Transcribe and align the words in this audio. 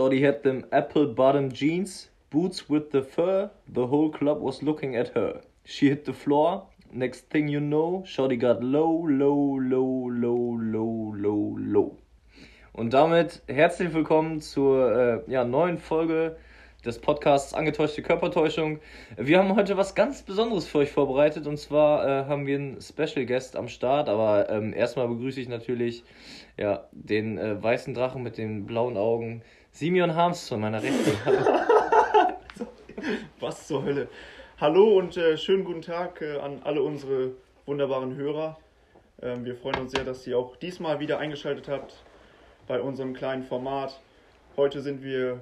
Shorty 0.00 0.22
had 0.22 0.42
them 0.42 0.64
apple 0.72 1.08
bottom 1.08 1.52
jeans, 1.52 2.08
boots 2.30 2.70
with 2.70 2.90
the 2.90 3.02
fur. 3.02 3.50
The 3.68 3.86
whole 3.86 4.08
club 4.08 4.40
was 4.40 4.62
looking 4.62 4.96
at 4.96 5.08
her. 5.08 5.42
She 5.66 5.90
hit 5.90 6.06
the 6.06 6.14
floor. 6.14 6.66
Next 6.90 7.28
thing 7.28 7.48
you 7.48 7.60
know, 7.60 8.02
Shorty 8.06 8.38
got 8.38 8.64
low, 8.64 9.06
low, 9.06 9.58
low, 9.60 10.08
low, 10.08 10.58
low, 10.58 11.14
low, 11.14 11.56
low. 11.60 11.98
Und 12.72 12.94
damit 12.94 13.42
herzlich 13.46 13.92
willkommen 13.92 14.40
zur 14.40 14.90
äh, 15.26 15.30
ja, 15.30 15.44
neuen 15.44 15.76
Folge 15.76 16.38
des 16.82 16.98
Podcasts 16.98 17.52
Angetäuschte 17.52 18.00
Körpertäuschung. 18.00 18.80
Wir 19.18 19.36
haben 19.36 19.54
heute 19.54 19.76
was 19.76 19.94
ganz 19.94 20.22
Besonderes 20.22 20.66
für 20.66 20.78
euch 20.78 20.90
vorbereitet 20.90 21.46
und 21.46 21.58
zwar 21.58 22.06
äh, 22.06 22.24
haben 22.24 22.46
wir 22.46 22.56
einen 22.56 22.80
Special 22.80 23.26
Guest 23.26 23.54
am 23.54 23.68
Start, 23.68 24.08
aber 24.08 24.48
ähm, 24.48 24.72
erstmal 24.72 25.08
begrüße 25.08 25.42
ich 25.42 25.48
natürlich 25.50 26.04
ja, 26.56 26.88
den 26.92 27.36
äh, 27.36 27.62
weißen 27.62 27.92
Drachen 27.92 28.22
mit 28.22 28.38
den 28.38 28.64
blauen 28.64 28.96
Augen, 28.96 29.42
Simeon 29.80 30.14
Harms 30.14 30.44
zu 30.44 30.58
meiner 30.58 30.82
Rechten. 30.82 31.10
was 33.40 33.66
zur 33.66 33.82
Hölle. 33.82 34.08
Hallo 34.60 34.98
und 34.98 35.16
äh, 35.16 35.38
schönen 35.38 35.64
guten 35.64 35.80
Tag 35.80 36.20
äh, 36.20 36.36
an 36.36 36.60
alle 36.64 36.82
unsere 36.82 37.30
wunderbaren 37.64 38.14
Hörer. 38.14 38.58
Ähm, 39.22 39.46
wir 39.46 39.56
freuen 39.56 39.80
uns 39.80 39.92
sehr, 39.92 40.04
dass 40.04 40.26
ihr 40.26 40.36
auch 40.36 40.56
diesmal 40.56 41.00
wieder 41.00 41.18
eingeschaltet 41.18 41.68
habt 41.68 41.94
bei 42.68 42.78
unserem 42.78 43.14
kleinen 43.14 43.42
Format. 43.42 43.98
Heute 44.54 44.82
sind 44.82 45.02
wir 45.02 45.40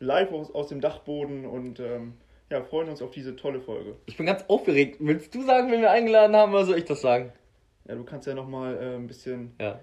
live 0.00 0.32
aus, 0.32 0.50
aus 0.54 0.68
dem 0.68 0.80
Dachboden 0.80 1.44
und 1.44 1.78
ähm, 1.78 2.14
ja, 2.48 2.62
freuen 2.62 2.88
uns 2.88 3.02
auf 3.02 3.10
diese 3.10 3.36
tolle 3.36 3.60
Folge. 3.60 3.96
Ich 4.06 4.16
bin 4.16 4.24
ganz 4.24 4.46
aufgeregt. 4.48 4.96
Willst 5.00 5.34
du 5.34 5.42
sagen, 5.42 5.70
wenn 5.70 5.82
wir 5.82 5.90
eingeladen 5.90 6.34
haben, 6.34 6.54
oder 6.54 6.64
soll 6.64 6.78
ich 6.78 6.86
das 6.86 7.02
sagen? 7.02 7.34
Ja, 7.86 7.96
du 7.96 8.04
kannst 8.04 8.26
ja 8.26 8.32
nochmal 8.32 8.78
äh, 8.78 8.94
ein 8.94 9.06
bisschen, 9.06 9.52
Ja. 9.60 9.78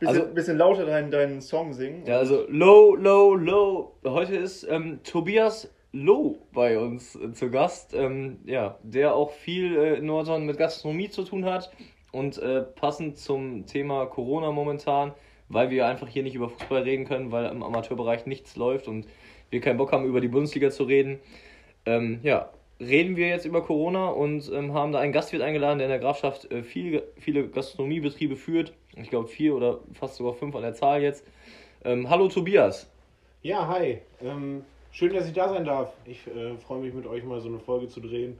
Bisschen, 0.00 0.22
Also- 0.22 0.34
bisschen 0.34 0.58
lauter 0.58 0.84
deinen, 0.86 1.10
deinen 1.10 1.40
Song 1.40 1.72
singen. 1.72 2.04
Ja, 2.06 2.16
also 2.18 2.44
low, 2.48 2.96
low, 2.96 3.34
low. 3.36 3.92
Heute 4.04 4.36
ist 4.36 4.64
ähm, 4.68 5.00
Tobias 5.04 5.72
Low 5.92 6.38
bei 6.52 6.78
uns 6.78 7.16
äh, 7.16 7.32
zu 7.32 7.50
Gast. 7.50 7.94
Ähm, 7.94 8.38
ja, 8.44 8.78
der 8.82 9.14
auch 9.14 9.30
viel 9.32 9.76
äh, 9.76 9.94
in 9.98 10.06
Nordhorn 10.06 10.46
mit 10.46 10.56
Gastronomie 10.58 11.10
zu 11.10 11.22
tun 11.24 11.44
hat. 11.44 11.70
Und 12.12 12.38
äh, 12.38 12.62
passend 12.62 13.18
zum 13.18 13.66
Thema 13.66 14.06
Corona 14.06 14.50
momentan, 14.50 15.12
weil 15.48 15.70
wir 15.70 15.86
einfach 15.86 16.08
hier 16.08 16.24
nicht 16.24 16.34
über 16.34 16.48
Fußball 16.48 16.82
reden 16.82 17.04
können, 17.06 17.30
weil 17.30 17.46
im 17.46 17.62
Amateurbereich 17.62 18.26
nichts 18.26 18.56
läuft 18.56 18.88
und 18.88 19.06
wir 19.50 19.60
keinen 19.60 19.76
Bock 19.76 19.92
haben, 19.92 20.04
über 20.04 20.20
die 20.20 20.28
Bundesliga 20.28 20.70
zu 20.70 20.84
reden. 20.84 21.20
Ähm, 21.86 22.18
ja, 22.24 22.50
reden 22.80 23.16
wir 23.16 23.28
jetzt 23.28 23.44
über 23.46 23.62
Corona 23.62 24.08
und 24.08 24.50
ähm, 24.52 24.74
haben 24.74 24.90
da 24.92 24.98
einen 25.00 25.12
Gastwirt 25.12 25.42
eingeladen, 25.42 25.78
der 25.78 25.86
in 25.86 25.90
der 25.92 26.00
Grafschaft 26.00 26.50
äh, 26.50 26.62
viele, 26.62 27.04
viele 27.18 27.48
Gastronomiebetriebe 27.48 28.36
führt. 28.36 28.72
Ich 28.96 29.10
glaube 29.10 29.28
vier 29.28 29.54
oder 29.54 29.80
fast 29.92 30.16
sogar 30.16 30.34
fünf 30.34 30.54
an 30.56 30.62
der 30.62 30.74
Zahl 30.74 31.02
jetzt. 31.02 31.24
Ähm, 31.84 32.10
hallo 32.10 32.28
Tobias. 32.28 32.90
Ja, 33.42 33.68
hi. 33.68 34.00
Ähm, 34.22 34.64
schön, 34.90 35.14
dass 35.14 35.26
ich 35.26 35.32
da 35.32 35.48
sein 35.48 35.64
darf. 35.64 35.92
Ich 36.04 36.26
äh, 36.26 36.56
freue 36.56 36.80
mich 36.80 36.92
mit 36.92 37.06
euch 37.06 37.24
mal 37.24 37.40
so 37.40 37.48
eine 37.48 37.58
Folge 37.58 37.88
zu 37.88 38.00
drehen 38.00 38.38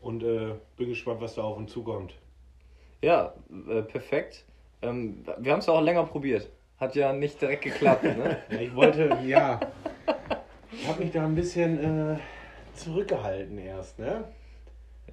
und 0.00 0.22
äh, 0.22 0.54
bin 0.76 0.88
gespannt, 0.88 1.20
was 1.20 1.36
da 1.36 1.42
auf 1.42 1.56
uns 1.56 1.72
zukommt. 1.72 2.14
Ja, 3.00 3.32
äh, 3.68 3.82
perfekt. 3.82 4.44
Ähm, 4.82 5.24
wir 5.38 5.52
haben 5.52 5.60
es 5.60 5.66
ja 5.66 5.72
auch 5.72 5.80
länger 5.80 6.04
probiert. 6.04 6.50
Hat 6.78 6.94
ja 6.94 7.12
nicht 7.12 7.40
direkt 7.40 7.62
geklappt. 7.62 8.04
Ne? 8.04 8.38
Ich 8.60 8.74
wollte, 8.74 9.16
ja, 9.24 9.60
ich 10.72 10.86
habe 10.86 11.02
mich 11.02 11.12
da 11.12 11.24
ein 11.24 11.34
bisschen 11.34 12.12
äh, 12.12 12.18
zurückgehalten 12.74 13.58
erst, 13.58 13.98
ne? 13.98 14.24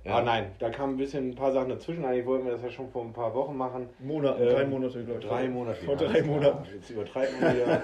Ja. 0.06 0.18
Ah 0.18 0.22
nein, 0.22 0.52
da 0.60 0.70
kamen 0.70 0.96
ein 0.96 0.98
bisschen 0.98 1.30
ein 1.30 1.36
paar 1.36 1.54
Sachen 1.54 1.70
dazwischen. 1.70 2.04
Eigentlich 2.04 2.26
wollten 2.26 2.46
wir 2.46 2.52
das 2.52 2.62
ja 2.62 2.70
schon 2.70 2.90
vor 2.90 3.04
ein 3.04 3.14
paar 3.14 3.34
Wochen 3.34 3.56
machen. 3.56 3.88
Monate, 4.00 4.44
Ähm, 4.44 4.50
drei 4.56 4.66
Monate, 4.66 5.04
glaube 5.06 5.20
ich. 5.22 5.26
Drei 5.26 5.48
Monate. 5.48 5.86
Vor 5.86 5.96
ja, 5.96 6.08
drei. 6.10 6.24
Monaten. 6.24 6.68
Jetzt 6.74 6.90
übertreiben 6.90 7.40
wir 7.40 7.84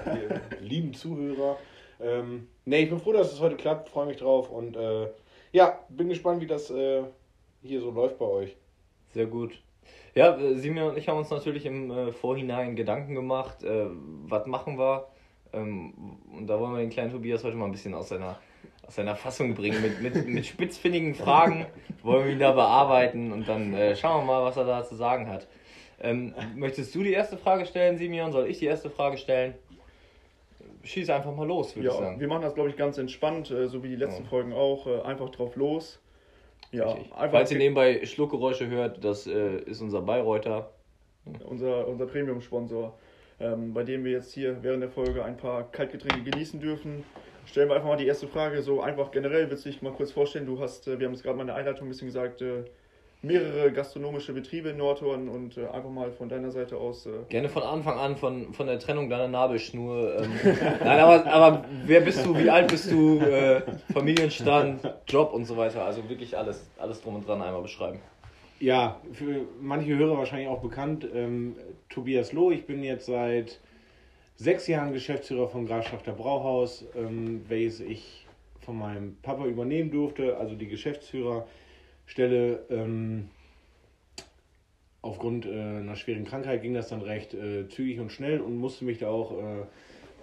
die 0.60 0.64
lieben 0.64 0.92
Zuhörer. 0.92 1.56
Ähm, 1.98 2.48
nee, 2.66 2.82
ich 2.82 2.90
bin 2.90 2.98
froh, 2.98 3.12
dass 3.12 3.32
es 3.32 3.40
heute 3.40 3.56
klappt, 3.56 3.88
freue 3.88 4.06
mich 4.06 4.18
drauf 4.18 4.50
und 4.50 4.76
äh, 4.76 5.08
ja, 5.52 5.78
bin 5.88 6.08
gespannt, 6.08 6.40
wie 6.42 6.46
das 6.46 6.70
äh, 6.70 7.02
hier 7.62 7.80
so 7.80 7.90
läuft 7.90 8.18
bei 8.18 8.26
euch. 8.26 8.56
Sehr 9.12 9.26
gut. 9.26 9.60
Ja, 10.14 10.36
äh, 10.36 10.56
Simeon 10.56 10.90
und 10.90 10.98
ich 10.98 11.08
haben 11.08 11.18
uns 11.18 11.30
natürlich 11.30 11.64
im 11.66 11.90
äh, 11.90 12.12
Vorhinein 12.12 12.76
Gedanken 12.76 13.14
gemacht, 13.14 13.62
äh, 13.64 13.86
was 14.26 14.46
machen 14.46 14.78
wir. 14.78 15.08
Ähm, 15.52 16.18
und 16.36 16.46
da 16.46 16.60
wollen 16.60 16.72
wir 16.72 16.80
den 16.80 16.90
kleinen 16.90 17.12
Tobias 17.12 17.44
heute 17.44 17.56
mal 17.56 17.66
ein 17.66 17.72
bisschen 17.72 17.94
aus 17.94 18.08
seiner, 18.08 18.38
aus 18.86 18.94
seiner 18.96 19.16
Fassung 19.16 19.54
bringen. 19.54 19.80
Mit, 19.82 20.00
mit, 20.02 20.26
mit 20.28 20.46
spitzfindigen 20.46 21.14
Fragen 21.14 21.66
wollen 22.02 22.24
wir 22.26 22.32
ihn 22.32 22.38
da 22.38 22.52
bearbeiten 22.52 23.32
und 23.32 23.48
dann 23.48 23.74
äh, 23.74 23.94
schauen 23.96 24.22
wir 24.22 24.32
mal, 24.32 24.44
was 24.44 24.56
er 24.56 24.64
da 24.64 24.84
zu 24.84 24.94
sagen 24.96 25.28
hat. 25.28 25.46
Ähm, 26.02 26.34
möchtest 26.56 26.94
du 26.94 27.02
die 27.02 27.12
erste 27.12 27.36
Frage 27.36 27.66
stellen, 27.66 27.98
Simeon? 27.98 28.32
Soll 28.32 28.46
ich 28.48 28.58
die 28.58 28.66
erste 28.66 28.88
Frage 28.90 29.18
stellen? 29.18 29.54
Schieß 30.82 31.10
einfach 31.10 31.34
mal 31.34 31.46
los, 31.46 31.76
würde 31.76 31.88
ich 31.88 31.94
Ja, 31.94 32.00
sagen. 32.00 32.20
wir 32.20 32.26
machen 32.28 32.40
das, 32.42 32.54
glaube 32.54 32.70
ich, 32.70 32.76
ganz 32.76 32.96
entspannt, 32.96 33.50
äh, 33.50 33.68
so 33.68 33.82
wie 33.82 33.88
die 33.88 33.96
letzten 33.96 34.22
Ja. 34.24 34.28
Folgen 34.30 34.52
auch. 34.54 34.86
Äh, 34.86 35.02
einfach 35.02 35.28
drauf 35.28 35.56
los. 35.56 36.00
Ja, 36.72 36.86
Richtig. 36.92 37.12
einfach 37.12 37.30
Falls 37.32 37.50
ihr 37.50 37.58
nebenbei 37.58 38.04
Schluckgeräusche 38.06 38.66
hört, 38.68 39.04
das 39.04 39.26
äh, 39.26 39.56
ist 39.58 39.82
unser 39.82 40.00
Bayreuther. 40.00 40.70
unser, 41.44 41.86
unser 41.86 42.06
Premium-Sponsor, 42.06 42.94
ähm, 43.40 43.74
bei 43.74 43.82
dem 43.82 44.04
wir 44.04 44.12
jetzt 44.12 44.32
hier 44.32 44.62
während 44.62 44.82
der 44.82 44.88
Folge 44.90 45.22
ein 45.22 45.36
paar 45.36 45.64
Kaltgetränke 45.70 46.30
genießen 46.30 46.60
dürfen. 46.60 47.04
Stellen 47.46 47.68
wir 47.68 47.76
einfach 47.76 47.88
mal 47.88 47.96
die 47.96 48.06
erste 48.06 48.28
Frage, 48.28 48.62
so 48.62 48.80
einfach 48.80 49.10
generell, 49.10 49.50
willst 49.50 49.64
du 49.64 49.70
dich 49.70 49.82
mal 49.82 49.92
kurz 49.92 50.12
vorstellen? 50.12 50.46
Du 50.46 50.60
hast, 50.60 50.86
äh, 50.86 50.98
wir 50.98 51.06
haben 51.06 51.14
es 51.14 51.22
gerade 51.22 51.36
mal 51.36 51.42
in 51.42 51.48
der 51.48 51.56
Einleitung 51.56 51.86
ein 51.86 51.90
bisschen 51.90 52.06
gesagt, 52.06 52.42
äh, 52.42 52.64
mehrere 53.22 53.70
gastronomische 53.72 54.32
Betriebe 54.32 54.70
in 54.70 54.78
Nordhorn 54.78 55.28
und 55.28 55.58
äh, 55.58 55.66
einfach 55.66 55.90
mal 55.90 56.10
von 56.10 56.28
deiner 56.28 56.50
Seite 56.50 56.76
aus. 56.76 57.06
Äh, 57.06 57.10
Gerne 57.28 57.48
von 57.48 57.62
Anfang 57.62 57.98
an 57.98 58.16
von, 58.16 58.54
von 58.54 58.66
der 58.66 58.78
Trennung 58.78 59.10
deiner 59.10 59.28
Nabelschnur. 59.28 60.22
Ähm, 60.22 60.30
nein, 60.84 60.98
aber, 61.00 61.26
aber 61.26 61.64
wer 61.84 62.00
bist 62.00 62.24
du, 62.24 62.36
wie 62.36 62.48
alt 62.48 62.68
bist 62.68 62.90
du, 62.90 63.18
äh, 63.20 63.62
Familienstand, 63.92 64.94
Job 65.06 65.34
und 65.34 65.44
so 65.44 65.56
weiter. 65.56 65.84
Also 65.84 66.08
wirklich 66.08 66.36
alles, 66.36 66.66
alles 66.78 67.02
drum 67.02 67.16
und 67.16 67.28
dran 67.28 67.42
einmal 67.42 67.62
beschreiben. 67.62 68.00
Ja, 68.58 69.00
für 69.12 69.42
manche 69.60 69.96
Hörer 69.96 70.18
wahrscheinlich 70.18 70.48
auch 70.48 70.60
bekannt. 70.60 71.06
Ähm, 71.14 71.56
Tobias 71.88 72.32
Loh, 72.32 72.50
ich 72.50 72.66
bin 72.66 72.82
jetzt 72.82 73.06
seit 73.06 73.58
sechs 74.40 74.66
Jahren 74.66 74.92
Geschäftsführer 74.94 75.48
von 75.48 75.66
Grafschafter 75.66 76.12
Brauhaus, 76.12 76.86
ähm, 76.96 77.42
welches 77.48 77.80
ich 77.80 78.26
von 78.62 78.78
meinem 78.78 79.16
Papa 79.22 79.44
übernehmen 79.44 79.90
durfte, 79.90 80.38
also 80.38 80.54
die 80.54 80.66
Geschäftsführerstelle. 80.66 82.64
Ähm, 82.70 83.28
aufgrund 85.02 85.44
äh, 85.46 85.50
einer 85.50 85.96
schweren 85.96 86.24
Krankheit 86.24 86.62
ging 86.62 86.74
das 86.74 86.88
dann 86.88 87.02
recht 87.02 87.34
äh, 87.34 87.68
zügig 87.68 88.00
und 88.00 88.12
schnell 88.12 88.40
und 88.40 88.56
musste 88.56 88.84
mich 88.86 88.98
da 88.98 89.08
auch 89.08 89.32
äh, 89.32 89.64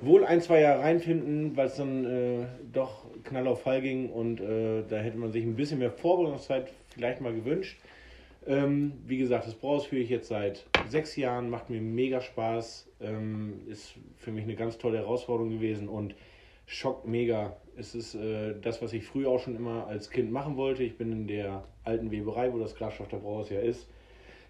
wohl 0.01 0.25
ein, 0.25 0.41
zwei 0.41 0.61
Jahre 0.61 0.81
reinfinden, 0.81 1.55
weil 1.55 1.67
es 1.67 1.75
dann 1.75 2.05
äh, 2.05 2.45
doch 2.73 3.05
knall 3.23 3.47
auf 3.47 3.61
Fall 3.61 3.81
ging 3.81 4.09
und 4.09 4.39
äh, 4.41 4.83
da 4.87 4.97
hätte 4.97 5.17
man 5.17 5.31
sich 5.31 5.43
ein 5.43 5.55
bisschen 5.55 5.77
mehr 5.79 5.91
Vorbereitungszeit 5.91 6.71
vielleicht 6.89 7.21
mal 7.21 7.33
gewünscht. 7.33 7.79
Ähm, 8.47 8.93
wie 9.05 9.17
gesagt, 9.17 9.45
das 9.45 9.53
Brauhaus 9.53 9.85
führe 9.85 10.01
ich 10.01 10.09
jetzt 10.09 10.27
seit 10.27 10.65
sechs 10.89 11.15
Jahren, 11.15 11.49
macht 11.49 11.69
mir 11.69 11.81
mega 11.81 12.21
Spaß, 12.21 12.89
ähm, 13.01 13.61
ist 13.67 13.95
für 14.15 14.31
mich 14.31 14.43
eine 14.43 14.55
ganz 14.55 14.77
tolle 14.77 14.97
Herausforderung 14.97 15.51
gewesen 15.51 15.87
und 15.89 16.15
schockt 16.65 17.07
mega. 17.07 17.57
Es 17.75 17.95
ist 17.95 18.15
äh, 18.15 18.59
das, 18.59 18.81
was 18.81 18.93
ich 18.93 19.05
früher 19.05 19.29
auch 19.29 19.39
schon 19.39 19.55
immer 19.55 19.87
als 19.87 20.09
Kind 20.09 20.31
machen 20.31 20.57
wollte. 20.57 20.83
Ich 20.83 20.97
bin 20.97 21.11
in 21.11 21.27
der 21.27 21.63
alten 21.83 22.11
Weberei, 22.11 22.51
wo 22.53 22.59
das 22.59 22.75
Grafschafter 22.75 23.17
Brauhaus 23.17 23.49
ja 23.49 23.59
ist. 23.59 23.87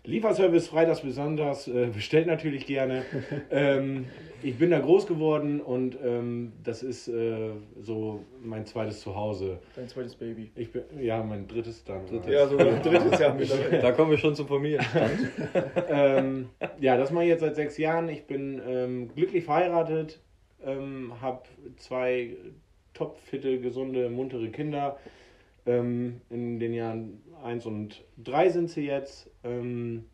Lieferservice 0.08 0.70
freitags 0.70 1.02
sonntags, 1.02 1.68
äh, 1.68 1.88
bestellt 1.94 2.28
natürlich 2.28 2.66
gerne. 2.66 3.04
ähm, 3.52 4.06
ich 4.42 4.58
bin 4.58 4.72
da 4.72 4.80
groß 4.80 5.06
geworden 5.06 5.60
und 5.60 5.98
ähm, 6.04 6.54
das 6.64 6.82
ist 6.82 7.08
äh, 7.08 7.50
so 7.82 8.24
mein 8.42 8.66
zweites 8.66 9.02
Zuhause. 9.02 9.60
dein 9.76 9.90
zweites 9.90 10.16
Baby. 10.16 10.50
Ich 10.56 10.72
bin, 10.72 10.84
ja, 11.00 11.22
mein 11.24 11.48
drittes 11.48 11.84
dann. 11.84 12.06
Drittes. 12.06 12.32
Ja, 12.32 12.48
sogar 12.48 12.68
ein 12.68 12.82
drittes 12.84 13.20
Jahr 13.20 13.34
mittlerweile. 13.34 13.82
Da 13.82 13.92
kommen 13.92 14.12
wir 14.12 14.18
schon 14.18 14.36
zum 14.36 14.48
Familienstand. 14.48 15.32
ähm, 15.90 16.50
ja, 16.80 16.98
das 16.98 17.12
mache 17.12 17.26
ich 17.26 17.30
jetzt 17.30 17.42
seit 17.42 17.56
sechs 17.56 17.78
Jahren. 17.78 18.08
Ich 18.08 18.26
bin 18.26 18.62
ähm, 18.66 19.10
glücklich 19.14 19.44
verheiratet, 19.44 20.22
ähm, 20.64 21.14
habe 21.22 21.42
zwei 21.78 22.38
topfitte, 22.94 23.60
gesunde, 23.60 24.10
muntere 24.10 24.50
Kinder. 24.50 24.98
Ähm, 25.68 26.22
in 26.30 26.60
den 26.60 26.74
Jahren 26.74 27.22
eins 27.44 27.66
und 27.66 28.04
drei 28.18 28.50
sind 28.50 28.70
sie 28.70 28.86
jetzt, 28.86 29.30
ähm, 29.44 30.06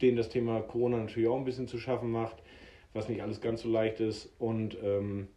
denen 0.00 0.16
das 0.16 0.30
Thema 0.30 0.60
Corona 0.60 0.96
natürlich 0.98 1.28
auch 1.28 1.36
ein 1.36 1.44
bisschen 1.44 1.68
zu 1.68 1.78
schaffen 1.78 2.10
macht, 2.10 2.36
was 2.92 3.08
nicht 3.08 3.22
alles 3.22 3.40
ganz 3.40 3.62
so 3.62 3.70
leicht 3.70 4.00
ist. 4.00 4.32
Und 4.38 4.76
ähm, 4.82 5.28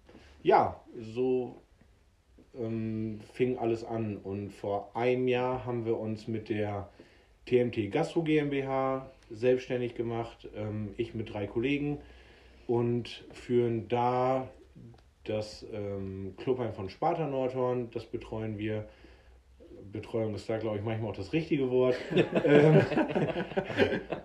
ja, 0.41 0.81
so 0.97 1.61
ähm, 2.57 3.19
fing 3.33 3.57
alles 3.57 3.83
an. 3.83 4.17
Und 4.17 4.49
vor 4.51 4.95
einem 4.95 5.27
Jahr 5.27 5.65
haben 5.65 5.85
wir 5.85 5.99
uns 5.99 6.27
mit 6.27 6.49
der 6.49 6.89
TMT 7.45 7.91
Gastro 7.91 8.23
GmbH 8.23 9.09
selbstständig 9.29 9.95
gemacht, 9.95 10.49
ähm, 10.55 10.93
ich 10.97 11.13
mit 11.13 11.33
drei 11.33 11.47
Kollegen 11.47 11.99
und 12.67 13.25
führen 13.31 13.87
da 13.89 14.49
das 15.25 15.65
ähm, 15.73 16.35
Clubheim 16.37 16.73
von 16.73 16.89
Sparta 16.89 17.27
Nordhorn, 17.27 17.89
das 17.91 18.05
betreuen 18.05 18.57
wir 18.57 18.87
Betreuung 19.93 20.33
ist 20.33 20.49
da, 20.49 20.57
glaube 20.57 20.77
ich, 20.77 20.83
manchmal 20.83 21.11
auch 21.11 21.15
das 21.15 21.31
richtige 21.31 21.69
Wort. 21.69 21.95
ähm, 22.43 22.81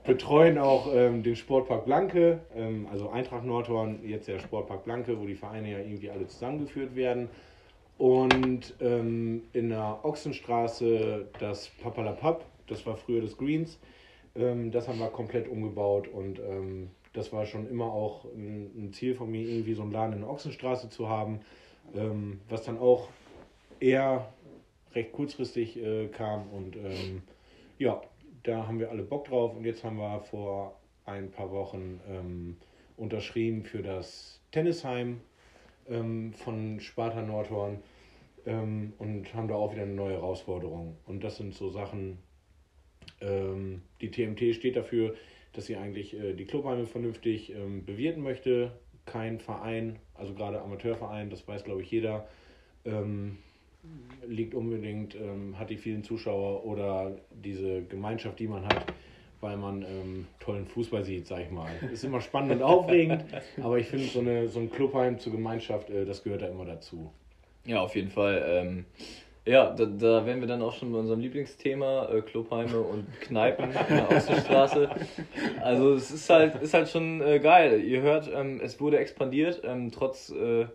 betreuen 0.05 0.59
auch 0.59 0.93
ähm, 0.93 1.23
den 1.23 1.37
Sportpark 1.37 1.85
Blanke, 1.85 2.41
ähm, 2.57 2.89
also 2.91 3.11
Eintracht 3.11 3.45
Nordhorn, 3.45 4.01
jetzt 4.03 4.27
der 4.27 4.41
Sportpark 4.41 4.85
Blanke, 4.85 5.21
wo 5.21 5.27
die 5.27 5.35
Vereine 5.35 5.71
ja 5.71 5.79
irgendwie 5.79 6.11
alle 6.11 6.27
zusammengeführt 6.27 6.97
werden. 6.97 7.29
Und 7.99 8.75
ähm, 8.81 9.43
in 9.53 9.69
der 9.69 10.01
Ochsenstraße 10.03 11.29
das 11.39 11.69
Papalapap, 11.69 12.45
das 12.67 12.87
war 12.87 12.97
früher 12.97 13.21
das 13.21 13.37
Greens. 13.37 13.79
Ähm, 14.35 14.71
das 14.71 14.89
haben 14.89 14.99
wir 14.99 15.09
komplett 15.09 15.49
umgebaut 15.49 16.09
und 16.09 16.39
ähm, 16.39 16.91
das 17.13 17.33
war 17.33 17.45
schon 17.45 17.69
immer 17.69 17.93
auch 17.93 18.25
ein, 18.25 18.93
Ziel 18.93 19.15
von 19.15 19.31
mir, 19.31 19.43
irgendwie 19.43 19.75
so 19.75 19.83
einen 19.83 19.93
Laden 19.93 20.15
in 20.15 20.21
der 20.21 20.31
Ochsenstraße 20.31 20.89
zu 20.89 21.09
haben, 21.09 21.41
was 22.49 22.65
dann 22.65 22.79
auch 22.79 23.09
eher 23.81 24.29
recht 24.99 25.13
kurzfristig 25.13 25.77
äh, 25.77 26.09
kam 26.09 26.49
und 26.49 26.77
ähm, 26.77 27.23
ja, 27.79 28.03
da 28.43 28.67
haben 28.67 28.81
wir 28.81 28.91
alle 28.91 29.03
Bock 29.03 29.27
drauf 29.27 29.57
und 29.57 29.65
jetzt 29.65 29.85
haben 29.85 29.97
wir 29.97 30.21
vor 30.21 30.79
ein 31.05 31.31
paar 31.31 31.51
Wochen 31.51 32.01
ähm, 32.09 32.57
unterschrieben 32.97 33.65
für 33.65 33.83
das 33.83 34.41
Tennisheim 34.51 35.21
ähm, 35.89 36.33
von 36.33 36.81
Sparta 36.81 37.23
Nordhorn 37.23 37.79
ähm, 38.47 38.93
und 38.99 39.33
haben 39.35 39.49
da 39.49 39.55
auch 39.55 39.73
wieder 39.73 39.83
eine 39.83 39.95
neue 39.95 40.15
Herausforderung. 40.15 40.97
Und 41.07 41.23
das 41.23 41.37
sind 41.37 41.55
so 41.55 41.71
Sachen, 41.71 42.19
ähm, 43.21 43.83
die 44.01 44.11
TMT 44.11 44.55
steht 44.55 44.77
dafür, 44.77 45.15
dass 45.53 45.67
sie 45.67 45.77
eigentlich 45.77 46.15
äh, 46.15 46.35
die 46.35 46.45
Clubheime 46.45 46.87
vernünftig 46.87 47.55
ähm, 47.55 47.85
bewirten 47.85 48.23
möchte. 48.23 48.73
Kein 49.07 49.39
Verein, 49.39 49.99
also 50.15 50.35
gerade 50.35 50.61
Amateurverein, 50.61 51.31
das 51.31 51.47
weiß 51.47 51.65
glaube 51.65 51.83
ich 51.83 51.91
jeder, 51.91 52.29
ähm, 52.85 53.39
liegt 54.27 54.55
unbedingt, 54.55 55.15
ähm, 55.15 55.59
hat 55.59 55.71
die 55.71 55.77
vielen 55.77 56.05
Zuschauer 56.05 56.65
oder 56.65 57.13
diese 57.31 57.83
Gemeinschaft, 57.83 58.39
die 58.39 58.49
man 58.49 58.65
hat, 58.65 58.93
weil 59.41 59.57
man 59.57 59.83
ähm, 59.83 60.27
tollen 60.41 60.67
Fußball 60.67 61.05
sieht, 61.05 61.27
sag 61.27 61.41
ich 61.43 61.51
mal. 61.51 61.71
Ist 61.93 62.05
immer 62.05 62.21
spannend 62.21 62.53
und 62.53 62.63
aufregend, 62.63 63.25
aber 63.63 63.79
ich 63.79 63.87
finde, 63.87 64.07
so, 64.07 64.23
so 64.49 64.61
ein 64.61 64.71
Clubheim 64.71 65.19
zur 65.19 65.33
Gemeinschaft, 65.33 65.91
äh, 65.91 66.05
das 66.05 66.23
gehört 66.23 66.43
da 66.43 66.47
immer 66.49 66.65
dazu. 66.65 67.11
Ja, 67.65 67.81
auf 67.81 67.95
jeden 67.97 68.11
Fall. 68.11 68.45
Ähm, 68.47 68.85
ja, 69.49 69.71
da, 69.71 69.87
da 69.87 70.27
wären 70.27 70.41
wir 70.41 70.47
dann 70.47 70.61
auch 70.61 70.75
schon 70.75 70.93
bei 70.93 70.99
unserem 70.99 71.21
Lieblingsthema, 71.21 72.11
äh, 72.13 72.21
Clubheime 72.21 72.81
und 72.81 73.07
Kneipen 73.23 73.71
in 73.89 73.97
der 73.97 74.11
Außenstraße. 74.11 74.91
Also 75.63 75.95
es 75.95 76.11
ist 76.11 76.29
halt, 76.29 76.61
ist 76.61 76.75
halt 76.75 76.89
schon 76.89 77.23
äh, 77.23 77.39
geil. 77.39 77.83
Ihr 77.83 78.03
hört, 78.03 78.31
ähm, 78.33 78.61
es 78.63 78.79
wurde 78.79 78.99
expandiert, 78.99 79.63
ähm, 79.65 79.91
trotz 79.91 80.31
äh, 80.31 80.67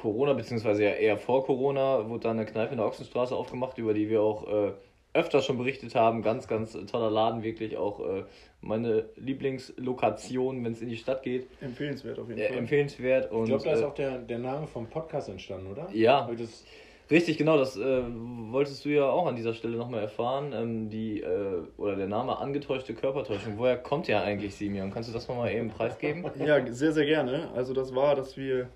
Corona, 0.00 0.32
beziehungsweise 0.32 0.84
ja 0.84 0.90
eher 0.90 1.18
vor 1.18 1.44
Corona, 1.44 2.08
wurde 2.08 2.24
da 2.24 2.30
eine 2.30 2.46
Kneipe 2.46 2.72
in 2.72 2.78
der 2.78 2.86
Ochsenstraße 2.86 3.34
aufgemacht, 3.34 3.78
über 3.78 3.94
die 3.94 4.08
wir 4.08 4.22
auch 4.22 4.48
äh, 4.48 4.72
öfter 5.12 5.42
schon 5.42 5.58
berichtet 5.58 5.94
haben. 5.94 6.22
Ganz, 6.22 6.48
ganz 6.48 6.76
toller 6.90 7.10
Laden, 7.10 7.42
wirklich 7.42 7.76
auch 7.76 8.00
äh, 8.00 8.24
meine 8.60 9.06
Lieblingslokation, 9.16 10.64
wenn 10.64 10.72
es 10.72 10.80
in 10.80 10.88
die 10.88 10.96
Stadt 10.96 11.22
geht. 11.22 11.48
Empfehlenswert 11.60 12.18
auf 12.18 12.28
jeden 12.28 12.40
äh, 12.40 12.48
Fall. 12.48 12.58
Empfehlenswert. 12.58 13.30
Und, 13.30 13.42
ich 13.44 13.48
glaube, 13.48 13.64
da 13.64 13.72
ist 13.72 13.82
auch 13.82 13.94
der, 13.94 14.18
der 14.18 14.38
Name 14.38 14.66
vom 14.66 14.86
Podcast 14.88 15.28
entstanden, 15.28 15.70
oder? 15.70 15.88
Ja. 15.92 16.28
Richtig, 17.10 17.38
genau, 17.38 17.58
das 17.58 17.76
äh, 17.76 18.02
wolltest 18.52 18.84
du 18.84 18.90
ja 18.90 19.10
auch 19.10 19.26
an 19.26 19.34
dieser 19.34 19.52
Stelle 19.52 19.76
nochmal 19.76 20.00
erfahren. 20.00 20.52
Ähm, 20.54 20.90
die, 20.90 21.20
äh, 21.20 21.62
oder 21.76 21.96
der 21.96 22.06
Name 22.06 22.38
angetäuschte 22.38 22.94
Körpertäuschung. 22.94 23.54
Woher 23.58 23.76
kommt 23.76 24.06
der 24.06 24.22
eigentlich, 24.22 24.54
Simeon? 24.54 24.92
Kannst 24.92 25.08
du 25.08 25.12
das 25.12 25.26
nochmal 25.26 25.52
eben 25.52 25.70
preisgeben? 25.70 26.24
Ja, 26.38 26.64
sehr, 26.72 26.92
sehr 26.92 27.06
gerne. 27.06 27.48
Also 27.54 27.74
das 27.74 27.94
war, 27.96 28.14
dass 28.14 28.36
wir 28.36 28.68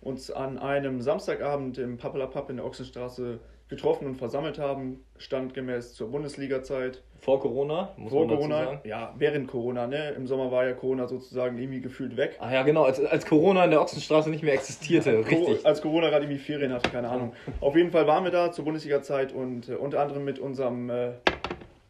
uns 0.00 0.30
an 0.30 0.58
einem 0.58 1.00
Samstagabend 1.00 1.78
im 1.78 1.98
Pappelapapp 1.98 2.50
in 2.50 2.56
der 2.56 2.66
Ochsenstraße 2.66 3.40
getroffen 3.68 4.06
und 4.06 4.14
versammelt 4.14 4.58
haben, 4.58 5.04
standgemäß 5.18 5.94
zur 5.94 6.10
Bundesliga-Zeit. 6.10 7.02
Vor 7.20 7.40
Corona, 7.40 7.92
muss 7.96 8.12
Vor 8.12 8.26
Corona, 8.26 8.80
ja, 8.84 9.14
während 9.18 9.48
Corona, 9.48 9.86
ne? 9.86 10.10
Im 10.12 10.26
Sommer 10.26 10.50
war 10.50 10.64
ja 10.66 10.72
Corona 10.72 11.06
sozusagen 11.06 11.58
irgendwie 11.58 11.80
gefühlt 11.80 12.16
weg. 12.16 12.36
Ah 12.38 12.52
ja, 12.52 12.62
genau, 12.62 12.84
als, 12.84 13.04
als 13.04 13.26
Corona 13.26 13.64
in 13.64 13.70
der 13.72 13.82
Ochsenstraße 13.82 14.30
nicht 14.30 14.42
mehr 14.42 14.54
existierte, 14.54 15.18
richtig. 15.18 15.66
Als 15.66 15.82
Corona 15.82 16.08
gerade 16.08 16.24
irgendwie 16.24 16.38
Ferien 16.38 16.72
hatte, 16.72 16.88
keine 16.90 17.10
Ahnung. 17.10 17.34
Auf 17.60 17.76
jeden 17.76 17.90
Fall 17.90 18.06
waren 18.06 18.24
wir 18.24 18.30
da 18.30 18.52
zur 18.52 18.64
Bundesliga-Zeit 18.64 19.32
und 19.32 19.68
äh, 19.68 19.74
unter 19.74 20.00
anderem 20.00 20.24
mit 20.24 20.38
unserem 20.38 20.88
äh, 20.88 21.10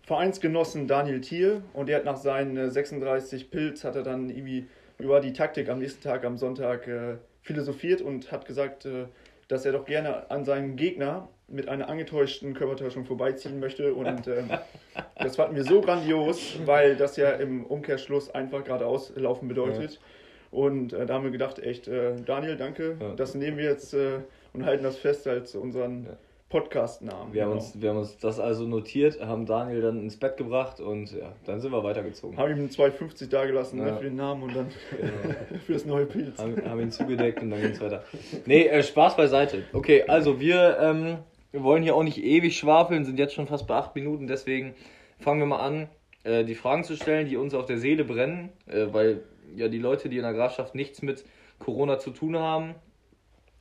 Vereinsgenossen 0.02 0.88
Daniel 0.88 1.20
Thiel 1.20 1.62
und 1.75 1.88
der 1.88 1.99
hat 1.99 2.05
nach 2.06 2.16
seinen 2.16 2.56
äh, 2.56 2.70
36 2.70 3.50
Pilz 3.50 3.84
hat 3.84 3.94
er 3.94 4.02
dann 4.02 4.31
irgendwie 4.31 4.66
über 4.99 5.20
die 5.20 5.32
Taktik 5.32 5.69
am 5.69 5.78
nächsten 5.78 6.02
Tag, 6.02 6.25
am 6.25 6.38
Sonntag, 6.38 6.88
äh, 6.88 7.19
philosophiert 7.48 8.02
und 8.02 8.30
hat 8.30 8.44
gesagt, 8.44 8.84
äh, 8.84 9.06
dass 9.48 9.64
er 9.64 9.72
doch 9.72 9.86
gerne 9.86 10.30
an 10.30 10.44
seinem 10.44 10.76
Gegner 10.76 11.28
mit 11.48 11.66
einer 11.68 11.88
angetäuschten 11.88 12.52
Körpertäuschung 12.52 13.06
vorbeiziehen 13.06 13.58
möchte. 13.58 13.94
Und 13.94 14.26
äh, 14.26 14.42
das 15.18 15.36
fanden 15.36 15.56
wir 15.56 15.64
so 15.64 15.80
grandios, 15.80 16.58
weil 16.66 16.96
das 16.96 17.16
ja 17.16 17.30
im 17.30 17.64
Umkehrschluss 17.64 18.30
einfach 18.30 18.62
geradeaus 18.64 19.14
laufen 19.16 19.48
bedeutet. 19.48 19.94
Ja. 19.94 19.98
Und 20.50 20.92
äh, 20.92 21.06
da 21.06 21.14
haben 21.14 21.24
wir 21.24 21.30
gedacht, 21.30 21.58
echt, 21.58 21.88
äh, 21.88 22.16
Daniel, 22.24 22.56
danke, 22.56 22.98
ja. 23.00 23.14
das 23.14 23.34
nehmen 23.34 23.56
wir 23.56 23.64
jetzt 23.64 23.94
äh, 23.94 24.20
und 24.52 24.66
halten 24.66 24.84
das 24.84 24.98
fest 24.98 25.26
als 25.26 25.54
unseren 25.54 26.04
ja. 26.04 26.16
Podcast-Namen. 26.48 27.32
Wir, 27.32 27.42
genau. 27.42 27.52
haben 27.52 27.58
uns, 27.58 27.80
wir 27.80 27.90
haben 27.90 27.98
uns 27.98 28.16
das 28.18 28.40
also 28.40 28.66
notiert, 28.66 29.20
haben 29.20 29.44
Daniel 29.44 29.82
dann 29.82 30.00
ins 30.00 30.16
Bett 30.16 30.36
gebracht 30.36 30.80
und 30.80 31.12
ja, 31.12 31.32
dann 31.44 31.60
sind 31.60 31.72
wir 31.72 31.84
weitergezogen. 31.84 32.38
Haben 32.38 32.56
ihm 32.56 32.68
2,50 32.68 33.28
da 33.28 33.44
gelassen 33.44 33.80
ne, 33.80 33.96
für 33.96 34.04
den 34.04 34.16
Namen 34.16 34.42
und 34.44 34.56
dann 34.56 34.68
genau. 34.90 35.34
für 35.66 35.72
das 35.74 35.84
neue 35.84 36.06
Pilz. 36.06 36.38
Haben, 36.38 36.56
haben 36.64 36.80
ihn 36.80 36.90
zugedeckt 36.90 37.42
und 37.42 37.50
dann 37.50 37.60
ging 37.60 37.72
es 37.72 37.80
weiter. 37.80 38.02
Nee, 38.46 38.66
äh, 38.66 38.82
Spaß 38.82 39.16
beiseite. 39.16 39.64
Okay, 39.72 40.04
also 40.08 40.40
wir 40.40 40.78
ähm, 40.80 41.18
wir 41.50 41.62
wollen 41.62 41.82
hier 41.82 41.94
auch 41.96 42.02
nicht 42.02 42.22
ewig 42.22 42.58
schwafeln, 42.58 43.04
sind 43.04 43.18
jetzt 43.18 43.34
schon 43.34 43.46
fast 43.46 43.66
bei 43.66 43.74
acht 43.74 43.94
Minuten, 43.94 44.26
deswegen 44.26 44.74
fangen 45.18 45.40
wir 45.40 45.46
mal 45.46 45.60
an, 45.60 45.88
äh, 46.24 46.44
die 46.44 46.54
Fragen 46.54 46.84
zu 46.84 46.94
stellen, 46.94 47.28
die 47.28 47.36
uns 47.36 47.54
auf 47.54 47.66
der 47.66 47.78
Seele 47.78 48.04
brennen, 48.04 48.50
äh, 48.66 48.86
weil 48.92 49.22
ja 49.56 49.68
die 49.68 49.78
Leute, 49.78 50.08
die 50.08 50.16
in 50.18 50.24
der 50.24 50.34
Grafschaft 50.34 50.74
nichts 50.74 51.00
mit 51.00 51.24
Corona 51.58 51.98
zu 51.98 52.10
tun 52.10 52.36
haben, 52.36 52.74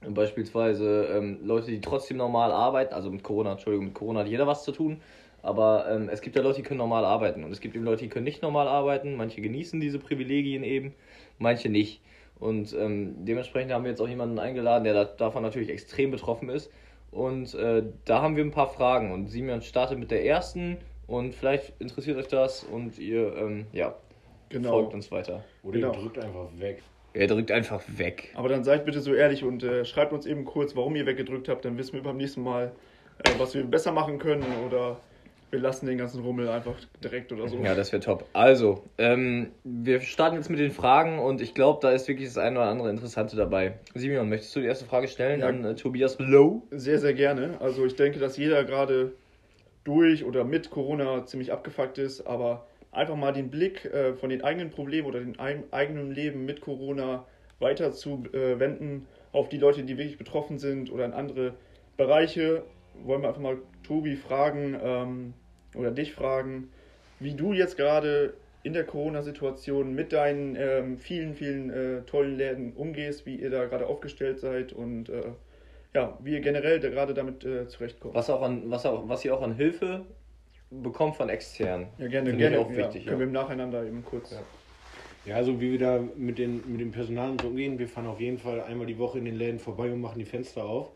beispielsweise 0.02 1.06
ähm, 1.06 1.40
Leute, 1.44 1.72
die 1.72 1.82
trotzdem 1.82 2.18
normal 2.18 2.52
arbeiten, 2.52 2.94
also 2.94 3.10
mit 3.10 3.24
Corona, 3.24 3.54
Entschuldigung, 3.54 3.88
mit 3.88 3.96
Corona 3.96 4.22
hat 4.22 4.28
jeder 4.28 4.48
was 4.48 4.64
zu 4.64 4.72
tun, 4.72 5.02
aber 5.42 5.86
ähm, 5.90 6.10
es 6.10 6.22
gibt 6.22 6.36
ja 6.36 6.42
Leute, 6.42 6.58
die 6.58 6.64
können 6.64 6.80
normal 6.80 7.06
arbeiten 7.06 7.44
und 7.44 7.52
es 7.52 7.60
gibt 7.60 7.76
eben 7.76 7.86
Leute, 7.86 8.04
die 8.04 8.10
können 8.10 8.26
nicht 8.26 8.42
normal 8.42 8.68
arbeiten, 8.68 9.16
manche 9.16 9.42
genießen 9.42 9.80
diese 9.80 10.00
Privilegien 10.00 10.64
eben, 10.64 10.94
manche 11.40 11.70
nicht. 11.70 12.02
Und 12.40 12.74
ähm, 12.74 13.26
dementsprechend 13.26 13.72
haben 13.72 13.84
wir 13.84 13.90
jetzt 13.90 14.02
auch 14.02 14.08
jemanden 14.08 14.38
eingeladen, 14.38 14.84
der 14.84 14.94
da, 14.94 15.06
davon 15.06 15.42
natürlich 15.42 15.70
extrem 15.70 16.12
betroffen 16.12 16.50
ist 16.50 16.72
und 17.12 17.54
äh, 17.56 17.84
da 18.06 18.22
haben 18.22 18.36
wir 18.36 18.44
ein 18.44 18.52
paar 18.52 18.68
Fragen. 18.68 19.12
Und 19.12 19.28
Simeon 19.28 19.62
startet 19.62 19.98
mit 20.00 20.12
der 20.12 20.26
ersten. 20.26 20.78
Und 21.08 21.34
vielleicht 21.34 21.74
interessiert 21.80 22.18
euch 22.18 22.28
das 22.28 22.64
und 22.64 23.00
ihr 23.00 23.36
ähm, 23.38 23.66
ja, 23.72 23.96
genau. 24.50 24.72
folgt 24.72 24.94
uns 24.94 25.10
weiter. 25.10 25.46
Oder 25.64 25.80
genau. 25.80 25.94
ihr 25.94 26.00
drückt 26.00 26.20
einfach 26.20 26.48
weg. 26.58 26.84
Er 27.18 27.28
drückt 27.28 27.52
einfach 27.52 27.82
weg. 27.88 28.30
Aber 28.36 28.48
dann 28.48 28.64
seid 28.64 28.86
bitte 28.86 29.02
so 29.02 29.14
ehrlich 29.14 29.44
und 29.44 29.64
äh, 29.64 29.86
schreibt 29.86 30.14
uns 30.14 30.26
eben 30.26 30.46
kurz, 30.46 30.76
warum 30.76 30.96
ihr 30.96 31.06
weggedrückt 31.06 31.50
habt. 31.50 31.66
Dann 31.66 31.78
wissen 31.78 31.94
wir 31.94 32.04
beim 32.04 32.18
nächsten 32.18 32.44
Mal, 32.44 32.74
äh, 33.24 33.30
was 33.40 33.56
wir 33.56 33.64
besser 33.64 33.92
machen 33.92 34.20
können 34.20 34.46
oder 34.66 35.02
wir 35.50 35.60
lassen 35.60 35.88
den 35.88 35.98
ganzen 35.98 36.22
Rummel 36.22 36.48
einfach 36.50 36.76
direkt 37.04 37.32
oder 37.32 37.48
so. 37.48 37.58
Ja, 37.58 37.74
das 37.74 37.92
wäre 37.92 38.02
top. 38.02 38.26
Also, 38.34 38.84
ähm, 38.98 39.52
wir 39.64 40.02
starten 40.02 40.36
jetzt 40.36 40.50
mit 40.50 40.60
den 40.60 40.72
Fragen 40.72 41.20
und 41.20 41.42
ich 41.42 41.54
glaube, 41.54 41.80
da 41.82 41.92
ist 41.92 42.08
wirklich 42.08 42.28
das 42.28 42.38
eine 42.38 42.60
oder 42.60 42.70
andere 42.70 42.90
Interessante 42.90 43.36
dabei. 43.36 43.80
Simeon, 43.96 44.30
möchtest 44.30 44.56
du 44.56 44.60
die 44.60 44.68
erste 44.68 44.86
Frage 44.86 45.08
stellen 45.08 45.40
ja. 45.40 45.48
an 45.48 45.64
äh, 45.64 45.76
Tobias 45.76 46.18
Low? 46.20 46.68
Sehr, 46.72 47.00
sehr 47.00 47.14
gerne. 47.14 47.60
Also, 47.62 47.86
ich 47.86 47.96
denke, 47.96 48.20
dass 48.20 48.38
jeder 48.38 48.64
gerade 48.64 49.14
durch 49.86 50.26
oder 50.26 50.44
mit 50.44 50.70
Corona 50.70 51.26
ziemlich 51.26 51.52
abgefuckt 51.52 51.98
ist, 51.98 52.28
aber 52.28 52.68
einfach 52.98 53.16
mal 53.16 53.32
den 53.32 53.50
Blick 53.50 53.86
äh, 53.86 54.14
von 54.14 54.30
den 54.30 54.44
eigenen 54.44 54.70
Problemen 54.70 55.08
oder 55.08 55.20
dem 55.20 55.40
eigenen 55.40 56.12
Leben 56.12 56.46
mit 56.46 56.62
Corona 56.62 57.26
weiter 57.60 57.92
zu 57.92 58.24
äh, 58.34 58.60
wenden 58.60 59.08
auf 59.32 59.50
die 59.50 59.58
Leute, 59.58 59.84
die 59.84 59.98
wirklich 59.98 60.18
betroffen 60.18 60.58
sind 60.58 60.92
oder 60.92 61.06
in 61.06 61.14
andere 61.14 61.54
Bereiche 61.96 62.64
wollen 63.04 63.22
wir 63.22 63.30
einfach 63.30 63.42
mal 63.42 63.58
Tobi 63.84 64.16
fragen 64.16 64.78
ähm, 64.82 65.34
oder 65.76 65.92
dich 65.92 66.14
fragen, 66.14 66.70
wie 67.20 67.34
du 67.34 67.54
jetzt 67.54 67.78
gerade 67.78 68.34
in 68.64 68.74
der 68.74 68.86
Corona-Situation 68.86 69.94
mit 69.94 70.14
deinen 70.14 70.56
ähm, 70.56 70.98
vielen, 70.98 71.36
vielen 71.36 71.70
äh, 71.70 72.02
tollen 72.02 72.38
Läden 72.38 72.74
umgehst, 72.74 73.26
wie 73.26 73.36
ihr 73.36 73.50
da 73.50 73.66
gerade 73.66 73.88
aufgestellt 73.88 74.40
seid 74.40 74.74
und 74.74 75.10
äh, 75.10 75.24
ja, 75.94 76.18
wie 76.22 76.34
ihr 76.34 76.42
generell 76.42 76.80
da 76.80 76.90
gerade 76.90 77.14
damit 77.14 77.46
äh, 77.46 77.68
zurechtkommt. 77.68 78.14
Was, 78.14 78.30
auch 78.30 78.42
an, 78.42 78.64
was, 78.70 78.86
auch, 78.86 79.08
was 79.08 79.24
ihr 79.24 79.34
auch 79.34 79.42
an 79.42 79.56
Hilfe 79.56 80.06
bekommt 80.70 81.16
von 81.16 81.30
extern. 81.30 81.88
Ja, 81.98 82.08
gerne, 82.08 82.30
Finde 82.30 82.50
gerne. 82.50 82.60
auch 82.60 82.70
wichtig. 82.70 83.06
Ja, 83.06 83.10
können 83.10 83.20
wir 83.20 83.28
im 83.28 83.34
Nacheinander 83.34 83.86
eben 83.86 84.04
kurz. 84.04 84.32
Ja. 84.32 84.40
Ja, 85.26 85.36
also 85.36 85.60
wie 85.60 85.74
wir 85.74 85.80
da 85.80 86.00
mit, 86.16 86.38
den, 86.38 86.64
mit 86.72 86.80
dem 86.80 86.92
Personal 86.92 87.32
und 87.32 87.42
so 87.42 87.50
umgehen, 87.50 87.78
wir 87.80 87.90
fahren 87.90 88.08
auf 88.08 88.22
jeden 88.22 88.38
Fall 88.38 88.62
einmal 88.62 88.88
die 88.88 88.98
Woche 88.98 89.18
in 89.18 89.26
den 89.26 89.36
Läden 89.36 89.60
vorbei 89.60 89.92
und 89.92 90.00
machen 90.00 90.20
die 90.20 90.26
Fenster 90.26 90.64
auf 90.64 90.92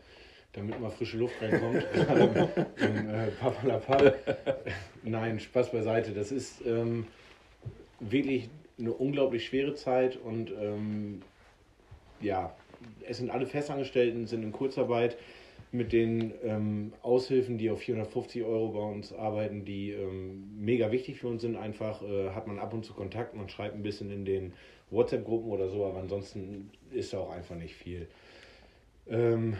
damit 0.52 0.78
mal 0.80 0.90
frische 0.90 1.16
Luft 1.16 1.40
reinkommt. 1.40 1.82
Im, 2.80 3.08
äh, 3.08 3.28
Papalapap. 3.40 4.14
Nein, 5.02 5.40
Spaß 5.40 5.72
beiseite. 5.72 6.12
Das 6.12 6.30
ist 6.30 6.64
ähm, 6.66 7.06
wirklich 8.00 8.48
eine 8.78 8.92
unglaublich 8.92 9.46
schwere 9.46 9.74
Zeit 9.74 10.16
und 10.16 10.50
ähm, 10.50 11.22
ja, 12.20 12.54
es 13.06 13.18
sind 13.18 13.30
alle 13.30 13.46
Festangestellten, 13.46 14.26
sind 14.26 14.42
in 14.42 14.52
Kurzarbeit. 14.52 15.16
Mit 15.72 15.92
den 15.92 16.34
ähm, 16.44 16.92
Aushilfen, 17.02 17.56
die 17.56 17.70
auf 17.70 17.80
450 17.80 18.44
Euro 18.44 18.68
bei 18.68 18.80
uns 18.80 19.12
arbeiten, 19.12 19.64
die 19.64 19.90
ähm, 19.90 20.50
mega 20.58 20.92
wichtig 20.92 21.18
für 21.18 21.28
uns 21.28 21.42
sind. 21.42 21.56
Einfach 21.56 22.02
äh, 22.02 22.30
hat 22.30 22.46
man 22.46 22.58
ab 22.58 22.74
und 22.74 22.84
zu 22.84 22.92
Kontakt, 22.92 23.34
man 23.34 23.48
schreibt 23.48 23.74
ein 23.74 23.82
bisschen 23.82 24.10
in 24.10 24.24
den 24.24 24.52
WhatsApp-Gruppen 24.90 25.50
oder 25.50 25.68
so, 25.68 25.86
aber 25.86 25.98
ansonsten 25.98 26.70
ist 26.90 27.14
da 27.14 27.20
auch 27.20 27.30
einfach 27.30 27.56
nicht 27.56 27.74
viel. 27.74 28.06
Ähm, 29.08 29.56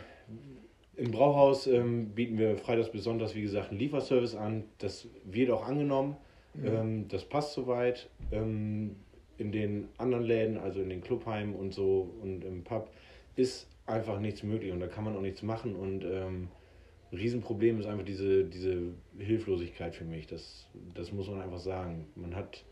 Im 0.97 1.11
Brauhaus 1.11 1.67
ähm, 1.67 2.11
bieten 2.11 2.37
wir 2.37 2.59
freitags 2.59 2.91
bis 2.91 3.05
sonntags, 3.05 3.35
wie 3.35 3.43
gesagt, 3.43 3.71
einen 3.71 3.79
Lieferservice 3.79 4.35
an. 4.35 4.65
Das 4.79 5.09
wird 5.25 5.51
auch 5.51 5.67
angenommen. 5.67 6.17
Mhm. 6.55 7.09
das 7.09 7.25
passt 7.25 7.55
soweit. 7.55 8.11
Ähm, 8.31 8.97
in 9.39 9.51
den 9.51 9.89
anderen 9.99 10.25
Läden, 10.25 10.59
also 10.59 10.81
in 10.81 10.91
den 10.91 11.01
Clubheimen 11.01 11.55
und 11.55 11.73
so 11.73 12.15
und 12.23 12.45
im 12.45 12.63
Pub, 12.63 12.91
ist 13.35 13.67
einfach 13.93 14.19
nichts 14.19 14.43
möglich 14.43 14.73
und 14.73 14.81
da 14.81 14.87
kann 14.87 15.05
man 15.05 15.17
auch 15.17 15.21
nichts 15.21 15.43
machen. 15.43 15.77
Und 15.77 16.05
ähm, 16.05 16.49
ein 17.13 17.19
Riesenproblem 17.19 17.79
ist 17.79 17.87
einfach 17.87 18.05
diese, 18.05 18.45
diese 18.45 18.79
Hilflosigkeit 19.19 19.95
für 19.95 20.05
mich. 20.05 20.27
Das, 20.27 20.67
das 20.95 21.13
muss 21.13 21.29
man 21.29 21.41
einfach 21.41 21.59
sagen. 21.59 22.07
Man 22.15 22.35
hat 22.35 22.65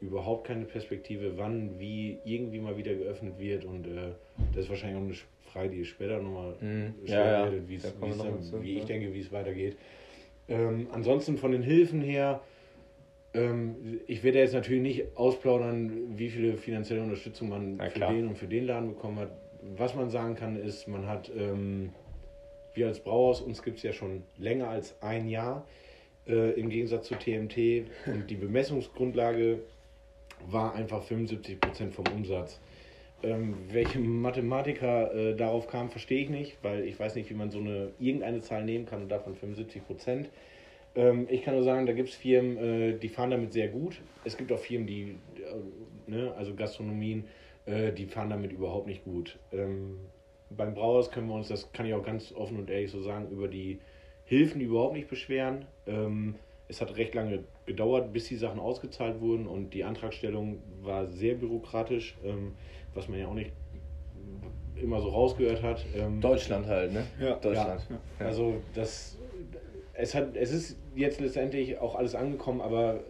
überhaupt 0.00 0.46
keine 0.46 0.64
Perspektive, 0.64 1.36
wann, 1.36 1.78
wie 1.78 2.18
irgendwie 2.24 2.58
mal 2.58 2.76
wieder 2.76 2.94
geöffnet 2.94 3.38
wird 3.38 3.64
und 3.64 3.86
äh, 3.86 4.12
das 4.52 4.64
ist 4.64 4.70
wahrscheinlich 4.70 4.98
auch 4.98 5.04
eine 5.04 5.14
Frage, 5.52 5.70
die 5.70 5.84
später 5.84 6.20
nochmal 6.20 6.56
mhm. 6.60 6.94
ja, 7.04 7.46
ja. 7.46 7.52
wie, 7.52 7.80
wie 8.62 8.78
ich 8.78 8.84
denke, 8.84 9.14
wie 9.14 9.20
es 9.20 9.30
weitergeht. 9.30 9.76
Ähm, 10.48 10.88
ansonsten 10.90 11.36
von 11.36 11.52
den 11.52 11.62
Hilfen 11.62 12.00
her, 12.00 12.40
ähm, 13.32 14.00
ich 14.08 14.24
werde 14.24 14.40
jetzt 14.40 14.54
natürlich 14.54 14.82
nicht 14.82 15.16
ausplaudern, 15.16 16.18
wie 16.18 16.30
viele 16.30 16.56
finanzielle 16.56 17.02
Unterstützung 17.02 17.50
man 17.50 17.78
für 17.78 18.00
den 18.00 18.26
und 18.26 18.38
für 18.38 18.48
den 18.48 18.66
Laden 18.66 18.88
bekommen 18.88 19.20
hat 19.20 19.30
was 19.76 19.94
man 19.94 20.10
sagen 20.10 20.34
kann, 20.34 20.56
ist, 20.56 20.88
man 20.88 21.06
hat, 21.06 21.30
ähm, 21.36 21.92
wir 22.74 22.88
als 22.88 23.00
Brauhaus, 23.00 23.40
uns 23.40 23.62
gibt 23.62 23.78
es 23.78 23.82
ja 23.82 23.92
schon 23.92 24.22
länger 24.38 24.68
als 24.68 25.00
ein 25.02 25.28
Jahr, 25.28 25.66
äh, 26.26 26.52
im 26.52 26.68
Gegensatz 26.68 27.08
zu 27.08 27.14
TMT. 27.14 27.86
Und 28.06 28.28
die 28.28 28.36
Bemessungsgrundlage 28.36 29.60
war 30.50 30.74
einfach 30.74 31.04
75% 31.04 31.90
vom 31.90 32.06
Umsatz. 32.14 32.60
Ähm, 33.22 33.56
welche 33.70 34.00
Mathematiker 34.00 35.14
äh, 35.14 35.36
darauf 35.36 35.68
kamen, 35.68 35.90
verstehe 35.90 36.24
ich 36.24 36.28
nicht, 36.28 36.58
weil 36.62 36.84
ich 36.84 36.98
weiß 36.98 37.14
nicht, 37.14 37.30
wie 37.30 37.34
man 37.34 37.50
so 37.50 37.58
eine 37.58 37.92
irgendeine 38.00 38.40
Zahl 38.40 38.64
nehmen 38.64 38.84
kann 38.84 39.02
und 39.02 39.08
davon 39.08 39.36
75 39.36 39.86
Prozent. 39.86 40.28
Ähm, 40.96 41.28
ich 41.30 41.42
kann 41.42 41.54
nur 41.54 41.62
sagen, 41.62 41.86
da 41.86 41.92
gibt 41.92 42.08
es 42.08 42.16
Firmen, 42.16 42.56
äh, 42.56 42.98
die 42.98 43.08
fahren 43.08 43.30
damit 43.30 43.52
sehr 43.52 43.68
gut. 43.68 44.00
Es 44.24 44.36
gibt 44.36 44.50
auch 44.50 44.58
Firmen, 44.58 44.88
die, 44.88 45.18
äh, 45.36 46.10
ne, 46.10 46.34
also 46.36 46.54
Gastronomien, 46.54 47.24
äh, 47.66 47.92
die 47.92 48.06
fahren 48.06 48.30
damit 48.30 48.52
überhaupt 48.52 48.86
nicht 48.86 49.04
gut. 49.04 49.38
Ähm, 49.52 49.98
beim 50.50 50.74
Brauers 50.74 51.10
können 51.10 51.28
wir 51.28 51.34
uns, 51.34 51.48
das 51.48 51.72
kann 51.72 51.86
ich 51.86 51.94
auch 51.94 52.04
ganz 52.04 52.32
offen 52.32 52.58
und 52.58 52.70
ehrlich 52.70 52.90
so 52.90 53.02
sagen, 53.02 53.30
über 53.30 53.48
die 53.48 53.80
Hilfen 54.24 54.60
überhaupt 54.60 54.94
nicht 54.94 55.08
beschweren. 55.08 55.66
Ähm, 55.86 56.36
es 56.68 56.80
hat 56.80 56.96
recht 56.96 57.14
lange 57.14 57.44
gedauert, 57.66 58.12
bis 58.12 58.28
die 58.28 58.36
Sachen 58.36 58.58
ausgezahlt 58.58 59.20
wurden 59.20 59.46
und 59.46 59.74
die 59.74 59.84
Antragstellung 59.84 60.62
war 60.82 61.06
sehr 61.06 61.34
bürokratisch, 61.34 62.16
ähm, 62.24 62.54
was 62.94 63.08
man 63.08 63.18
ja 63.18 63.26
auch 63.26 63.34
nicht 63.34 63.52
immer 64.76 65.00
so 65.00 65.08
rausgehört 65.10 65.62
hat. 65.62 65.84
Ähm, 65.94 66.20
Deutschland 66.20 66.66
halt, 66.66 66.92
ne? 66.92 67.04
Ja, 67.20 67.34
Deutschland. 67.36 67.86
Ja. 68.18 68.26
Also 68.26 68.54
das, 68.74 69.18
es 69.94 70.14
hat, 70.14 70.34
es 70.36 70.52
ist 70.52 70.78
jetzt 70.94 71.20
letztendlich 71.20 71.78
auch 71.78 71.94
alles 71.94 72.14
angekommen, 72.14 72.60
aber 72.60 73.00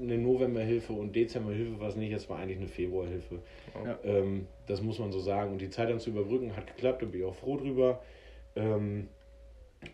eine 0.00 0.18
Novemberhilfe 0.18 0.92
und 0.92 1.14
Dezemberhilfe 1.14 1.80
war 1.80 1.88
es 1.88 1.96
nicht, 1.96 2.12
es 2.12 2.28
war 2.28 2.38
eigentlich 2.38 2.58
eine 2.58 2.68
Februarhilfe. 2.68 3.40
Ja. 3.84 3.98
Ähm, 4.04 4.46
das 4.66 4.82
muss 4.82 4.98
man 4.98 5.12
so 5.12 5.20
sagen. 5.20 5.52
Und 5.52 5.60
die 5.60 5.70
Zeit 5.70 5.90
dann 5.90 6.00
zu 6.00 6.10
überbrücken 6.10 6.56
hat 6.56 6.66
geklappt, 6.66 7.02
da 7.02 7.06
bin 7.06 7.20
ich 7.20 7.26
auch 7.26 7.34
froh 7.34 7.56
drüber. 7.56 8.00
Ähm, 8.56 9.08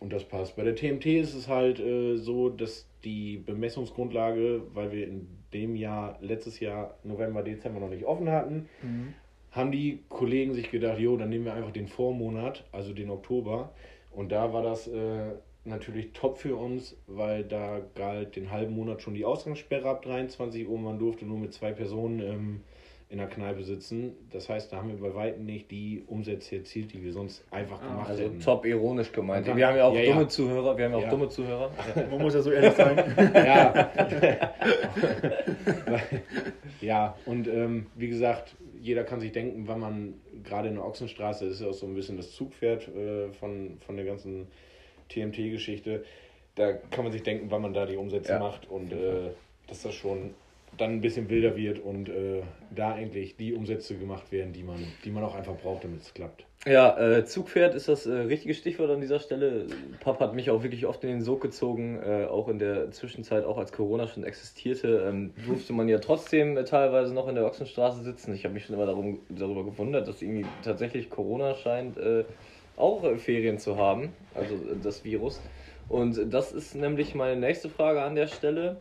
und 0.00 0.12
das 0.12 0.25
passt. 0.25 0.56
Bei 0.56 0.64
der 0.64 0.75
TMT 0.75 1.06
ist 1.06 1.34
es 1.34 1.49
halt 1.49 1.78
äh, 1.78 2.16
so, 2.16 2.49
dass 2.49 2.88
die 3.04 3.37
Bemessungsgrundlage, 3.37 4.62
weil 4.73 4.92
wir 4.92 5.06
in 5.06 5.28
dem 5.52 5.76
Jahr, 5.76 6.18
letztes 6.20 6.61
Jahr, 6.61 6.96
November, 7.04 7.42
Dezember 7.42 7.80
noch 7.80 7.90
nicht 7.90 8.04
offen 8.04 8.30
hatten, 8.30 8.68
mhm. 8.82 9.14
haben 9.50 9.73
die 9.73 10.00
Kollegen 10.08 10.54
sich 10.54 10.70
gedacht, 10.70 10.99
jo, 10.99 11.16
dann 11.16 11.28
nehmen 11.28 11.44
wir 11.44 11.54
einfach 11.54 11.70
den 11.70 11.87
Vormonat, 11.87 12.64
also 12.73 12.94
den 12.94 13.11
Oktober. 13.11 13.73
Und 14.11 14.32
da 14.32 14.52
war 14.52 14.62
das 14.62 14.88
äh, 14.88 15.32
natürlich 15.64 16.12
top 16.12 16.38
für 16.38 16.56
uns, 16.56 16.97
weil 17.06 17.44
da 17.44 17.80
galt 17.94 18.37
den 18.37 18.50
halben 18.50 18.75
Monat 18.75 19.02
schon 19.02 19.14
die 19.14 19.25
Ausgangssperre 19.25 19.88
ab 19.88 20.02
23 20.02 20.68
Uhr. 20.68 20.78
Man 20.78 20.99
durfte 20.99 21.25
nur 21.25 21.38
mit 21.38 21.52
zwei 21.52 21.73
Personen 21.73 22.21
ähm, 22.21 22.61
in 23.09 23.18
der 23.18 23.28
Kneipe 23.28 23.62
sitzen. 23.62 24.12
Das 24.30 24.49
heißt, 24.49 24.73
da 24.73 24.78
haben 24.78 24.88
wir 24.88 24.97
bei 24.97 25.14
weitem 25.14 25.44
nicht 25.44 25.71
die 25.71 26.02
Umsätze 26.06 26.56
erzielt, 26.56 26.92
die 26.92 27.02
wir 27.02 27.12
sonst 27.12 27.44
einfach 27.50 27.80
ah, 27.83 27.87
gemacht 27.87 28.11
also 28.11 28.23
hätten. 28.23 28.37
Also 28.37 28.50
top 28.50 28.66
ironisch 28.66 29.12
gemeint. 29.12 29.47
Dann, 29.47 29.56
wir 29.56 29.66
haben 29.66 29.76
ja 29.76 29.85
auch 29.85 29.94
ja, 29.94 30.04
dumme 30.04 30.23
ja. 30.23 30.28
Zuhörer. 30.28 30.76
Wir 30.76 30.85
haben 30.87 30.92
ja 30.92 30.99
auch 30.99 31.02
ja. 31.02 31.11
dumme 31.11 31.28
Zuhörer. 31.28 31.71
Man 32.11 32.21
muss 32.21 32.35
ja 32.35 32.42
so 32.42 32.50
ehrlich 32.50 32.73
sein. 32.73 32.97
ja. 33.35 33.90
ja, 36.80 37.16
und 37.25 37.47
ähm, 37.47 37.87
wie 37.94 38.09
gesagt, 38.09 38.56
jeder 38.80 39.04
kann 39.04 39.21
sich 39.21 39.33
denken, 39.33 39.66
wenn 39.66 39.78
man 39.78 40.14
gerade 40.42 40.68
in 40.68 40.75
der 40.75 40.85
Ochsenstraße 40.85 41.47
ist, 41.47 41.52
ist 41.52 41.61
ja 41.62 41.68
auch 41.68 41.73
so 41.73 41.87
ein 41.87 41.94
bisschen 41.94 42.18
das 42.18 42.33
Zugpferd 42.33 42.88
äh, 42.88 43.33
von, 43.33 43.78
von 43.78 43.97
der 43.97 44.04
ganzen 44.04 44.49
TMT-Geschichte. 45.08 46.04
Da 46.54 46.73
kann 46.73 47.04
man 47.04 47.12
sich 47.12 47.23
denken, 47.23 47.50
wann 47.50 47.62
man 47.62 47.75
da 47.75 47.87
die 47.87 47.96
Umsätze 47.96 48.32
ja. 48.32 48.38
macht 48.38 48.68
und 48.70 48.92
äh, 48.92 49.30
dass 49.66 49.82
das 49.82 49.94
schon 49.94 50.34
dann 50.76 50.92
ein 50.92 51.00
bisschen 51.00 51.28
wilder 51.28 51.56
wird 51.56 51.78
und 51.78 52.08
äh, 52.08 52.42
da 52.75 52.94
eigentlich 52.94 53.37
die 53.37 53.54
Umsätze 53.54 53.96
gemacht 53.96 54.32
werden, 54.32 54.52
die 54.52 54.62
man, 54.62 54.76
die 55.04 55.11
man 55.11 55.23
auch 55.23 55.34
einfach 55.34 55.56
braucht, 55.56 55.84
damit 55.84 56.00
es 56.00 56.14
klappt. 56.14 56.44
Ja, 56.66 56.99
äh, 56.99 57.26
Zugpferd 57.26 57.75
ist 57.75 57.88
das 57.88 58.06
äh, 58.06 58.12
richtige 58.12 58.54
Stichwort 58.54 58.90
an 58.90 59.00
dieser 59.00 59.20
Stelle. 59.20 59.66
Pap 60.00 60.18
hat 60.20 60.34
mich 60.34 60.50
auch 60.50 60.62
wirklich 60.62 60.87
oft 60.87 61.04
in 61.04 61.11
den 61.11 61.23
Sog 61.23 61.42
gezogen, 61.42 62.00
äh, 62.02 62.25
auch 62.25 62.49
in 62.49 62.58
der 62.58 62.90
Zwischenzeit, 62.90 63.44
auch 63.44 63.58
als 63.58 63.70
Corona 63.73 64.06
schon 64.06 64.25
existierte, 64.25 65.04
ähm, 65.06 65.34
durfte 65.46 65.75
man 65.75 65.88
ja 65.88 65.99
trotzdem 65.99 66.56
äh, 66.56 66.64
teilweise 66.64 67.12
noch 67.12 67.28
in 67.28 67.34
der 67.34 67.44
Ochsenstraße 67.44 68.02
sitzen. 68.02 68.34
Ich 68.34 68.44
habe 68.44 68.54
mich 68.54 68.64
schon 68.64 68.76
immer 68.76 68.87
darum, 68.87 69.20
darüber 69.28 69.64
gewundert, 69.64 70.08
dass 70.08 70.23
irgendwie 70.23 70.46
tatsächlich 70.62 71.11
Corona 71.11 71.54
scheint 71.54 71.99
äh, 71.99 72.25
auch 72.76 73.04
äh, 73.04 73.16
Ferien 73.16 73.59
zu 73.59 73.76
haben, 73.76 74.12
also 74.35 74.54
äh, 74.54 74.76
das 74.83 75.04
Virus. 75.04 75.40
Und 75.88 76.33
das 76.33 76.52
ist 76.52 76.75
nämlich 76.75 77.14
meine 77.14 77.38
nächste 77.38 77.69
Frage 77.69 78.02
an 78.02 78.14
der 78.14 78.26
Stelle, 78.26 78.78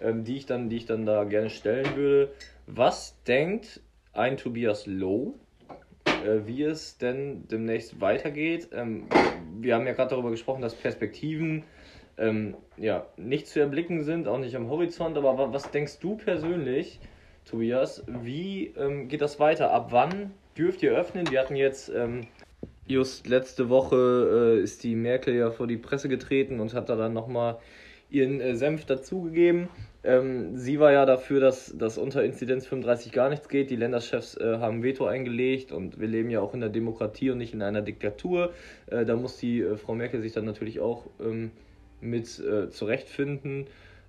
ähm, 0.00 0.24
die, 0.24 0.36
ich 0.36 0.46
dann, 0.46 0.68
die 0.68 0.76
ich 0.76 0.86
dann 0.86 1.06
da 1.06 1.24
gerne 1.24 1.50
stellen 1.50 1.96
würde. 1.96 2.32
Was 2.66 3.22
denkt 3.24 3.80
ein 4.12 4.36
Tobias 4.36 4.86
Low, 4.86 5.34
äh, 6.06 6.46
wie 6.46 6.62
es 6.62 6.98
denn 6.98 7.46
demnächst 7.48 8.00
weitergeht? 8.00 8.68
Ähm, 8.72 9.06
wir 9.60 9.74
haben 9.74 9.86
ja 9.86 9.92
gerade 9.92 10.10
darüber 10.10 10.30
gesprochen, 10.30 10.62
dass 10.62 10.74
Perspektiven 10.74 11.64
ähm, 12.18 12.56
ja, 12.76 13.06
nicht 13.16 13.46
zu 13.46 13.60
erblicken 13.60 14.04
sind, 14.04 14.28
auch 14.28 14.38
nicht 14.38 14.56
am 14.56 14.68
Horizont. 14.68 15.16
Aber 15.16 15.52
was 15.52 15.70
denkst 15.70 15.98
du 16.00 16.16
persönlich, 16.16 17.00
Tobias, 17.44 18.04
wie 18.06 18.66
ähm, 18.76 19.08
geht 19.08 19.20
das 19.20 19.40
weiter? 19.40 19.72
Ab 19.72 19.88
wann 19.90 20.32
dürft 20.56 20.82
ihr 20.82 20.92
öffnen? 20.92 21.30
Wir 21.30 21.40
hatten 21.40 21.56
jetzt 21.56 21.88
ähm, 21.88 22.26
just 22.90 23.28
letzte 23.28 23.68
Woche 23.68 24.56
äh, 24.58 24.62
ist 24.62 24.82
die 24.82 24.96
Merkel 24.96 25.34
ja 25.34 25.50
vor 25.50 25.66
die 25.66 25.76
Presse 25.76 26.08
getreten 26.08 26.60
und 26.60 26.74
hat 26.74 26.88
da 26.88 26.96
dann 26.96 27.12
nochmal 27.12 27.58
ihren 28.10 28.40
äh, 28.40 28.56
Senf 28.56 28.84
dazugegeben. 28.84 29.68
Ähm, 30.02 30.56
sie 30.56 30.80
war 30.80 30.92
ja 30.92 31.06
dafür, 31.06 31.40
dass, 31.40 31.76
dass 31.76 31.98
unter 31.98 32.24
Inzidenz 32.24 32.66
35 32.66 33.12
gar 33.12 33.28
nichts 33.28 33.48
geht. 33.48 33.70
Die 33.70 33.76
Länderchefs 33.76 34.36
äh, 34.36 34.58
haben 34.58 34.82
Veto 34.82 35.06
eingelegt 35.06 35.72
und 35.72 36.00
wir 36.00 36.08
leben 36.08 36.30
ja 36.30 36.40
auch 36.40 36.54
in 36.54 36.60
der 36.60 36.70
Demokratie 36.70 37.30
und 37.30 37.38
nicht 37.38 37.54
in 37.54 37.62
einer 37.62 37.82
Diktatur. 37.82 38.52
Äh, 38.86 39.04
da 39.04 39.14
muss 39.16 39.36
die 39.36 39.60
äh, 39.60 39.76
Frau 39.76 39.94
Merkel 39.94 40.20
sich 40.20 40.32
dann 40.32 40.44
natürlich 40.44 40.80
auch 40.80 41.06
ähm, 41.20 41.52
mit 42.00 42.40
äh, 42.40 42.70
zurechtfinden. 42.70 43.66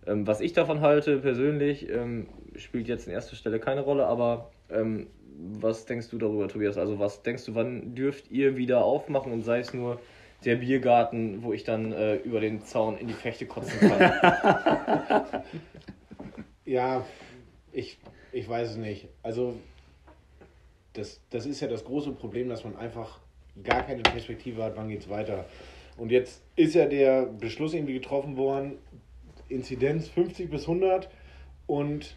Ähm, 0.08 0.26
was 0.26 0.42
ich 0.42 0.54
davon 0.54 0.82
halte 0.82 1.20
persönlich, 1.20 1.90
ähm, 1.90 2.28
spielt 2.56 2.88
jetzt 2.88 3.06
in 3.08 3.14
erster 3.14 3.36
Stelle 3.36 3.60
keine 3.60 3.82
Rolle, 3.82 4.08
aber 4.08 4.50
ähm, 4.70 5.08
was 5.38 5.86
denkst 5.86 6.10
du 6.10 6.18
darüber, 6.18 6.48
Tobias? 6.48 6.78
Also 6.78 7.00
was 7.00 7.24
denkst 7.24 7.46
du, 7.46 7.56
wann 7.56 7.96
dürft 7.96 8.32
ihr 8.32 8.58
wieder 8.58 8.84
aufmachen 8.84 9.32
und 9.32 9.44
sei 9.44 9.60
es 9.60 9.74
nur 9.74 10.00
der 10.46 10.56
Biergarten, 10.56 11.44
wo 11.44 11.54
ich 11.54 11.64
dann 11.64 11.92
äh, 11.92 12.16
über 12.16 12.40
den 12.40 12.62
Zaun 12.64 12.98
in 12.98 13.08
die 13.08 13.14
Fechte 13.14 13.46
kotzen 13.46 13.80
kann? 13.80 15.44
ja, 16.66 17.06
ich, 17.72 17.98
ich 18.32 18.48
weiß 18.48 18.72
es 18.72 18.78
nicht. 18.78 19.08
Also 19.24 19.56
das, 20.94 21.22
das 21.30 21.46
ist 21.46 21.62
ja 21.62 21.68
das 21.68 21.86
große 21.86 22.12
Problem, 22.12 22.50
dass 22.50 22.64
man 22.64 22.76
einfach 22.76 23.20
gar 23.64 23.84
keine 23.84 24.02
Perspektive 24.02 24.64
hat, 24.64 24.76
wann 24.76 24.90
geht 24.90 25.02
es 25.02 25.10
weiter. 25.10 25.46
Und 25.98 26.12
jetzt 26.12 26.42
ist 26.56 26.74
ja 26.74 26.86
der 26.86 27.26
Beschluss 27.26 27.74
irgendwie 27.74 27.94
getroffen 27.94 28.38
worden, 28.38 28.78
Inzidenz 29.50 30.08
50 30.08 30.50
bis 30.50 30.62
100 30.62 31.10
und 31.68 32.16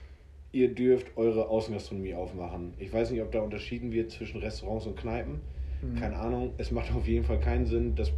ihr 0.54 0.74
dürft 0.74 1.16
eure 1.16 1.48
Außengastronomie 1.48 2.14
aufmachen. 2.14 2.74
Ich 2.78 2.92
weiß 2.92 3.10
nicht, 3.10 3.20
ob 3.22 3.32
da 3.32 3.40
unterschieden 3.40 3.92
wird 3.92 4.10
zwischen 4.10 4.40
Restaurants 4.40 4.86
und 4.86 4.96
Kneipen. 4.96 5.40
Mhm. 5.82 5.96
Keine 5.96 6.16
Ahnung. 6.16 6.52
Es 6.58 6.70
macht 6.70 6.94
auf 6.94 7.06
jeden 7.06 7.24
Fall 7.24 7.40
keinen 7.40 7.66
Sinn, 7.66 7.94
das 7.94 8.12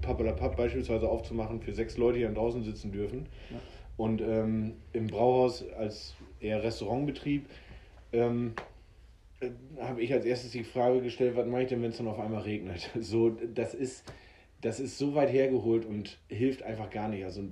Pappelapapp 0.00 0.56
beispielsweise 0.56 1.08
aufzumachen 1.08 1.60
für 1.60 1.72
sechs 1.72 1.96
Leute, 1.96 2.18
die 2.18 2.24
dann 2.24 2.34
draußen 2.34 2.62
sitzen 2.62 2.92
dürfen. 2.92 3.26
Ja. 3.50 3.56
Und 3.96 4.20
ähm, 4.20 4.74
im 4.92 5.06
Brauhaus 5.08 5.64
als 5.76 6.14
eher 6.40 6.62
Restaurantbetrieb 6.62 7.46
ähm, 8.12 8.54
äh, 9.40 9.50
habe 9.80 10.00
ich 10.02 10.12
als 10.12 10.24
erstes 10.24 10.52
die 10.52 10.64
Frage 10.64 11.00
gestellt, 11.00 11.36
was 11.36 11.46
mache 11.46 11.62
ich 11.62 11.68
denn, 11.68 11.82
wenn 11.82 11.90
es 11.90 11.96
dann 11.96 12.08
auf 12.08 12.18
einmal 12.18 12.42
regnet? 12.42 12.90
So, 13.00 13.30
das 13.30 13.74
ist 13.74 14.04
das 14.64 14.80
ist 14.80 14.96
so 14.96 15.14
weit 15.14 15.30
hergeholt 15.30 15.84
und 15.84 16.18
hilft 16.28 16.62
einfach 16.62 16.88
gar 16.88 17.08
nicht. 17.08 17.22
Also 17.24 17.42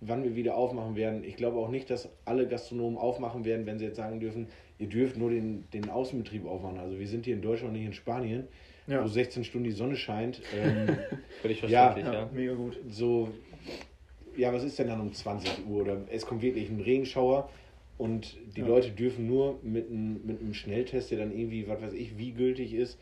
wann 0.00 0.24
wir 0.24 0.36
wieder 0.36 0.56
aufmachen 0.56 0.96
werden, 0.96 1.24
ich 1.24 1.36
glaube 1.36 1.58
auch 1.58 1.68
nicht, 1.68 1.90
dass 1.90 2.08
alle 2.24 2.46
Gastronomen 2.46 2.98
aufmachen 2.98 3.44
werden, 3.44 3.66
wenn 3.66 3.78
sie 3.78 3.86
jetzt 3.86 3.96
sagen 3.96 4.20
dürfen, 4.20 4.48
ihr 4.78 4.88
dürft 4.88 5.16
nur 5.16 5.30
den, 5.30 5.68
den 5.70 5.88
Außenbetrieb 5.88 6.46
aufmachen. 6.46 6.78
Also 6.78 6.98
wir 6.98 7.08
sind 7.08 7.24
hier 7.24 7.34
in 7.34 7.42
Deutschland, 7.42 7.72
nicht 7.72 7.86
in 7.86 7.92
Spanien, 7.92 8.48
ja. 8.86 9.02
wo 9.02 9.08
16 9.08 9.44
Stunden 9.44 9.64
die 9.64 9.72
Sonne 9.72 9.96
scheint. 9.96 10.42
Ähm, 10.54 10.96
Völlig 11.42 11.60
verständlich, 11.60 12.04
ja, 12.04 12.12
ja. 12.12 12.30
Mega 12.32 12.54
gut. 12.54 12.78
So, 12.88 13.28
ja, 14.36 14.52
was 14.52 14.64
ist 14.64 14.78
denn 14.78 14.88
dann 14.88 15.00
um 15.00 15.12
20 15.12 15.66
Uhr? 15.66 15.82
Oder 15.82 16.02
es 16.10 16.26
kommt 16.26 16.42
wirklich 16.42 16.68
ein 16.68 16.80
Regenschauer 16.80 17.50
und 17.98 18.36
die 18.56 18.60
ja. 18.60 18.66
Leute 18.66 18.90
dürfen 18.90 19.26
nur 19.26 19.58
mit, 19.62 19.90
ein, 19.90 20.26
mit 20.26 20.40
einem 20.40 20.54
Schnelltest, 20.54 21.10
der 21.10 21.18
dann 21.18 21.36
irgendwie, 21.36 21.68
was 21.68 21.80
weiß 21.80 21.92
ich, 21.94 22.18
wie 22.18 22.32
gültig 22.32 22.74
ist, 22.74 22.98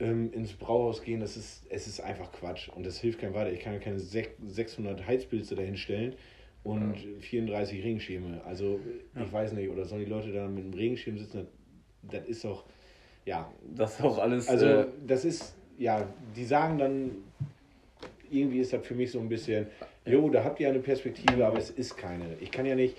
ähm, 0.00 0.32
ins 0.32 0.52
Brauhaus 0.52 1.02
gehen. 1.02 1.20
Das 1.20 1.36
ist, 1.36 1.64
es 1.70 1.86
ist 1.86 2.00
einfach 2.00 2.32
Quatsch 2.32 2.68
und 2.68 2.84
das 2.84 3.00
hilft 3.00 3.20
keinem 3.20 3.34
weiter. 3.34 3.52
Ich 3.52 3.60
kann 3.60 3.72
ja 3.72 3.78
keine 3.78 3.98
600 3.98 5.06
Heizpilze 5.06 5.54
dahinstellen 5.54 6.14
und 6.64 6.96
ja. 6.96 7.20
34 7.20 7.84
Regenschirme. 7.84 8.40
Also, 8.44 8.80
ich 9.14 9.32
weiß 9.32 9.52
nicht, 9.52 9.70
oder 9.70 9.84
sollen 9.84 10.04
die 10.04 10.10
Leute 10.10 10.32
da 10.32 10.48
mit 10.48 10.64
einem 10.64 10.74
Regenschirm 10.74 11.18
sitzen? 11.18 11.46
Das, 12.02 12.20
das 12.20 12.28
ist 12.28 12.44
doch, 12.44 12.64
ja. 13.24 13.50
Das 13.76 13.94
ist 13.94 14.04
auch 14.04 14.18
alles. 14.18 14.48
Also, 14.48 14.66
äh, 14.66 14.86
das 15.06 15.24
ist, 15.24 15.54
ja, 15.78 16.08
die 16.34 16.44
sagen 16.44 16.78
dann, 16.78 17.10
irgendwie 18.30 18.58
ist 18.58 18.72
das 18.72 18.84
für 18.86 18.94
mich 18.94 19.10
so 19.12 19.20
ein 19.20 19.28
bisschen, 19.28 19.66
jo, 20.06 20.28
da 20.30 20.42
habt 20.42 20.58
ihr 20.58 20.68
eine 20.68 20.80
Perspektive, 20.80 21.46
aber 21.46 21.58
es 21.58 21.70
ist 21.70 21.96
keine. 21.96 22.24
Ich 22.40 22.50
kann 22.50 22.66
ja 22.66 22.74
nicht, 22.74 22.96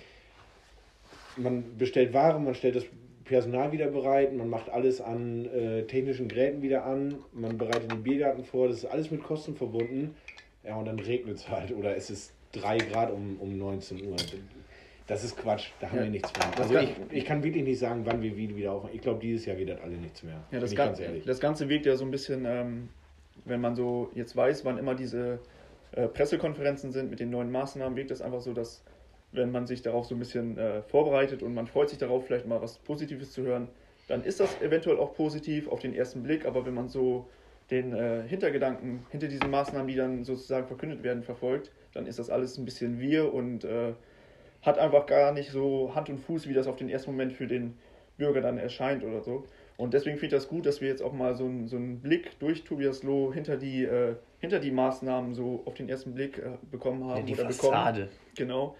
man 1.36 1.77
bestellt 1.77 2.13
Ware, 2.13 2.39
man 2.39 2.55
stellt 2.55 2.75
das 2.75 2.86
Personal 3.25 3.72
wieder 3.72 3.88
bereit, 3.88 4.34
man 4.34 4.50
macht 4.50 4.69
alles 4.69 5.01
an 5.01 5.45
äh, 5.48 5.84
technischen 5.84 6.27
Geräten 6.27 6.62
wieder 6.62 6.86
an, 6.86 7.15
man 7.34 7.57
bereitet 7.57 7.91
den 7.91 8.03
Biergarten 8.03 8.45
vor, 8.45 8.67
das 8.67 8.77
ist 8.77 8.86
alles 8.86 9.10
mit 9.10 9.24
Kosten 9.24 9.55
verbunden. 9.55 10.15
Ja, 10.63 10.77
und 10.77 10.86
dann 10.86 11.00
regnet 11.00 11.38
es 11.38 11.50
halt 11.50 11.72
oder 11.72 11.95
es 11.95 12.10
ist 12.10 12.35
3 12.55 12.77
Grad 12.77 13.12
um, 13.12 13.38
um 13.39 13.57
19 13.57 14.05
Uhr. 14.07 14.15
Das 15.07 15.24
ist 15.24 15.38
Quatsch, 15.38 15.69
da 15.79 15.89
haben 15.89 15.97
ja. 15.97 16.03
wir 16.03 16.09
nichts 16.09 16.31
mehr. 16.33 16.57
Also 16.57 16.77
ich, 16.77 16.95
ich 17.12 17.25
kann 17.25 17.43
wirklich 17.43 17.63
nicht 17.63 17.77
sagen, 17.77 18.01
wann 18.05 18.21
wir 18.24 18.35
wieder 18.35 18.71
aufmachen. 18.71 18.95
Ich 18.95 19.01
glaube, 19.01 19.19
dieses 19.19 19.45
Jahr 19.45 19.57
wird 19.57 19.69
das 19.69 19.81
alle 19.81 19.97
nichts 19.97 20.24
mehr. 20.24 20.43
Ja, 20.51 20.59
das, 20.59 20.74
ganz 20.74 21.00
das 21.25 21.39
Ganze 21.39 21.69
wirkt 21.69 21.85
ja 21.85 21.95
so 21.95 22.05
ein 22.05 22.12
bisschen, 22.12 22.45
ähm, 22.45 22.89
wenn 23.45 23.62
man 23.62 23.75
so 23.75 24.09
jetzt 24.15 24.35
weiß, 24.35 24.65
wann 24.65 24.79
immer 24.79 24.95
diese 24.95 25.39
äh, 25.91 26.07
Pressekonferenzen 26.07 26.91
sind 26.91 27.12
mit 27.12 27.19
den 27.19 27.29
neuen 27.29 27.51
Maßnahmen, 27.51 27.95
wirkt 27.95 28.09
das 28.09 28.21
einfach 28.21 28.41
so, 28.41 28.53
dass 28.53 28.83
wenn 29.31 29.51
man 29.51 29.67
sich 29.67 29.81
darauf 29.81 30.05
so 30.05 30.15
ein 30.15 30.19
bisschen 30.19 30.57
äh, 30.57 30.81
vorbereitet 30.81 31.43
und 31.43 31.53
man 31.53 31.67
freut 31.67 31.89
sich 31.89 32.00
darauf, 32.00 32.25
vielleicht 32.25 32.47
mal 32.47 32.62
was 32.62 32.79
Positives 32.79 33.31
zu 33.31 33.43
hören, 33.43 33.67
dann 34.07 34.24
ist 34.24 34.39
das 34.39 34.62
eventuell 34.62 34.97
auch 34.97 35.13
positiv 35.13 35.67
auf 35.67 35.79
den 35.79 35.93
ersten 35.93 36.24
Blick, 36.24 36.45
aber 36.45 36.65
wenn 36.65 36.74
man 36.74 36.89
so 36.89 37.27
den 37.71 37.93
äh, 37.93 38.24
Hintergedanken 38.27 39.05
hinter 39.09 39.27
diesen 39.27 39.50
Maßnahmen, 39.50 39.88
die 39.88 39.95
dann 39.95 40.24
sozusagen 40.24 40.67
verkündet 40.67 41.03
werden, 41.03 41.24
verfolgt, 41.24 41.71
dann 41.95 42.05
ist 42.05 42.19
das 42.19 42.29
alles 42.29 42.57
ein 42.57 42.65
bisschen 42.65 42.99
wir 42.99 43.33
und 43.33 43.63
äh, 43.63 43.93
hat 44.61 44.77
einfach 44.77 45.07
gar 45.07 45.31
nicht 45.31 45.49
so 45.49 45.95
Hand 45.95 46.09
und 46.09 46.19
Fuß, 46.19 46.47
wie 46.47 46.53
das 46.53 46.67
auf 46.67 46.75
den 46.75 46.89
ersten 46.89 47.11
Moment 47.11 47.33
für 47.33 47.47
den 47.47 47.77
Bürger 48.17 48.41
dann 48.41 48.57
erscheint 48.57 49.03
oder 49.03 49.21
so. 49.21 49.45
Und 49.77 49.93
deswegen 49.93 50.17
finde 50.17 50.35
ich 50.35 50.41
das 50.41 50.47
gut, 50.47 50.65
dass 50.65 50.79
wir 50.79 50.87
jetzt 50.87 51.01
auch 51.01 51.13
mal 51.13 51.35
so, 51.35 51.45
ein, 51.45 51.67
so 51.67 51.75
einen 51.75 51.99
Blick 51.99 52.37
durch 52.39 52.63
Tobias 52.63 53.03
Loh 53.03 53.33
hinter 53.33 53.57
die, 53.57 53.83
äh, 53.83 54.15
hinter 54.39 54.59
die 54.59 54.71
Maßnahmen 54.71 55.33
so 55.33 55.63
auf 55.65 55.73
den 55.73 55.89
ersten 55.89 56.13
Blick 56.13 56.37
äh, 56.37 56.51
bekommen 56.69 57.03
haben. 57.05 57.19
Ja, 57.19 57.25
die 57.25 57.33
oder 57.33 57.45
Fassade. 57.45 58.01
Bekommen. 58.01 58.19
Genau. 58.35 58.75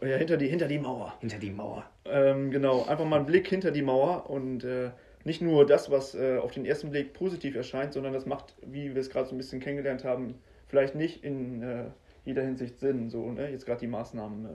Ja, 0.00 0.16
hinter 0.16 0.36
die, 0.36 0.48
hinter 0.48 0.66
die 0.66 0.78
Mauer. 0.78 1.14
Hinter 1.20 1.38
die 1.38 1.50
Mauer. 1.50 1.84
Ähm, 2.04 2.50
genau, 2.50 2.84
einfach 2.86 3.04
mal 3.04 3.16
einen 3.16 3.26
Blick 3.26 3.48
hinter 3.48 3.70
die 3.70 3.82
Mauer 3.82 4.28
und 4.30 4.64
äh, 4.64 4.90
nicht 5.24 5.42
nur 5.42 5.64
das, 5.64 5.90
was 5.90 6.14
äh, 6.16 6.38
auf 6.38 6.50
den 6.52 6.66
ersten 6.66 6.90
Blick 6.90 7.12
positiv 7.12 7.54
erscheint, 7.54 7.92
sondern 7.92 8.12
das 8.12 8.26
macht, 8.26 8.54
wie 8.66 8.94
wir 8.94 9.00
es 9.00 9.10
gerade 9.10 9.28
so 9.28 9.34
ein 9.34 9.38
bisschen 9.38 9.60
kennengelernt 9.60 10.04
haben, 10.04 10.34
vielleicht 10.66 10.96
nicht 10.96 11.22
in 11.22 11.62
äh, 11.62 11.84
jeder 12.24 12.42
Hinsicht 12.42 12.78
Sinn, 12.78 13.10
so, 13.10 13.30
ne? 13.30 13.50
jetzt 13.50 13.66
gerade 13.66 13.80
die 13.80 13.86
Maßnahmen 13.86 14.46
äh, 14.46 14.48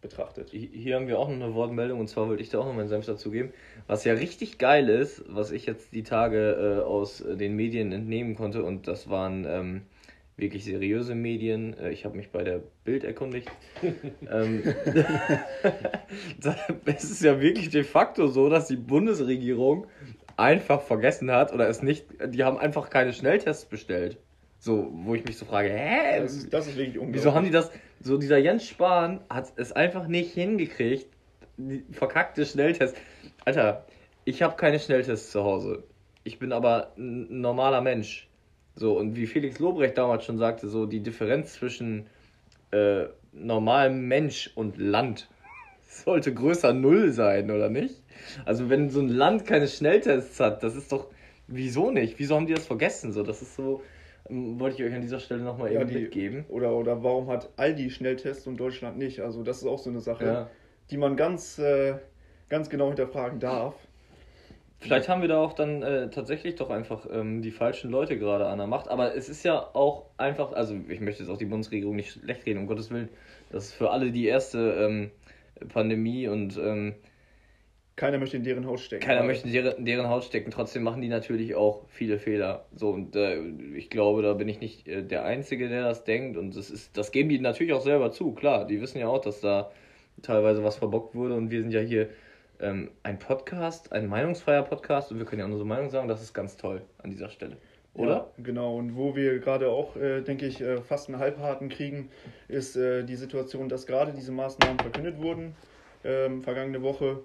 betrachtet. 0.00 0.50
Hier 0.50 0.96
haben 0.96 1.08
wir 1.08 1.18
auch 1.18 1.28
noch 1.28 1.34
eine 1.34 1.54
Wortmeldung 1.54 2.00
und 2.00 2.08
zwar 2.08 2.28
wollte 2.28 2.42
ich 2.42 2.50
da 2.50 2.58
auch 2.58 2.66
noch 2.66 2.74
meinen 2.74 2.88
Senf 2.88 3.06
dazu 3.06 3.30
geben. 3.30 3.52
Was 3.86 4.04
ja 4.04 4.12
richtig 4.14 4.58
geil 4.58 4.88
ist, 4.88 5.24
was 5.28 5.50
ich 5.50 5.66
jetzt 5.66 5.92
die 5.92 6.02
Tage 6.02 6.80
äh, 6.80 6.84
aus 6.84 7.24
den 7.26 7.56
Medien 7.56 7.92
entnehmen 7.92 8.36
konnte 8.36 8.62
und 8.62 8.86
das 8.86 9.10
waren 9.10 9.44
ähm, 9.48 9.82
wirklich 10.36 10.64
seriöse 10.64 11.14
Medien. 11.14 11.76
Äh, 11.78 11.90
ich 11.90 12.04
habe 12.04 12.16
mich 12.16 12.30
bei 12.30 12.44
der 12.44 12.62
Bild 12.84 13.04
erkundigt. 13.04 13.50
ähm, 14.30 14.62
es 16.84 17.04
ist 17.04 17.22
ja 17.22 17.40
wirklich 17.40 17.70
de 17.70 17.82
facto 17.82 18.28
so, 18.28 18.48
dass 18.48 18.68
die 18.68 18.76
Bundesregierung 18.76 19.86
einfach 20.36 20.80
vergessen 20.82 21.32
hat 21.32 21.52
oder 21.52 21.68
es 21.68 21.82
nicht, 21.82 22.06
die 22.24 22.44
haben 22.44 22.58
einfach 22.58 22.90
keine 22.90 23.12
Schnelltests 23.12 23.64
bestellt. 23.64 24.18
So, 24.58 24.90
wo 24.92 25.14
ich 25.14 25.24
mich 25.24 25.38
so 25.38 25.44
frage, 25.44 25.70
hä? 25.70 26.20
Das 26.20 26.34
ist, 26.34 26.52
das 26.52 26.66
ist 26.66 26.76
wirklich 26.76 26.98
unglaublich. 26.98 27.22
Wieso 27.22 27.34
haben 27.34 27.44
die 27.44 27.52
das? 27.52 27.70
So, 28.00 28.18
dieser 28.18 28.38
Jens 28.38 28.66
Spahn 28.66 29.20
hat 29.30 29.52
es 29.56 29.72
einfach 29.72 30.08
nicht 30.08 30.34
hingekriegt, 30.34 31.06
die 31.56 31.84
verkackte 31.92 32.44
Schnelltests. 32.44 32.98
Alter, 33.44 33.86
ich 34.24 34.42
habe 34.42 34.56
keine 34.56 34.78
Schnelltests 34.78 35.30
zu 35.30 35.44
Hause. 35.44 35.84
Ich 36.24 36.38
bin 36.38 36.52
aber 36.52 36.92
ein 36.98 37.40
normaler 37.40 37.80
Mensch. 37.80 38.28
So, 38.74 38.98
und 38.98 39.16
wie 39.16 39.26
Felix 39.26 39.58
Lobrecht 39.58 39.96
damals 39.96 40.24
schon 40.24 40.38
sagte, 40.38 40.68
so 40.68 40.86
die 40.86 41.00
Differenz 41.00 41.54
zwischen 41.54 42.06
äh, 42.70 43.06
normalem 43.32 44.06
Mensch 44.06 44.50
und 44.54 44.76
Land 44.76 45.28
sollte 45.82 46.34
größer 46.34 46.72
Null 46.72 47.12
sein, 47.12 47.50
oder 47.50 47.70
nicht? 47.70 48.02
Also 48.44 48.68
wenn 48.68 48.90
so 48.90 49.00
ein 49.00 49.08
Land 49.08 49.46
keine 49.46 49.68
Schnelltests 49.68 50.38
hat, 50.40 50.62
das 50.62 50.76
ist 50.76 50.92
doch, 50.92 51.08
wieso 51.46 51.90
nicht? 51.90 52.18
Wieso 52.18 52.36
haben 52.36 52.46
die 52.46 52.54
das 52.54 52.66
vergessen? 52.66 53.12
So, 53.12 53.22
das 53.22 53.42
ist 53.42 53.56
so, 53.56 53.82
wollte 54.28 54.76
ich 54.76 54.88
euch 54.88 54.94
an 54.94 55.00
dieser 55.00 55.20
Stelle 55.20 55.42
nochmal 55.42 55.72
ja, 55.72 55.80
eben 55.80 55.90
die, 55.90 55.98
mitgeben. 56.00 56.44
Oder, 56.48 56.74
oder 56.74 57.02
warum 57.02 57.28
hat 57.28 57.50
Aldi 57.56 57.90
Schnelltests 57.90 58.46
und 58.46 58.58
Deutschland 58.58 58.98
nicht? 58.98 59.20
Also 59.20 59.42
das 59.42 59.58
ist 59.58 59.66
auch 59.66 59.78
so 59.78 59.90
eine 59.90 60.00
Sache, 60.00 60.24
ja. 60.24 60.50
die 60.90 60.96
man 60.96 61.16
ganz, 61.16 61.58
äh, 61.58 61.94
ganz 62.48 62.68
genau 62.68 62.88
hinterfragen 62.88 63.40
darf. 63.40 63.74
Vielleicht 64.80 65.08
haben 65.08 65.22
wir 65.22 65.28
da 65.28 65.38
auch 65.38 65.54
dann 65.54 65.82
äh, 65.82 66.08
tatsächlich 66.08 66.54
doch 66.54 66.70
einfach 66.70 67.04
ähm, 67.10 67.42
die 67.42 67.50
falschen 67.50 67.90
Leute 67.90 68.16
gerade 68.16 68.46
an 68.46 68.58
der 68.58 68.68
Macht. 68.68 68.88
Aber 68.88 69.16
es 69.16 69.28
ist 69.28 69.42
ja 69.42 69.58
auch 69.74 70.06
einfach, 70.18 70.52
also 70.52 70.76
ich 70.88 71.00
möchte 71.00 71.22
jetzt 71.22 71.30
auch 71.30 71.38
die 71.38 71.46
Bundesregierung 71.46 71.96
nicht 71.96 72.12
schlecht 72.12 72.46
reden, 72.46 72.60
um 72.60 72.66
Gottes 72.68 72.90
Willen. 72.90 73.08
Das 73.50 73.64
ist 73.64 73.74
für 73.74 73.90
alle 73.90 74.12
die 74.12 74.26
erste 74.26 74.58
ähm, 74.58 75.10
Pandemie 75.68 76.28
und 76.28 76.56
ähm, 76.58 76.94
keiner 77.98 78.18
möchte 78.18 78.36
in 78.36 78.44
deren 78.44 78.64
Haus 78.66 78.82
stecken. 78.82 79.04
Keiner 79.04 79.24
möchte 79.24 79.48
in 79.48 79.52
deren, 79.52 79.84
deren 79.84 80.08
Haus 80.08 80.26
stecken. 80.26 80.50
Trotzdem 80.50 80.84
machen 80.84 81.02
die 81.02 81.08
natürlich 81.08 81.54
auch 81.56 81.82
viele 81.88 82.18
Fehler. 82.18 82.64
So 82.74 82.90
und 82.90 83.14
äh, 83.16 83.40
ich 83.74 83.90
glaube, 83.90 84.22
da 84.22 84.32
bin 84.34 84.48
ich 84.48 84.60
nicht 84.60 84.86
äh, 84.86 85.02
der 85.02 85.24
Einzige, 85.24 85.68
der 85.68 85.82
das 85.82 86.04
denkt. 86.04 86.36
Und 86.38 86.56
das 86.56 86.70
ist, 86.70 86.96
das 86.96 87.10
geben 87.10 87.28
die 87.28 87.40
natürlich 87.40 87.72
auch 87.72 87.82
selber 87.82 88.12
zu. 88.12 88.32
Klar, 88.32 88.66
die 88.66 88.80
wissen 88.80 88.98
ja 88.98 89.08
auch, 89.08 89.20
dass 89.20 89.40
da 89.40 89.70
teilweise 90.22 90.62
was 90.62 90.76
verbockt 90.76 91.14
wurde 91.14 91.34
und 91.34 91.50
wir 91.50 91.60
sind 91.60 91.72
ja 91.72 91.80
hier 91.80 92.08
ähm, 92.60 92.90
ein 93.02 93.18
Podcast, 93.18 93.92
ein 93.92 94.06
meinungsfreier 94.06 94.62
Podcast 94.62 95.12
und 95.12 95.18
wir 95.18 95.26
können 95.26 95.40
ja 95.40 95.46
unsere 95.46 95.66
Meinung 95.66 95.90
sagen, 95.90 96.08
das 96.08 96.22
ist 96.22 96.32
ganz 96.32 96.56
toll 96.56 96.82
an 97.02 97.10
dieser 97.10 97.28
Stelle. 97.28 97.56
Oder? 97.94 98.30
Ja, 98.36 98.42
genau, 98.44 98.76
und 98.76 98.96
wo 98.96 99.16
wir 99.16 99.40
gerade 99.40 99.70
auch, 99.70 99.96
äh, 99.96 100.20
denke 100.20 100.46
ich, 100.46 100.60
äh, 100.60 100.80
fast 100.82 101.08
einen 101.08 101.18
Halbharten 101.18 101.68
kriegen, 101.68 102.10
ist 102.46 102.76
äh, 102.76 103.02
die 103.02 103.16
Situation, 103.16 103.68
dass 103.68 103.86
gerade 103.86 104.12
diese 104.12 104.30
Maßnahmen 104.30 104.78
verkündet 104.78 105.20
wurden, 105.20 105.56
ähm, 106.04 106.42
vergangene 106.42 106.82
Woche. 106.82 107.20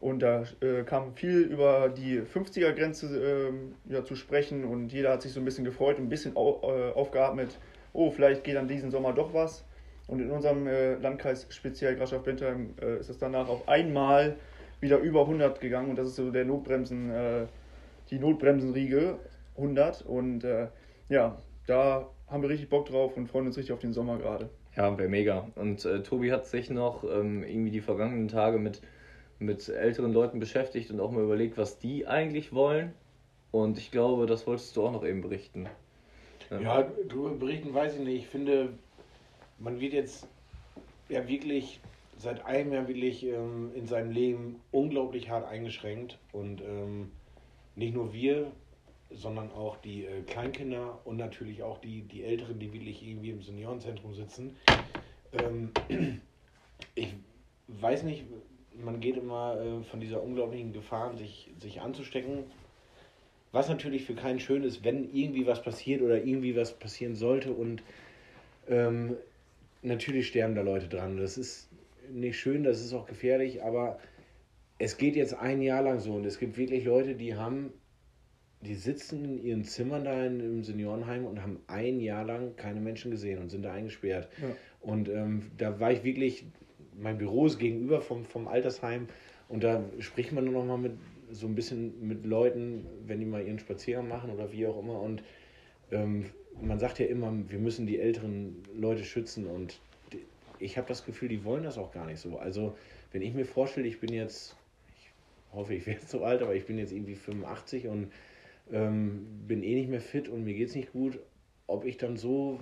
Und 0.00 0.20
da 0.20 0.44
äh, 0.60 0.82
kam 0.84 1.14
viel 1.14 1.40
über 1.40 1.88
die 1.88 2.20
50er-Grenze 2.20 3.48
ähm, 3.48 3.74
ja, 3.88 4.04
zu 4.04 4.14
sprechen 4.14 4.64
und 4.64 4.92
jeder 4.92 5.12
hat 5.12 5.22
sich 5.22 5.32
so 5.32 5.40
ein 5.40 5.44
bisschen 5.44 5.64
gefreut, 5.64 5.98
ein 5.98 6.08
bisschen 6.08 6.36
au 6.36 6.60
äh, 6.62 6.92
aufgeatmet. 6.92 7.58
Oh, 7.92 8.10
vielleicht 8.10 8.44
geht 8.44 8.56
an 8.56 8.68
diesem 8.68 8.90
Sommer 8.90 9.12
doch 9.12 9.32
was. 9.32 9.64
Und 10.06 10.20
in 10.20 10.30
unserem 10.30 10.66
äh, 10.66 10.94
Landkreis, 10.94 11.46
speziell 11.50 11.96
Grafschaft-Bentheim, 11.96 12.74
ist 13.00 13.08
es 13.08 13.18
danach 13.18 13.48
auf 13.48 13.68
einmal 13.68 14.36
wieder 14.80 14.98
über 14.98 15.22
100 15.22 15.60
gegangen 15.60 15.90
und 15.90 15.96
das 15.96 16.08
ist 16.08 16.16
so 16.16 16.30
der 16.30 16.44
Notbremsen, 16.44 17.10
äh, 17.10 17.46
die 18.10 18.18
Notbremsenriege 18.18 19.18
100 19.56 20.02
und 20.02 20.44
äh, 20.44 20.68
ja, 21.08 21.38
da 21.66 22.08
haben 22.28 22.42
wir 22.42 22.50
richtig 22.50 22.68
Bock 22.68 22.86
drauf 22.86 23.16
und 23.16 23.28
freuen 23.28 23.46
uns 23.46 23.56
richtig 23.56 23.72
auf 23.72 23.78
den 23.78 23.92
Sommer 23.92 24.18
gerade. 24.18 24.50
Ja, 24.76 24.96
wäre 24.98 25.08
mega. 25.08 25.48
Und 25.54 25.84
äh, 25.84 26.02
Tobi 26.02 26.30
hat 26.32 26.46
sich 26.46 26.68
noch 26.70 27.04
ähm, 27.04 27.42
irgendwie 27.42 27.70
die 27.70 27.80
vergangenen 27.80 28.28
Tage 28.28 28.58
mit, 28.58 28.82
mit 29.38 29.68
älteren 29.68 30.12
Leuten 30.12 30.40
beschäftigt 30.40 30.90
und 30.90 31.00
auch 31.00 31.10
mal 31.10 31.22
überlegt, 31.22 31.58
was 31.58 31.78
die 31.78 32.06
eigentlich 32.06 32.52
wollen. 32.52 32.92
Und 33.52 33.78
ich 33.78 33.90
glaube, 33.90 34.26
das 34.26 34.46
wolltest 34.46 34.76
du 34.76 34.86
auch 34.86 34.92
noch 34.92 35.04
eben 35.04 35.20
berichten. 35.20 35.68
Ja, 36.50 36.82
du 37.08 37.36
berichten 37.38 37.74
weiß 37.74 37.96
ich 37.96 38.04
nicht. 38.04 38.22
Ich 38.22 38.28
finde, 38.28 38.70
man 39.58 39.80
wird 39.80 39.92
jetzt 39.92 40.26
ja 41.08 41.26
wirklich 41.26 41.80
seit 42.18 42.44
einem 42.44 42.72
Jahr 42.72 42.88
wirklich 42.88 43.24
ähm, 43.24 43.70
in 43.74 43.86
seinem 43.86 44.10
Leben 44.10 44.60
unglaublich 44.70 45.28
hart 45.28 45.46
eingeschränkt 45.46 46.18
und 46.32 46.60
ähm, 46.62 47.10
nicht 47.74 47.94
nur 47.94 48.12
wir, 48.12 48.50
sondern 49.10 49.50
auch 49.52 49.76
die 49.76 50.04
äh, 50.04 50.22
Kleinkinder 50.22 50.98
und 51.04 51.16
natürlich 51.16 51.62
auch 51.62 51.78
die, 51.78 52.02
die 52.02 52.24
Älteren, 52.24 52.58
die 52.58 52.72
wirklich 52.72 53.06
irgendwie 53.06 53.30
im 53.30 53.42
Seniorenzentrum 53.42 54.14
sitzen. 54.14 54.56
Ähm, 55.32 55.70
ich 56.94 57.14
weiß 57.68 58.04
nicht, 58.04 58.24
man 58.84 59.00
geht 59.00 59.16
immer 59.16 59.60
äh, 59.60 59.82
von 59.84 60.00
dieser 60.00 60.22
unglaublichen 60.22 60.72
Gefahr, 60.72 61.16
sich, 61.16 61.50
sich 61.58 61.80
anzustecken. 61.80 62.44
Was 63.52 63.68
natürlich 63.68 64.04
für 64.04 64.14
keinen 64.14 64.40
schön 64.40 64.64
ist, 64.64 64.84
wenn 64.84 65.12
irgendwie 65.14 65.46
was 65.46 65.62
passiert 65.62 66.02
oder 66.02 66.22
irgendwie 66.22 66.56
was 66.56 66.78
passieren 66.78 67.14
sollte 67.14 67.52
und 67.52 67.82
ähm, 68.68 69.16
natürlich 69.82 70.28
sterben 70.28 70.54
da 70.54 70.62
Leute 70.62 70.88
dran. 70.88 71.16
Das 71.16 71.38
ist 71.38 71.70
nicht 72.10 72.38
schön, 72.38 72.64
das 72.64 72.80
ist 72.80 72.92
auch 72.92 73.06
gefährlich, 73.06 73.62
aber 73.62 73.98
es 74.78 74.98
geht 74.98 75.16
jetzt 75.16 75.34
ein 75.34 75.62
Jahr 75.62 75.82
lang 75.82 76.00
so 76.00 76.14
und 76.14 76.26
es 76.26 76.38
gibt 76.38 76.58
wirklich 76.58 76.84
Leute, 76.84 77.14
die 77.14 77.34
haben, 77.34 77.72
die 78.60 78.74
sitzen 78.74 79.24
in 79.24 79.44
ihren 79.44 79.64
Zimmern 79.64 80.04
da 80.04 80.24
in, 80.24 80.40
im 80.40 80.64
Seniorenheim 80.64 81.24
und 81.24 81.40
haben 81.42 81.60
ein 81.66 82.00
Jahr 82.00 82.24
lang 82.24 82.56
keine 82.56 82.80
Menschen 82.80 83.10
gesehen 83.10 83.38
und 83.38 83.48
sind 83.48 83.62
da 83.62 83.72
eingesperrt. 83.72 84.28
Ja. 84.40 84.48
Und 84.80 85.08
ähm, 85.08 85.50
da 85.56 85.80
war 85.80 85.92
ich 85.92 86.04
wirklich, 86.04 86.44
mein 87.00 87.18
Büro 87.18 87.46
ist 87.46 87.58
gegenüber 87.58 88.00
vom, 88.00 88.24
vom 88.24 88.48
Altersheim 88.48 89.08
und 89.48 89.62
da 89.64 89.82
spricht 90.00 90.32
man 90.32 90.44
nur 90.44 90.54
noch 90.54 90.64
mal 90.64 90.78
mit 90.78 90.92
so 91.30 91.46
ein 91.46 91.54
bisschen 91.54 92.06
mit 92.06 92.24
Leuten, 92.24 92.86
wenn 93.06 93.20
die 93.20 93.26
mal 93.26 93.44
ihren 93.44 93.58
Spaziergang 93.58 94.08
machen 94.08 94.30
oder 94.30 94.52
wie 94.52 94.66
auch 94.66 94.78
immer. 94.78 95.00
Und 95.00 95.22
ähm, 95.90 96.26
man 96.60 96.78
sagt 96.78 96.98
ja 96.98 97.06
immer, 97.06 97.32
wir 97.48 97.58
müssen 97.58 97.86
die 97.86 97.98
älteren 97.98 98.62
Leute 98.74 99.04
schützen 99.04 99.46
und 99.46 99.80
ich 100.58 100.78
habe 100.78 100.88
das 100.88 101.04
Gefühl, 101.04 101.28
die 101.28 101.44
wollen 101.44 101.64
das 101.64 101.78
auch 101.78 101.92
gar 101.92 102.06
nicht 102.06 102.20
so. 102.20 102.38
Also 102.38 102.76
wenn 103.12 103.22
ich 103.22 103.34
mir 103.34 103.44
vorstelle, 103.44 103.86
ich 103.86 104.00
bin 104.00 104.12
jetzt, 104.12 104.56
ich 104.96 105.10
hoffe, 105.52 105.74
ich 105.74 105.86
werde 105.86 106.00
so 106.06 106.24
alt, 106.24 106.42
aber 106.42 106.54
ich 106.54 106.64
bin 106.64 106.78
jetzt 106.78 106.92
irgendwie 106.92 107.14
85 107.14 107.88
und 107.88 108.12
ähm, 108.72 109.26
bin 109.46 109.62
eh 109.62 109.74
nicht 109.74 109.90
mehr 109.90 110.00
fit 110.00 110.28
und 110.28 110.44
mir 110.44 110.54
geht 110.54 110.68
es 110.68 110.74
nicht 110.74 110.92
gut, 110.92 111.18
ob 111.66 111.84
ich 111.84 111.98
dann 111.98 112.16
so, 112.16 112.60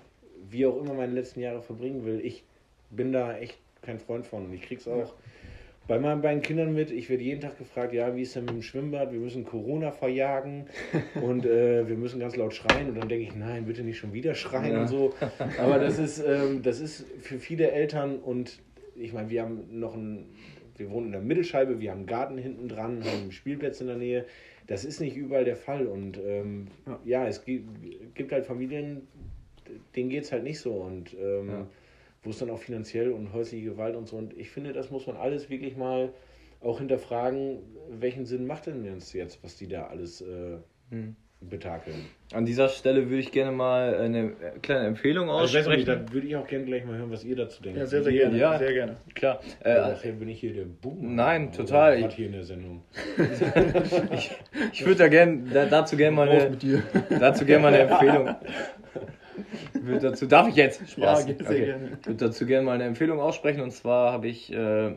wie 0.49 0.67
auch 0.67 0.81
immer, 0.81 0.95
meine 0.95 1.13
letzten 1.13 1.41
Jahre 1.41 1.63
verbringen 1.63 2.05
will, 2.05 2.21
ich 2.21 2.45
bin 2.91 3.13
da 3.13 3.37
echt 3.37 3.59
kein 3.85 3.99
Freund 3.99 4.27
von 4.27 4.47
und 4.47 4.53
ich 4.53 4.63
krieg's 4.63 4.89
auch. 4.89 5.09
Ja 5.09 5.15
bei 5.87 5.99
meinen 5.99 6.23
beiden 6.23 6.43
Kindern 6.43 6.73
mit. 6.73 6.91
Ich 6.91 7.11
werde 7.11 7.23
jeden 7.23 7.41
Tag 7.41 7.59
gefragt, 7.59 7.93
ja, 7.93 8.17
wie 8.17 8.23
ist 8.23 8.35
denn 8.37 8.45
mit 8.45 8.55
dem 8.55 8.63
Schwimmbad? 8.63 9.13
Wir 9.13 9.21
müssen 9.21 9.45
Corona 9.45 9.91
verjagen 9.91 10.67
und 11.21 11.45
äh, 11.45 11.87
wir 11.87 11.97
müssen 11.97 12.21
ganz 12.21 12.37
laut 12.37 12.55
schreien. 12.55 12.89
Und 12.89 12.99
dann 12.99 13.09
denke 13.09 13.25
ich, 13.25 13.35
nein, 13.35 13.67
bitte 13.67 13.83
nicht 13.83 13.99
schon 13.99 14.13
wieder 14.13 14.35
schreien 14.35 14.73
ja. 14.73 14.81
und 14.83 14.89
so. 14.89 15.13
Aber 15.59 15.79
das 15.79 15.99
ist, 15.99 16.19
ähm, 16.27 16.63
das 16.63 16.81
ist 16.81 17.05
für 17.21 17.39
viele 17.39 17.71
Eltern 17.71 18.19
und 18.19 18.61
ich 18.97 19.13
meine, 19.13 19.29
wir 19.29 19.43
haben 19.43 19.79
noch 19.79 19.95
ein, 19.95 20.27
wir 20.77 20.91
wohnen 20.91 21.07
in 21.07 21.13
der 21.13 21.21
Mittelscheibe, 21.21 21.81
wir 21.81 21.91
haben 21.91 21.99
einen 21.99 22.07
Garten 22.07 22.39
hinten 22.39 22.69
dran, 22.69 23.05
haben 23.05 23.33
Spielplätze 23.33 23.83
in 23.85 23.89
der 23.89 23.97
Nähe. 23.97 24.25
Das 24.67 24.85
ist 24.85 25.01
nicht 25.01 25.17
überall 25.17 25.45
der 25.45 25.57
Fall. 25.57 25.87
Und 25.87 26.19
ähm, 26.25 26.69
ja. 26.87 27.01
ja. 27.05 27.27
es 27.29 27.45
gibt, 27.45 28.15
gibt 28.15 28.33
halt 28.33 28.47
Familien, 28.47 29.07
denen 29.95 30.09
geht 30.09 30.25
es 30.25 30.33
halt 30.33 30.45
nicht 30.45 30.61
so. 30.61 30.73
Und 30.73 31.15
ähm, 31.15 31.49
ja 31.49 31.67
wo 32.25 32.31
es 32.31 32.39
dann 32.39 32.51
auch 32.51 32.59
finanziell 32.59 33.13
und 33.13 33.33
häusliche 33.33 33.71
Gewalt 33.71 33.95
und 33.95 34.09
so. 34.09 34.17
Und 34.17 34.37
ich 34.37 34.51
finde, 34.51 34.73
das 34.73 34.91
muss 34.91 35.07
man 35.07 35.17
alles 35.17 35.51
wirklich 35.51 35.77
mal 35.77 36.11
auch 36.61 36.79
hinterfragen, 36.79 37.59
welchen 37.91 38.25
Sinn 38.25 38.47
macht 38.47 38.67
denn 38.67 38.85
das 38.95 39.13
jetzt, 39.13 39.45
was 39.45 39.57
die 39.57 39.69
da 39.69 39.87
alles 39.87 40.23
äh, 40.23 40.57
hm. 40.91 41.15
betakeln. 41.41 42.07
An 42.33 42.47
dieser 42.47 42.71
Stelle 42.71 43.11
würde 43.11 43.19
ich 43.19 43.33
gerne 43.33 43.53
mal 43.53 43.97
eine 43.97 44.33
kleine 44.63 44.87
Empfehlung 44.87 45.29
aussprechen. 45.29 45.71
Also, 45.71 45.85
da 45.85 46.13
würde 46.13 46.27
ich 46.27 46.37
auch 46.37 46.47
gerne 46.47 46.65
gleich 46.65 46.87
mal 46.87 46.97
hören, 46.97 47.11
was 47.11 47.23
ihr 47.23 47.37
dazu 47.37 47.63
denkt. 47.63 47.79
Ja, 47.79 47.85
sehr, 47.85 48.03
sehr 48.03 48.13
gerne. 48.13 48.39
Ja, 48.39 48.59
sehr 48.59 48.73
gerne. 48.73 48.97
Klar. 49.15 49.41
Äh, 49.63 49.75
Nachher 49.75 50.13
bin 50.13 50.29
ich 50.29 50.41
hier 50.41 50.55
der 50.55 50.65
Boom. 50.65 51.15
Nein, 51.15 51.53
total. 51.53 52.01
Ich 52.01 52.15
hier 52.15 52.27
in 52.27 52.33
der 52.33 52.45
Sendung. 52.45 52.83
ich 54.15 54.31
ich 54.73 54.87
würde 54.87 54.99
da 55.01 55.09
gern, 55.09 55.51
da, 55.53 55.67
dazu 55.67 55.99
gerne 55.99 56.17
mal 56.17 56.29
eine, 56.29 56.57
dazu 57.21 57.45
gerne 57.45 57.63
mal 57.63 57.75
eine 57.75 57.91
Empfehlung 57.91 58.37
würde 59.73 60.11
dazu, 60.11 60.27
darf 60.27 60.49
ich 60.49 60.57
jetzt? 60.57 60.89
Spaß. 60.91 61.27
Ja, 61.27 61.35
sehr 61.35 61.47
okay. 61.47 61.65
gerne. 61.65 61.99
Ich 62.01 62.07
würde 62.07 62.27
dazu 62.27 62.47
gerne 62.47 62.67
mal 62.67 62.73
eine 62.73 62.85
Empfehlung 62.85 63.21
aussprechen 63.21 63.61
und 63.61 63.73
zwar 63.73 64.13
habe 64.13 64.29
ich 64.29 64.53
äh, 64.53 64.97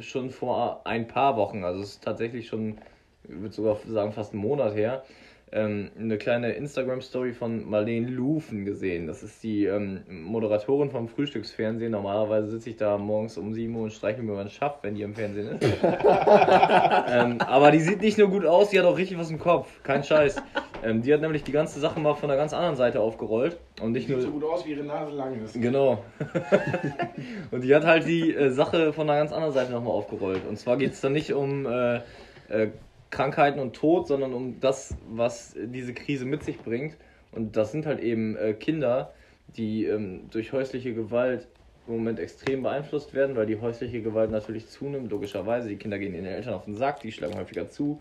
schon 0.00 0.30
vor 0.30 0.86
ein 0.86 1.06
paar 1.06 1.36
Wochen, 1.36 1.64
also 1.64 1.80
es 1.80 1.90
ist 1.90 2.04
tatsächlich 2.04 2.46
schon, 2.48 2.78
ich 3.24 3.40
würde 3.40 3.54
sogar 3.54 3.78
sagen 3.86 4.12
fast 4.12 4.32
einen 4.32 4.42
Monat 4.42 4.74
her, 4.74 5.04
ähm, 5.52 5.90
eine 5.98 6.18
kleine 6.18 6.52
Instagram-Story 6.52 7.32
von 7.32 7.68
Marlene 7.68 8.08
Lufen 8.08 8.64
gesehen. 8.64 9.06
Das 9.06 9.22
ist 9.22 9.42
die 9.42 9.64
ähm, 9.64 10.02
Moderatorin 10.08 10.90
vom 10.90 11.08
Frühstücksfernsehen. 11.08 11.92
Normalerweise 11.92 12.48
sitze 12.48 12.70
ich 12.70 12.76
da 12.76 12.98
morgens 12.98 13.38
um 13.38 13.52
7 13.52 13.74
Uhr 13.74 13.84
und 13.84 13.92
streiche 13.92 14.22
mir 14.22 14.32
meinen 14.32 14.50
Schaft, 14.50 14.82
wenn 14.82 14.94
die 14.94 15.02
im 15.02 15.14
Fernsehen 15.14 15.58
ist. 15.58 15.62
ähm, 15.82 17.40
aber 17.40 17.70
die 17.70 17.80
sieht 17.80 18.00
nicht 18.00 18.18
nur 18.18 18.28
gut 18.28 18.44
aus, 18.44 18.70
die 18.70 18.78
hat 18.78 18.86
auch 18.86 18.96
richtig 18.96 19.18
was 19.18 19.30
im 19.30 19.38
Kopf. 19.38 19.82
Kein 19.82 20.02
Scheiß. 20.04 20.42
Ähm, 20.82 21.02
die 21.02 21.12
hat 21.12 21.20
nämlich 21.20 21.44
die 21.44 21.52
ganze 21.52 21.80
Sache 21.80 21.98
mal 22.00 22.14
von 22.14 22.28
der 22.28 22.38
ganz 22.38 22.52
anderen 22.52 22.76
Seite 22.76 23.00
aufgerollt. 23.00 23.58
Und 23.80 23.92
nicht 23.92 24.06
sieht 24.06 24.16
nur 24.16 24.24
so 24.24 24.30
gut 24.30 24.44
aus, 24.44 24.66
wie 24.66 24.72
ihre 24.72 24.84
Nase 24.84 25.14
lang 25.14 25.42
ist. 25.42 25.60
Genau. 25.60 26.04
und 27.50 27.64
die 27.64 27.74
hat 27.74 27.84
halt 27.84 28.06
die 28.06 28.34
äh, 28.34 28.50
Sache 28.50 28.92
von 28.92 29.08
einer 29.08 29.18
ganz 29.18 29.32
anderen 29.32 29.52
Seite 29.52 29.72
nochmal 29.72 29.92
aufgerollt. 29.92 30.42
Und 30.48 30.58
zwar 30.58 30.76
geht 30.76 30.92
es 30.92 31.00
da 31.00 31.08
nicht 31.08 31.32
um 31.32 31.66
äh, 31.66 32.00
äh, 32.48 32.68
Krankheiten 33.10 33.58
und 33.58 33.74
Tod, 33.74 34.06
sondern 34.06 34.32
um 34.32 34.60
das, 34.60 34.96
was 35.08 35.54
diese 35.56 35.94
Krise 35.94 36.24
mit 36.24 36.42
sich 36.42 36.58
bringt. 36.58 36.96
Und 37.32 37.56
das 37.56 37.72
sind 37.72 37.86
halt 37.86 38.00
eben 38.00 38.36
äh, 38.36 38.54
Kinder, 38.54 39.12
die 39.56 39.84
ähm, 39.84 40.28
durch 40.30 40.52
häusliche 40.52 40.94
Gewalt 40.94 41.48
im 41.86 41.94
Moment 41.94 42.18
extrem 42.18 42.62
beeinflusst 42.62 43.14
werden, 43.14 43.34
weil 43.34 43.46
die 43.46 43.60
häusliche 43.60 44.02
Gewalt 44.02 44.30
natürlich 44.30 44.68
zunimmt, 44.68 45.10
logischerweise. 45.10 45.68
Die 45.68 45.76
Kinder 45.76 45.98
gehen 45.98 46.14
ihren 46.14 46.26
Eltern 46.26 46.54
auf 46.54 46.66
den 46.66 46.74
Sack, 46.74 47.00
die 47.00 47.12
schlagen 47.12 47.38
häufiger 47.38 47.68
zu. 47.68 48.00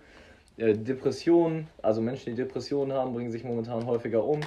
Äh, 0.57 0.73
Depressionen, 0.73 1.67
also 1.81 2.01
Menschen, 2.01 2.35
die 2.35 2.41
Depressionen 2.41 2.93
haben, 2.93 3.13
bringen 3.13 3.31
sich 3.31 3.43
momentan 3.43 3.85
häufiger 3.85 4.25
um. 4.25 4.41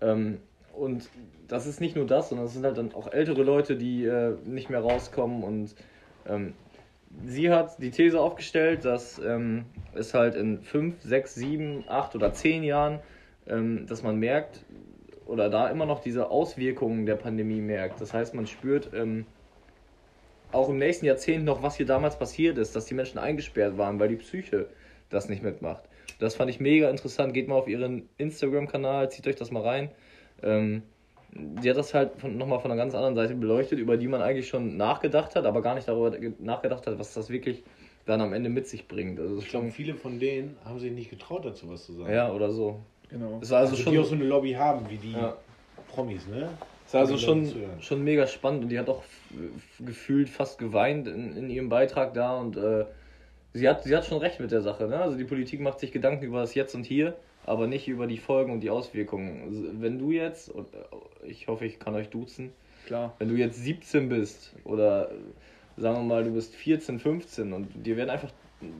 Ähm, 0.00 0.38
und 0.72 1.10
das 1.48 1.66
ist 1.66 1.80
nicht 1.80 1.96
nur 1.96 2.06
das, 2.06 2.30
sondern 2.30 2.46
es 2.46 2.54
sind 2.54 2.64
halt 2.64 2.78
dann 2.78 2.94
auch 2.94 3.12
ältere 3.12 3.42
Leute, 3.42 3.76
die 3.76 4.04
äh, 4.04 4.36
nicht 4.44 4.70
mehr 4.70 4.80
rauskommen 4.80 5.44
und 5.44 5.74
ähm, 6.26 6.54
sie 7.26 7.50
hat 7.50 7.80
die 7.82 7.90
These 7.90 8.20
aufgestellt, 8.20 8.84
dass 8.84 9.18
ähm, 9.18 9.64
es 9.94 10.14
halt 10.14 10.34
in 10.34 10.60
5, 10.60 11.02
6, 11.02 11.34
7, 11.34 11.84
8 11.88 12.14
oder 12.16 12.32
10 12.32 12.62
Jahren, 12.62 13.00
ähm, 13.46 13.86
dass 13.86 14.02
man 14.02 14.16
merkt 14.16 14.64
oder 15.26 15.48
da 15.48 15.68
immer 15.68 15.86
noch 15.86 16.00
diese 16.00 16.30
Auswirkungen 16.30 17.06
der 17.06 17.16
Pandemie 17.16 17.60
merkt. 17.60 18.00
Das 18.00 18.12
heißt, 18.12 18.34
man 18.34 18.46
spürt 18.46 18.90
ähm, 18.94 19.26
auch 20.50 20.68
im 20.68 20.78
nächsten 20.78 21.06
Jahrzehnt 21.06 21.44
noch, 21.44 21.62
was 21.62 21.76
hier 21.76 21.86
damals 21.86 22.18
passiert 22.18 22.58
ist, 22.58 22.76
dass 22.76 22.86
die 22.86 22.94
Menschen 22.94 23.18
eingesperrt 23.18 23.78
waren, 23.78 23.98
weil 23.98 24.08
die 24.08 24.16
Psyche 24.16 24.66
das 25.08 25.28
nicht 25.28 25.42
mitmacht. 25.42 25.82
Das 26.18 26.34
fand 26.34 26.50
ich 26.50 26.60
mega 26.60 26.90
interessant. 26.90 27.34
Geht 27.34 27.48
mal 27.48 27.56
auf 27.56 27.68
ihren 27.68 28.08
Instagram-Kanal, 28.18 29.10
zieht 29.10 29.26
euch 29.26 29.36
das 29.36 29.50
mal 29.50 29.62
rein. 29.62 29.90
Ähm, 30.42 30.82
die 31.32 31.70
hat 31.70 31.76
das 31.76 31.94
halt 31.94 32.12
von, 32.18 32.36
nochmal 32.36 32.60
von 32.60 32.70
einer 32.70 32.80
ganz 32.80 32.94
anderen 32.94 33.14
Seite 33.14 33.34
beleuchtet, 33.34 33.78
über 33.78 33.96
die 33.96 34.06
man 34.06 34.20
eigentlich 34.20 34.48
schon 34.48 34.76
nachgedacht 34.76 35.34
hat, 35.34 35.46
aber 35.46 35.62
gar 35.62 35.74
nicht 35.74 35.88
darüber 35.88 36.16
nachgedacht 36.38 36.86
hat, 36.86 36.98
was 36.98 37.14
das 37.14 37.30
wirklich 37.30 37.62
dann 38.04 38.20
am 38.20 38.32
Ende 38.32 38.50
mit 38.50 38.66
sich 38.66 38.86
bringt. 38.86 39.18
Also 39.18 39.38
ich 39.38 39.48
glaube, 39.48 39.70
viele 39.70 39.94
von 39.94 40.18
denen 40.18 40.56
haben 40.64 40.78
sich 40.78 40.92
nicht 40.92 41.10
getraut, 41.10 41.44
dazu 41.44 41.70
was 41.70 41.86
zu 41.86 41.92
sagen. 41.94 42.12
Ja, 42.12 42.32
oder 42.32 42.50
so. 42.50 42.80
Genau. 43.08 43.38
Es 43.40 43.50
war 43.50 43.60
also, 43.60 43.72
also 43.72 43.82
schon, 43.82 43.92
die 43.92 43.98
auch 43.98 44.04
so 44.04 44.14
eine 44.14 44.24
Lobby 44.24 44.52
haben, 44.52 44.88
wie 44.90 44.96
die 44.96 45.12
ja. 45.12 45.36
Promis, 45.88 46.26
ne? 46.26 46.50
Es 46.86 46.94
war 46.94 47.02
also 47.02 47.16
schon, 47.16 47.50
schon 47.80 48.04
mega 48.04 48.26
spannend 48.26 48.64
und 48.64 48.68
die 48.68 48.78
hat 48.78 48.88
auch 48.88 49.02
gefühlt 49.78 50.28
fast 50.28 50.58
geweint 50.58 51.08
in, 51.08 51.36
in 51.36 51.48
ihrem 51.48 51.68
Beitrag 51.68 52.12
da 52.12 52.38
und 52.38 52.56
äh, 52.56 52.84
sie, 53.52 53.68
hat, 53.68 53.84
sie 53.84 53.96
hat 53.96 54.04
schon 54.04 54.18
recht 54.18 54.40
mit 54.40 54.50
der 54.50 54.62
Sache. 54.62 54.86
Ne? 54.86 54.98
Also 54.98 55.16
die 55.16 55.24
Politik 55.24 55.60
macht 55.60 55.80
sich 55.80 55.92
Gedanken 55.92 56.24
über 56.24 56.40
das 56.40 56.54
Jetzt 56.54 56.74
und 56.74 56.84
Hier 56.84 57.16
aber 57.44 57.66
nicht 57.66 57.88
über 57.88 58.06
die 58.06 58.18
Folgen 58.18 58.52
und 58.52 58.60
die 58.60 58.70
Auswirkungen. 58.70 59.80
Wenn 59.80 59.98
du 59.98 60.10
jetzt, 60.10 60.48
und 60.48 60.68
äh, 60.74 61.26
ich 61.26 61.48
hoffe, 61.48 61.66
ich 61.66 61.78
kann 61.78 61.94
euch 61.94 62.08
duzen, 62.08 62.52
Klar. 62.86 63.14
wenn 63.18 63.28
du 63.28 63.34
jetzt 63.34 63.62
17 63.62 64.08
bist 64.08 64.54
oder 64.64 65.10
sagen 65.76 65.96
wir 65.96 66.02
mal, 66.02 66.24
du 66.24 66.32
bist 66.32 66.54
14, 66.54 66.98
15 67.00 67.52
und 67.52 67.68
dir 67.86 67.96
werden 67.96 68.10
einfach 68.10 68.30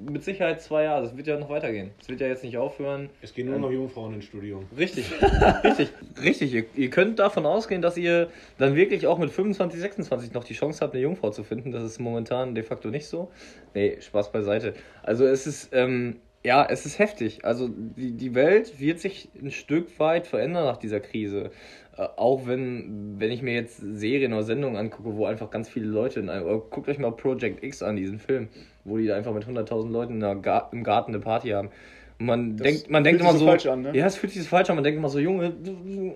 mit 0.08 0.22
Sicherheit 0.24 0.60
zwei 0.60 0.84
Jahre, 0.84 1.02
das 1.02 1.16
wird 1.16 1.26
ja 1.26 1.38
noch 1.38 1.48
weitergehen. 1.48 1.90
Es 2.00 2.08
wird 2.08 2.20
ja 2.20 2.26
jetzt 2.26 2.44
nicht 2.44 2.56
aufhören. 2.56 3.10
Es 3.20 3.34
gehen 3.34 3.46
nur 3.46 3.56
ähm, 3.56 3.62
noch 3.62 3.70
Jungfrauen 3.70 4.14
ins 4.14 4.24
Studium. 4.24 4.66
Richtig, 4.76 5.06
richtig, 5.64 5.90
richtig. 6.22 6.54
Ihr, 6.54 6.64
ihr, 6.74 6.90
könnt 6.90 7.18
davon 7.18 7.46
ausgehen, 7.46 7.82
dass 7.82 7.96
ihr 7.96 8.28
dann 8.58 8.74
wirklich 8.74 9.06
auch 9.06 9.18
mit 9.18 9.30
25, 9.30 9.80
26 9.80 10.32
noch 10.32 10.44
die 10.44 10.54
Chance 10.54 10.80
habt, 10.80 10.94
eine 10.94 11.02
Jungfrau 11.02 11.30
zu 11.30 11.44
finden. 11.44 11.72
Das 11.72 11.82
ist 11.82 11.98
momentan 11.98 12.54
de 12.54 12.64
facto 12.64 12.88
nicht 12.88 13.06
so. 13.06 13.30
Nee, 13.74 13.98
Spaß 14.00 14.32
beiseite. 14.32 14.74
Also 15.02 15.26
es 15.26 15.46
ist, 15.46 15.70
ähm, 15.72 16.16
ja, 16.44 16.66
es 16.68 16.86
ist 16.86 16.98
heftig. 16.98 17.44
Also 17.44 17.68
die, 17.68 18.12
die 18.12 18.34
Welt 18.34 18.80
wird 18.80 18.98
sich 18.98 19.28
ein 19.40 19.50
Stück 19.50 19.98
weit 20.00 20.26
verändern 20.26 20.64
nach 20.64 20.76
dieser 20.76 21.00
Krise. 21.00 21.50
Äh, 21.96 22.08
auch 22.16 22.46
wenn, 22.46 23.14
wenn 23.18 23.30
ich 23.30 23.42
mir 23.42 23.54
jetzt 23.54 23.76
Serien 23.76 24.32
oder 24.32 24.42
Sendungen 24.42 24.76
angucke, 24.76 25.16
wo 25.16 25.26
einfach 25.26 25.50
ganz 25.50 25.68
viele 25.68 25.86
Leute 25.86 26.20
in 26.20 26.28
einem, 26.28 26.44
guckt 26.70 26.88
euch 26.88 26.98
mal 26.98 27.12
Project 27.12 27.62
X 27.62 27.82
an, 27.82 27.96
diesen 27.96 28.18
Film, 28.18 28.48
wo 28.84 28.98
die 28.98 29.06
da 29.06 29.16
einfach 29.16 29.32
mit 29.32 29.44
100.000 29.44 29.90
Leuten 29.90 30.42
Ga 30.42 30.68
im 30.72 30.82
Garten 30.82 31.12
eine 31.12 31.20
Party 31.20 31.50
haben. 31.50 31.70
Und 32.18 32.26
man 32.26 32.56
das 32.56 32.66
denkt, 32.66 32.90
man 32.90 33.04
denkt 33.04 33.20
immer 33.20 33.34
so, 33.34 33.46
falsch 33.46 33.66
an, 33.66 33.82
ne? 33.82 33.96
ja, 33.96 34.06
es 34.06 34.16
fühlt 34.16 34.32
sich 34.32 34.42
so 34.42 34.48
falsch 34.48 34.68
an. 34.70 34.76
Man 34.76 34.84
denkt 34.84 34.98
immer 34.98 35.08
so, 35.08 35.18
Junge, 35.18 35.54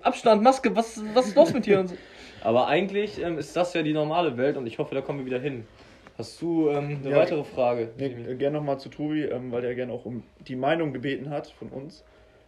Abstand, 0.03 0.43
Maske, 0.43 0.75
was, 0.75 1.03
was 1.15 1.29
ist 1.29 1.37
los 1.37 1.53
mit 1.53 1.67
dir? 1.67 1.87
So. 1.87 1.95
Aber 2.43 2.69
eigentlich 2.69 3.21
ähm, 3.23 3.39
ist 3.39 3.57
das 3.57 3.75
ja 3.75 3.83
die 3.83 3.93
normale 3.93 4.37
Welt 4.37 4.57
und 4.57 4.67
ich 4.67 4.79
hoffe, 4.79 4.95
da 4.95 5.01
kommen 5.01 5.21
wir 5.21 5.27
wieder 5.27 5.41
hin. 5.41 5.65
Hast 6.19 6.41
du 6.41 6.71
ähm, 6.71 6.99
eine 7.03 7.11
ja, 7.11 7.17
weitere 7.17 7.45
Frage? 7.45 7.91
Nee, 7.99 8.35
gerne 8.37 8.59
nochmal 8.59 8.81
zu 8.81 8.89
Tobi, 8.89 9.25
ähm, 9.25 9.53
weil 9.53 9.63
der 9.63 9.75
gerne 9.75 9.93
auch 9.93 10.07
um 10.07 10.23
die 10.47 10.57
Meinung 10.57 10.93
gebeten 10.93 11.31
hat 11.31 11.49
von 11.49 11.69
uns 11.69 12.05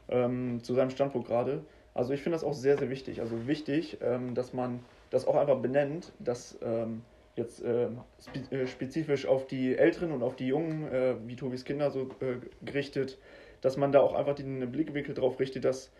ähm, 0.08 0.60
zu 0.62 0.74
seinem 0.74 0.90
Standpunkt 0.90 1.28
gerade. 1.28 1.62
Also 1.94 2.12
ich 2.14 2.22
finde 2.22 2.36
das 2.36 2.44
auch 2.44 2.54
sehr, 2.54 2.78
sehr 2.78 2.90
wichtig. 2.90 3.20
Also 3.20 3.46
wichtig, 3.46 3.98
ähm, 4.00 4.34
dass 4.34 4.52
man 4.52 4.80
das 5.10 5.26
auch 5.26 5.36
einfach 5.36 5.58
benennt, 5.58 6.12
dass 6.18 6.58
ähm, 6.62 7.02
jetzt 7.36 7.62
äh, 7.62 7.88
spe 8.20 8.56
äh, 8.56 8.66
spezifisch 8.66 9.26
auf 9.26 9.46
die 9.46 9.76
Älteren 9.76 10.12
und 10.12 10.22
auf 10.22 10.36
die 10.36 10.46
Jungen, 10.46 10.90
äh, 10.92 11.14
wie 11.26 11.36
Tobis 11.36 11.64
Kinder 11.64 11.90
so 11.90 12.08
äh, 12.20 12.36
gerichtet, 12.64 13.18
dass 13.60 13.76
man 13.76 13.92
da 13.92 14.00
auch 14.00 14.14
einfach 14.14 14.34
den 14.34 14.70
Blickwinkel 14.70 15.14
drauf 15.14 15.40
richtet, 15.40 15.64
dass 15.64 15.90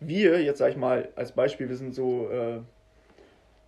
wir, 0.00 0.42
jetzt 0.42 0.58
sag 0.58 0.70
ich 0.70 0.76
mal 0.76 1.08
als 1.14 1.32
Beispiel, 1.32 1.68
wir 1.68 1.76
sind 1.76 1.94
so 1.94 2.28
äh, 2.28 2.60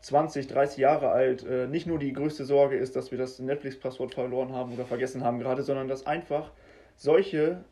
20, 0.04 0.48
30 0.48 0.76
Jahre 0.76 1.08
alt, 1.12 1.46
äh, 1.46 1.66
nicht 1.66 1.86
nur 1.86 1.98
die 1.98 2.12
größte 2.12 2.44
Sorge 2.44 2.76
ist, 2.76 2.94
dass 2.94 3.10
wir 3.10 3.16
das 3.16 3.38
Netflix-Passwort 3.38 4.12
verloren 4.12 4.52
haben 4.52 4.74
oder 4.74 4.84
vergessen 4.84 5.24
haben 5.24 5.38
gerade, 5.38 5.62
sondern 5.62 5.88
dass 5.88 6.06
einfach 6.06 6.50
solche 6.96 7.64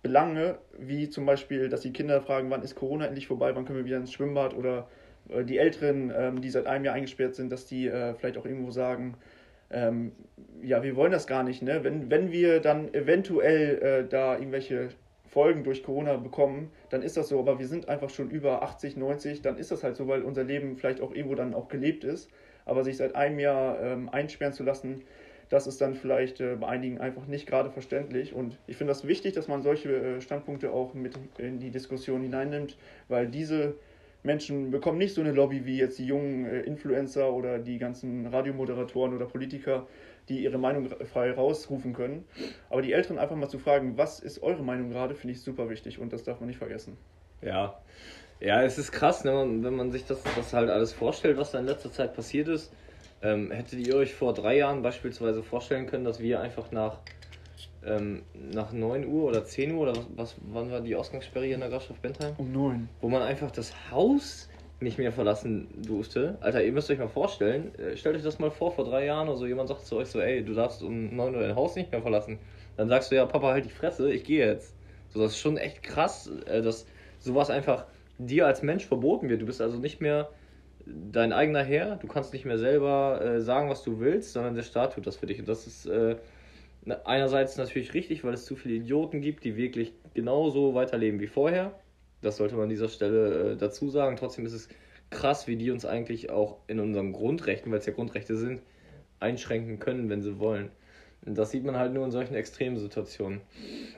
Belange, 0.00 0.58
wie 0.78 1.10
zum 1.10 1.26
Beispiel, 1.26 1.68
dass 1.68 1.80
die 1.80 1.92
Kinder 1.92 2.20
fragen, 2.20 2.50
wann 2.50 2.62
ist 2.62 2.76
Corona 2.76 3.06
endlich 3.06 3.26
vorbei, 3.26 3.52
wann 3.56 3.64
können 3.64 3.78
wir 3.78 3.84
wieder 3.84 3.96
ins 3.96 4.12
Schwimmbad 4.12 4.54
oder 4.54 4.86
äh, 5.28 5.42
die 5.42 5.58
Älteren, 5.58 6.12
ähm, 6.16 6.40
die 6.40 6.50
seit 6.50 6.68
einem 6.68 6.84
Jahr 6.84 6.94
eingesperrt 6.94 7.34
sind, 7.34 7.50
dass 7.50 7.66
die 7.66 7.88
äh, 7.88 8.14
vielleicht 8.14 8.38
auch 8.38 8.46
irgendwo 8.46 8.70
sagen, 8.70 9.16
ähm, 9.72 10.12
ja, 10.62 10.84
wir 10.84 10.94
wollen 10.94 11.10
das 11.10 11.26
gar 11.26 11.42
nicht. 11.42 11.62
Ne? 11.62 11.82
Wenn, 11.82 12.12
wenn 12.12 12.30
wir 12.30 12.60
dann 12.60 12.94
eventuell 12.94 13.82
äh, 13.82 14.08
da 14.08 14.38
irgendwelche 14.38 14.90
Folgen 15.36 15.64
durch 15.64 15.82
Corona 15.82 16.16
bekommen, 16.16 16.70
dann 16.88 17.02
ist 17.02 17.18
das 17.18 17.28
so. 17.28 17.38
Aber 17.38 17.58
wir 17.58 17.66
sind 17.66 17.90
einfach 17.90 18.08
schon 18.08 18.30
über 18.30 18.62
80, 18.62 18.96
90, 18.96 19.42
dann 19.42 19.58
ist 19.58 19.70
das 19.70 19.84
halt 19.84 19.94
so, 19.94 20.08
weil 20.08 20.22
unser 20.22 20.44
Leben 20.44 20.78
vielleicht 20.78 21.02
auch 21.02 21.12
irgendwo 21.12 21.34
dann 21.34 21.52
auch 21.52 21.68
gelebt 21.68 22.04
ist. 22.04 22.30
Aber 22.64 22.84
sich 22.84 22.96
seit 22.96 23.14
einem 23.14 23.38
Jahr 23.38 23.78
ähm, 23.82 24.08
einsperren 24.08 24.54
zu 24.54 24.62
lassen, 24.62 25.02
das 25.50 25.66
ist 25.66 25.78
dann 25.82 25.94
vielleicht 25.94 26.40
äh, 26.40 26.56
bei 26.56 26.68
einigen 26.68 27.02
einfach 27.02 27.26
nicht 27.26 27.46
gerade 27.46 27.68
verständlich. 27.70 28.32
Und 28.32 28.56
ich 28.66 28.78
finde 28.78 28.92
das 28.92 29.06
wichtig, 29.06 29.34
dass 29.34 29.46
man 29.46 29.60
solche 29.60 29.94
äh, 29.94 30.20
Standpunkte 30.22 30.70
auch 30.70 30.94
mit 30.94 31.18
in 31.36 31.58
die 31.58 31.70
Diskussion 31.70 32.22
hineinnimmt, 32.22 32.78
weil 33.08 33.28
diese 33.28 33.74
Menschen 34.22 34.70
bekommen 34.70 34.96
nicht 34.96 35.12
so 35.12 35.20
eine 35.20 35.32
Lobby 35.32 35.66
wie 35.66 35.76
jetzt 35.76 35.98
die 35.98 36.06
jungen 36.06 36.46
äh, 36.46 36.62
Influencer 36.62 37.30
oder 37.30 37.58
die 37.58 37.76
ganzen 37.76 38.24
Radiomoderatoren 38.24 39.14
oder 39.14 39.26
Politiker, 39.26 39.86
die 40.28 40.42
ihre 40.42 40.58
Meinung 40.58 40.88
frei 41.12 41.32
rausrufen 41.32 41.92
können. 41.92 42.24
Aber 42.70 42.82
die 42.82 42.92
Älteren 42.92 43.18
einfach 43.18 43.36
mal 43.36 43.48
zu 43.48 43.58
fragen, 43.58 43.96
was 43.96 44.20
ist 44.20 44.42
eure 44.42 44.62
Meinung 44.62 44.90
gerade, 44.90 45.14
finde 45.14 45.34
ich 45.34 45.42
super 45.42 45.68
wichtig 45.70 45.98
und 45.98 46.12
das 46.12 46.24
darf 46.24 46.40
man 46.40 46.48
nicht 46.48 46.58
vergessen. 46.58 46.96
Ja, 47.42 47.78
ja, 48.40 48.62
es 48.62 48.76
ist 48.76 48.92
krass, 48.92 49.24
ne, 49.24 49.32
wenn, 49.32 49.76
man, 49.76 49.92
sich 49.92 50.04
das, 50.04 50.22
das 50.36 50.52
halt 50.52 50.68
alles 50.68 50.92
vorstellt, 50.92 51.38
was 51.38 51.52
da 51.52 51.58
in 51.58 51.66
letzter 51.66 51.90
Zeit 51.90 52.14
passiert 52.14 52.48
ist. 52.48 52.72
Ähm, 53.22 53.50
hättet 53.50 53.86
ihr 53.86 53.96
euch 53.96 54.14
vor 54.14 54.34
drei 54.34 54.58
Jahren 54.58 54.82
beispielsweise 54.82 55.42
vorstellen 55.42 55.86
können, 55.86 56.04
dass 56.04 56.20
wir 56.20 56.40
einfach 56.40 56.70
nach, 56.70 56.98
ähm, 57.84 58.22
nach 58.34 58.72
9 58.72 59.06
Uhr 59.06 59.24
oder 59.24 59.44
10 59.44 59.72
Uhr 59.72 59.82
oder 59.82 59.96
was, 59.96 60.06
was 60.16 60.36
wann 60.40 60.70
war 60.70 60.82
die 60.82 60.94
Ausgangssperre 60.96 61.46
hier 61.46 61.54
in 61.54 61.60
der 61.60 61.70
Grafschaft 61.70 62.02
Bentheim? 62.02 62.34
Um 62.36 62.52
9. 62.52 62.88
Wo 63.00 63.08
man 63.08 63.22
einfach 63.22 63.50
das 63.50 63.72
Haus 63.90 64.50
nicht 64.80 64.98
mehr 64.98 65.12
verlassen 65.12 65.68
durfte. 65.86 66.36
Alter, 66.40 66.62
ihr 66.62 66.72
müsst 66.72 66.90
euch 66.90 66.98
mal 66.98 67.08
vorstellen, 67.08 67.74
äh, 67.78 67.96
stellt 67.96 68.16
euch 68.16 68.22
das 68.22 68.38
mal 68.38 68.50
vor, 68.50 68.72
vor 68.72 68.84
drei 68.84 69.06
Jahren 69.06 69.28
oder 69.28 69.38
so, 69.38 69.46
jemand 69.46 69.68
sagt 69.68 69.86
zu 69.86 69.96
euch 69.96 70.08
so, 70.08 70.20
ey, 70.20 70.44
du 70.44 70.52
darfst 70.54 70.82
um 70.82 71.16
9 71.16 71.34
Uhr 71.34 71.40
dein 71.40 71.54
Haus 71.54 71.76
nicht 71.76 71.90
mehr 71.92 72.02
verlassen. 72.02 72.38
Dann 72.76 72.88
sagst 72.88 73.10
du 73.10 73.16
ja, 73.16 73.24
Papa, 73.24 73.48
halt 73.48 73.64
die 73.64 73.70
Fresse, 73.70 74.12
ich 74.12 74.24
gehe 74.24 74.46
jetzt. 74.46 74.74
So, 75.08 75.22
das 75.22 75.32
ist 75.32 75.38
schon 75.38 75.56
echt 75.56 75.82
krass, 75.82 76.30
äh, 76.46 76.60
dass 76.60 76.86
sowas 77.20 77.48
einfach 77.48 77.86
dir 78.18 78.46
als 78.46 78.62
Mensch 78.62 78.84
verboten 78.84 79.28
wird. 79.30 79.40
Du 79.40 79.46
bist 79.46 79.62
also 79.62 79.78
nicht 79.78 80.00
mehr 80.00 80.28
dein 80.84 81.32
eigener 81.32 81.64
Herr, 81.64 81.96
du 81.96 82.06
kannst 82.06 82.32
nicht 82.32 82.44
mehr 82.44 82.58
selber 82.58 83.20
äh, 83.22 83.40
sagen, 83.40 83.70
was 83.70 83.82
du 83.82 83.98
willst, 83.98 84.32
sondern 84.34 84.54
der 84.54 84.62
Staat 84.62 84.94
tut 84.94 85.06
das 85.06 85.16
für 85.16 85.26
dich. 85.26 85.40
Und 85.40 85.48
das 85.48 85.66
ist 85.66 85.90
einerseits 87.04 87.56
natürlich 87.56 87.94
richtig, 87.94 88.22
weil 88.22 88.34
es 88.34 88.44
zu 88.44 88.54
viele 88.54 88.74
Idioten 88.74 89.20
gibt, 89.20 89.42
die 89.42 89.56
wirklich 89.56 89.92
genauso 90.14 90.74
weiterleben 90.74 91.18
wie 91.18 91.26
vorher. 91.26 91.72
Das 92.22 92.36
sollte 92.36 92.54
man 92.54 92.64
an 92.64 92.70
dieser 92.70 92.88
Stelle 92.88 93.52
äh, 93.52 93.56
dazu 93.56 93.88
sagen. 93.88 94.16
Trotzdem 94.16 94.46
ist 94.46 94.52
es 94.52 94.68
krass, 95.10 95.46
wie 95.46 95.56
die 95.56 95.70
uns 95.70 95.84
eigentlich 95.84 96.30
auch 96.30 96.58
in 96.66 96.80
unseren 96.80 97.12
Grundrechten, 97.12 97.70
weil 97.70 97.78
es 97.78 97.86
ja 97.86 97.92
Grundrechte 97.92 98.36
sind, 98.36 98.62
einschränken 99.20 99.78
können, 99.78 100.08
wenn 100.08 100.22
sie 100.22 100.38
wollen. 100.38 100.70
Und 101.24 101.36
das 101.36 101.50
sieht 101.50 101.64
man 101.64 101.76
halt 101.76 101.92
nur 101.92 102.04
in 102.04 102.10
solchen 102.10 102.34
extremen 102.34 102.76
Situationen. 102.78 103.40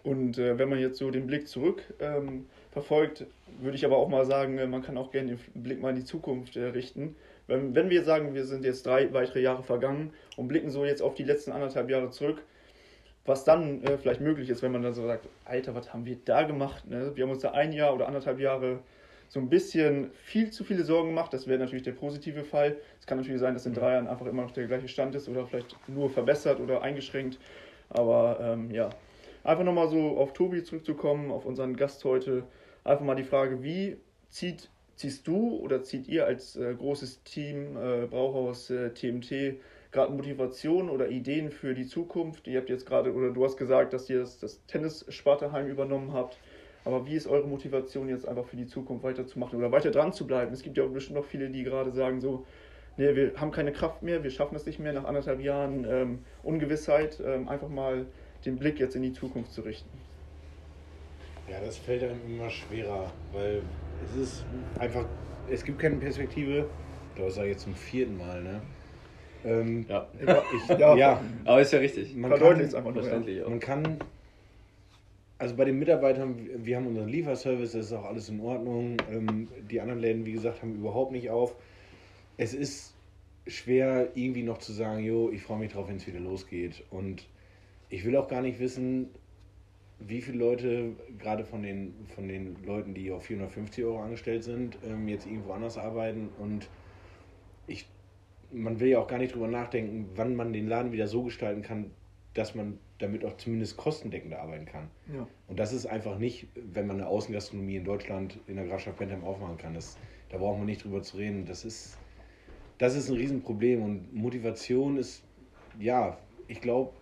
Und 0.02 0.38
äh, 0.38 0.59
wenn 0.59 0.68
man 0.68 0.78
jetzt 0.78 0.98
so 0.98 1.11
den 1.11 1.26
Blick 1.26 1.46
zurück 1.46 1.83
ähm, 2.00 2.46
verfolgt, 2.72 3.26
würde 3.61 3.76
ich 3.76 3.85
aber 3.85 3.98
auch 3.98 4.09
mal 4.09 4.24
sagen, 4.24 4.57
äh, 4.59 4.66
man 4.66 4.83
kann 4.83 4.96
auch 4.96 5.11
gerne 5.11 5.37
den 5.37 5.62
Blick 5.62 5.81
mal 5.81 5.90
in 5.90 5.96
die 5.96 6.04
Zukunft 6.04 6.57
äh, 6.57 6.64
richten. 6.64 7.16
Wenn, 7.46 7.74
wenn 7.74 7.90
wir 7.90 8.04
sagen, 8.04 8.35
wir 8.35 8.44
sind 8.44 8.64
jetzt 8.64 8.87
drei 8.87 9.12
weitere 9.12 9.42
Jahre 9.42 9.62
vergangen 9.62 10.12
und 10.37 10.48
blicken 10.48 10.70
so 10.70 10.85
jetzt 10.85 11.02
auf 11.02 11.14
die 11.14 11.24
letzten 11.24 11.52
anderthalb 11.52 11.90
Jahre 11.90 12.11
zurück, 12.11 12.42
was 13.28 13.44
dann 13.44 13.82
äh, 13.84 13.98
vielleicht 13.98 14.20
möglich 14.20 14.48
ist, 14.48 14.62
wenn 14.62 14.72
man 14.72 14.82
dann 14.82 14.94
so 14.94 15.06
sagt, 15.06 15.28
Alter, 15.44 15.74
was 15.74 15.92
haben 15.92 16.06
wir 16.06 16.16
da 16.24 16.42
gemacht? 16.42 16.88
Ne? 16.88 17.12
Wir 17.14 17.24
haben 17.24 17.30
uns 17.30 17.42
da 17.42 17.50
ein 17.52 17.72
Jahr 17.72 17.94
oder 17.94 18.06
anderthalb 18.06 18.40
Jahre 18.40 18.80
so 19.28 19.38
ein 19.38 19.50
bisschen 19.50 20.10
viel 20.24 20.50
zu 20.50 20.64
viele 20.64 20.84
Sorgen 20.84 21.10
gemacht. 21.10 21.32
Das 21.34 21.46
wäre 21.46 21.58
natürlich 21.58 21.82
der 21.82 21.92
positive 21.92 22.44
Fall. 22.44 22.76
Es 22.98 23.06
kann 23.06 23.18
natürlich 23.18 23.40
sein, 23.40 23.54
dass 23.54 23.66
in 23.66 23.74
drei 23.74 23.92
Jahren 23.92 24.08
einfach 24.08 24.26
immer 24.26 24.42
noch 24.42 24.52
der 24.52 24.66
gleiche 24.66 24.88
Stand 24.88 25.14
ist 25.14 25.28
oder 25.28 25.46
vielleicht 25.46 25.76
nur 25.88 26.08
verbessert 26.08 26.60
oder 26.60 26.82
eingeschränkt. 26.82 27.38
Aber 27.90 28.38
ähm, 28.40 28.70
ja, 28.70 28.88
einfach 29.44 29.64
nochmal 29.64 29.88
so 29.88 30.16
auf 30.16 30.32
Tobi 30.32 30.62
zurückzukommen, 30.62 31.30
auf 31.30 31.44
unseren 31.44 31.76
Gast 31.76 32.04
heute. 32.04 32.44
Einfach 32.84 33.04
mal 33.04 33.16
die 33.16 33.24
Frage, 33.24 33.62
wie 33.62 33.98
zieht, 34.30 34.70
ziehst 34.96 35.26
du 35.26 35.58
oder 35.58 35.82
zieht 35.82 36.08
ihr 36.08 36.24
als 36.24 36.56
äh, 36.56 36.74
großes 36.74 37.22
Team 37.24 37.76
äh, 37.76 38.06
Brauhaus 38.06 38.70
äh, 38.70 38.90
TMT 38.90 39.60
gerade 39.98 40.12
Motivation 40.12 40.88
oder 40.90 41.08
Ideen 41.08 41.50
für 41.50 41.74
die 41.74 41.87
Zukunft? 41.87 42.46
Ihr 42.46 42.61
habt 42.61 42.70
jetzt 42.70 42.87
gerade, 42.87 43.12
oder 43.12 43.30
du 43.30 43.44
hast 43.44 43.56
gesagt, 43.56 43.92
dass 43.92 44.08
ihr 44.08 44.20
das, 44.20 44.38
das 44.38 44.64
Tennis-Spartaheim 44.66 45.66
übernommen 45.66 46.12
habt. 46.12 46.38
Aber 46.84 47.04
wie 47.04 47.14
ist 47.14 47.26
eure 47.26 47.48
Motivation 47.48 48.08
jetzt 48.08 48.26
einfach 48.26 48.44
für 48.44 48.56
die 48.56 48.68
Zukunft 48.68 49.02
weiterzumachen 49.02 49.58
oder 49.58 49.72
weiter 49.72 49.90
dran 49.90 50.12
zu 50.12 50.24
bleiben? 50.24 50.52
Es 50.52 50.62
gibt 50.62 50.76
ja 50.76 50.87
bestimmt 50.87 51.18
noch 51.18 51.24
viele, 51.24 51.50
die 51.50 51.64
gerade 51.64 51.90
sagen 51.90 52.20
so, 52.20 52.46
nee, 52.96 53.12
wir 53.16 53.32
haben 53.37 53.50
keine 53.50 53.72
Kraft 53.72 54.02
mehr, 54.04 54.22
wir 54.22 54.30
schaffen 54.30 54.54
es 54.54 54.64
nicht 54.66 54.78
mehr 54.78 54.92
nach 54.92 55.04
anderthalb 55.04 55.40
Jahren 55.40 55.84
ähm, 55.84 56.18
Ungewissheit, 56.44 57.20
ähm, 57.24 57.48
einfach 57.48 57.68
mal 57.68 58.06
den 58.46 58.56
Blick 58.56 58.78
jetzt 58.78 58.94
in 58.94 59.02
die 59.02 59.12
Zukunft 59.12 59.52
zu 59.52 59.62
richten. 59.62 59.90
Ja, 61.50 61.58
das 61.61 61.76
fällt 61.76 62.04
einem 62.04 62.20
immer 62.24 62.50
schwerer, 62.50 63.11
weil 63.32 63.62
es 64.04 64.22
ist 64.22 64.44
einfach, 64.78 65.06
es 65.50 65.64
gibt 65.64 65.80
keine 65.80 65.96
Perspektive. 65.96 66.68
Das 67.16 67.34
sage 67.34 67.48
ich 67.48 67.54
jetzt 67.54 67.64
zum 67.64 67.74
vierten 67.74 68.16
Mal, 68.16 68.44
ne? 68.44 68.61
Ähm, 69.48 69.87
Ja. 69.88 70.06
ich, 70.54 70.68
Ja, 70.78 70.96
ja, 70.96 71.20
Aber 71.44 71.61
ist 71.61 71.72
ja 71.72 71.78
richtig. 71.78 72.14
man 72.14 72.30
Verdeutlicht 72.30 72.68
es 72.70 72.74
einfach 72.74 72.92
nur. 72.92 73.02
Ja. 73.02 73.08
Verständlich 73.08 73.42
auch. 73.42 73.48
man 73.50 73.61
kann, 73.61 73.98
also 75.38 75.54
bei 75.56 75.64
den 75.64 75.78
Mitarbeitern, 75.78 76.37
wir 76.56 76.76
haben 76.76 76.87
unseren 76.87 77.08
Lieferservice, 77.08 77.72
das 77.72 77.87
ist 77.87 77.92
auch 77.92 78.04
alles 78.04 78.28
in 78.28 78.40
Ordnung. 78.40 78.96
Ähm, 79.11 79.48
die 79.70 79.80
anderen 79.80 80.00
Läden, 80.00 80.26
wie 80.26 80.32
gesagt, 80.32 80.62
haben 80.62 80.74
überhaupt 80.74 81.12
nicht 81.12 81.30
auf. 81.30 81.54
Es 82.37 82.54
ist 82.54 82.94
schwer, 83.46 84.11
irgendwie 84.14 84.42
noch 84.42 84.58
zu 84.58 84.72
sagen, 84.72 85.02
jo, 85.02 85.30
ich 85.30 85.42
freue 85.42 85.58
mich 85.58 85.72
drauf, 85.72 85.88
wenn 85.88 85.96
es 85.96 86.06
wieder 86.06 86.20
losgeht. 86.20 86.84
Und 86.90 87.26
ich 87.88 88.04
will 88.04 88.16
auch 88.16 88.28
gar 88.28 88.42
nicht 88.42 88.58
wissen, 88.61 89.08
wie 90.00 90.20
viele 90.20 90.38
Leute, 90.38 90.92
gerade 91.18 91.44
von 91.44 91.62
den, 91.62 91.94
von 92.14 92.28
den 92.28 92.56
Leuten, 92.64 92.94
die 92.94 93.11
auf 93.11 93.24
450 93.24 93.84
Euro 93.84 94.00
angestellt 94.00 94.44
sind, 94.44 94.78
ähm, 94.87 95.08
jetzt 95.08 95.26
irgendwo 95.26 95.52
anders 95.52 95.78
arbeiten. 95.78 96.28
Und 96.38 96.68
ich, 97.66 97.87
man 98.52 98.80
will 98.80 98.88
ja 98.88 98.98
auch 98.98 99.08
gar 99.08 99.18
nicht 99.18 99.34
drüber 99.34 99.48
nachdenken, 99.48 100.08
wann 100.14 100.34
man 100.34 100.52
den 100.52 100.68
Laden 100.68 100.92
wieder 100.92 101.06
so 101.06 101.22
gestalten 101.22 101.62
kann, 101.62 101.90
dass 102.34 102.54
man 102.54 102.78
damit 102.98 103.24
auch 103.24 103.37
zumindest 103.37 103.76
kostendeckender 103.76 104.40
arbeiten 104.40 104.66
kann. 104.66 104.90
Ja. 105.12 105.26
Und 105.46 105.58
das 105.58 105.72
ist 105.72 105.87
einfach 105.87 106.18
nicht, 106.18 106.48
wenn 106.54 106.87
man 106.87 106.96
eine 106.96 107.08
Außengastronomie 107.08 107.76
in 107.76 107.84
Deutschland 107.84 108.38
in 108.46 108.56
der 108.56 108.66
Grafschaft 108.66 108.98
Bentham 108.98 109.24
aufmachen 109.24 109.56
kann. 109.56 109.74
Das, 109.74 109.96
da 110.30 110.38
braucht 110.38 110.58
man 110.58 110.66
nicht 110.66 110.84
drüber 110.84 111.02
zu 111.02 111.16
reden. 111.16 111.44
Das 111.46 111.64
ist, 111.64 111.98
das 112.78 112.94
ist 112.94 113.08
ein 113.08 113.16
Riesenproblem. 113.16 113.82
Und 113.82 114.14
Motivation 114.14 114.96
ist, 114.96 115.22
ja, 115.78 116.18
ich 116.48 116.61
glaube, 116.61 116.92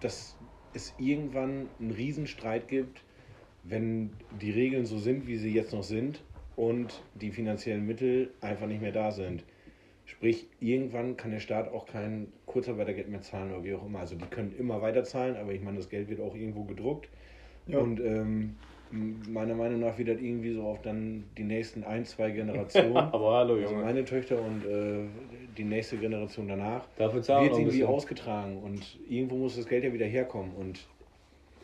dass 0.00 0.36
es 0.74 0.94
irgendwann 0.98 1.68
einen 1.80 1.90
Riesenstreit 1.90 2.68
gibt, 2.68 3.02
wenn 3.64 4.10
die 4.40 4.50
Regeln 4.50 4.84
so 4.86 4.98
sind, 4.98 5.26
wie 5.26 5.36
sie 5.36 5.52
jetzt 5.52 5.72
noch 5.72 5.82
sind 5.82 6.22
und 6.54 7.02
die 7.14 7.30
finanziellen 7.30 7.86
Mittel 7.86 8.30
einfach 8.40 8.66
nicht 8.66 8.80
mehr 8.80 8.92
da 8.92 9.10
sind. 9.10 9.44
Sprich, 10.06 10.46
irgendwann 10.60 11.16
kann 11.16 11.32
der 11.32 11.40
Staat 11.40 11.72
auch 11.72 11.84
kein 11.84 12.32
Kurzarbeitergeld 12.46 13.08
mehr 13.08 13.22
zahlen 13.22 13.52
oder 13.52 13.64
wie 13.64 13.74
auch 13.74 13.84
immer. 13.84 13.98
Also 13.98 14.14
die 14.14 14.24
können 14.26 14.54
immer 14.56 14.80
weiter 14.80 15.02
zahlen, 15.02 15.36
aber 15.36 15.52
ich 15.52 15.60
meine, 15.60 15.78
das 15.78 15.88
Geld 15.88 16.08
wird 16.08 16.20
auch 16.20 16.34
irgendwo 16.34 16.62
gedruckt. 16.62 17.08
Ja. 17.66 17.80
Und 17.80 17.98
ähm, 17.98 18.54
meiner 18.92 19.56
Meinung 19.56 19.80
nach 19.80 19.98
wird 19.98 20.08
das 20.08 20.20
irgendwie 20.20 20.52
so 20.52 20.62
auf 20.62 20.80
dann 20.82 21.24
die 21.36 21.42
nächsten 21.42 21.82
ein, 21.82 22.04
zwei 22.04 22.30
Generationen. 22.30 22.96
Aber 23.12 23.34
hallo, 23.34 23.54
also 23.54 23.72
Junge. 23.72 23.84
meine 23.84 24.04
Töchter 24.04 24.40
und 24.40 24.64
äh, 24.64 25.06
die 25.58 25.64
nächste 25.64 25.96
Generation 25.96 26.46
danach 26.46 26.86
Dafür 26.96 27.16
wird 27.16 27.28
irgendwie 27.28 27.64
bisschen. 27.64 27.86
ausgetragen 27.86 28.58
und 28.62 29.00
irgendwo 29.08 29.36
muss 29.36 29.56
das 29.56 29.66
Geld 29.66 29.82
ja 29.82 29.92
wieder 29.92 30.06
herkommen 30.06 30.52
und 30.54 30.86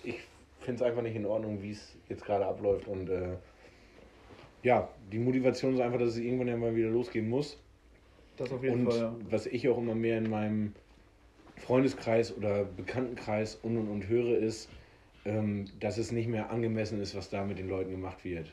ich 0.03 0.17
finde 0.59 0.83
es 0.83 0.89
einfach 0.89 1.03
nicht 1.03 1.15
in 1.15 1.27
Ordnung, 1.27 1.63
wie 1.63 1.71
es 1.71 1.97
jetzt 2.09 2.25
gerade 2.25 2.45
abläuft 2.45 2.89
und 2.89 3.09
äh, 3.09 3.37
ja, 4.65 4.89
die 5.13 5.19
Motivation 5.19 5.75
ist 5.75 5.81
einfach, 5.81 5.99
dass 5.99 6.11
es 6.11 6.19
irgendwann 6.19 6.49
ja 6.49 6.57
mal 6.57 6.75
wieder 6.75 6.89
losgehen 6.89 7.29
muss 7.29 7.62
Das 8.43 8.53
auf 8.53 8.65
jeden 8.65 8.87
und 8.87 8.93
Fall, 8.93 9.01
ja. 9.01 9.17
was 9.31 9.47
ich 9.47 9.69
auch 9.69 9.79
immer 9.79 9.95
mehr 9.95 10.19
in 10.19 10.29
meinem 10.29 10.73
Freundeskreis 11.59 12.37
oder 12.37 12.65
Bekanntenkreis 12.65 13.55
und 13.63 13.77
und 13.77 13.89
und 13.89 14.09
höre 14.09 14.37
ist, 14.37 14.69
ähm, 15.25 15.67
dass 15.79 15.97
es 15.97 16.11
nicht 16.11 16.29
mehr 16.29 16.51
angemessen 16.51 17.01
ist, 17.01 17.15
was 17.15 17.31
da 17.31 17.45
mit 17.45 17.59
den 17.59 17.69
Leuten 17.69 17.93
gemacht 17.93 18.25
wird. 18.25 18.53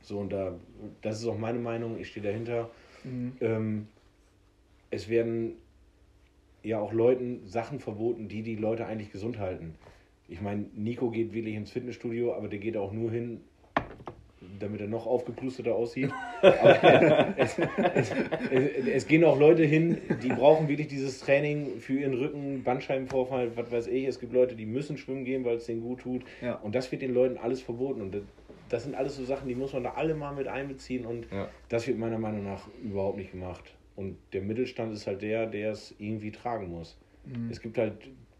So 0.00 0.18
und 0.18 0.32
da, 0.32 0.58
das 1.02 1.20
ist 1.20 1.26
auch 1.26 1.38
meine 1.38 1.60
Meinung, 1.60 2.00
ich 2.00 2.08
stehe 2.08 2.26
dahinter. 2.26 2.70
Mhm. 3.04 3.32
Ähm, 3.40 3.86
es 4.90 5.08
werden 5.08 5.52
ja 6.64 6.80
auch 6.80 6.92
Leuten 6.92 7.46
Sachen 7.46 7.78
verboten, 7.78 8.26
die 8.26 8.42
die 8.42 8.56
Leute 8.56 8.86
eigentlich 8.86 9.12
gesund 9.12 9.38
halten. 9.38 9.74
Ich 10.26 10.40
meine, 10.40 10.66
Nico 10.74 11.10
geht 11.10 11.32
wirklich 11.32 11.54
ins 11.54 11.70
Fitnessstudio, 11.70 12.34
aber 12.34 12.48
der 12.48 12.58
geht 12.58 12.76
auch 12.76 12.92
nur 12.92 13.12
hin, 13.12 13.40
damit 14.58 14.80
er 14.80 14.86
noch 14.86 15.06
aufgeplusteter 15.06 15.74
aussieht. 15.74 16.10
Aber 16.42 17.34
es, 17.36 17.58
es, 17.94 18.10
es, 18.50 18.86
es, 18.86 19.06
gehen 19.06 19.24
auch 19.24 19.38
Leute 19.38 19.64
hin, 19.64 19.98
die 20.22 20.28
brauchen 20.28 20.68
wirklich 20.68 20.88
dieses 20.88 21.20
Training 21.20 21.80
für 21.80 21.94
ihren 21.94 22.14
Rücken, 22.14 22.62
Bandscheibenvorfall, 22.62 23.56
was 23.56 23.70
weiß 23.70 23.86
ich. 23.88 24.04
Es 24.06 24.20
gibt 24.20 24.32
Leute, 24.32 24.54
die 24.54 24.66
müssen 24.66 24.96
schwimmen 24.96 25.24
gehen, 25.24 25.44
weil 25.44 25.56
es 25.56 25.66
denen 25.66 25.80
gut 25.80 26.00
tut. 26.00 26.22
Ja. 26.40 26.54
Und 26.56 26.74
das 26.74 26.90
wird 26.92 27.02
den 27.02 27.14
Leuten 27.14 27.36
alles 27.36 27.60
verboten. 27.60 28.00
Und 28.00 28.14
das, 28.14 28.22
das 28.68 28.84
sind 28.84 28.94
alles 28.94 29.16
so 29.16 29.24
Sachen, 29.24 29.48
die 29.48 29.54
muss 29.54 29.72
man 29.72 29.82
da 29.82 29.92
alle 29.92 30.14
mal 30.14 30.34
mit 30.34 30.46
einbeziehen. 30.46 31.04
Und 31.04 31.26
Ja. 31.32 31.48
das 31.68 31.86
wird 31.86 31.98
meiner 31.98 32.18
Meinung 32.18 32.44
nach 32.44 32.68
überhaupt 32.82 33.18
nicht 33.18 33.32
gemacht. 33.32 33.74
Und 33.96 34.16
der 34.32 34.42
Mittelstand 34.42 34.92
ist 34.92 35.06
halt 35.08 35.22
der, 35.22 35.46
der 35.46 35.72
es 35.72 35.94
irgendwie 35.98 36.30
tragen 36.30 36.68
muss. 36.68 36.96
Es 37.50 37.60
gibt 37.60 37.76
halt, 37.76 37.92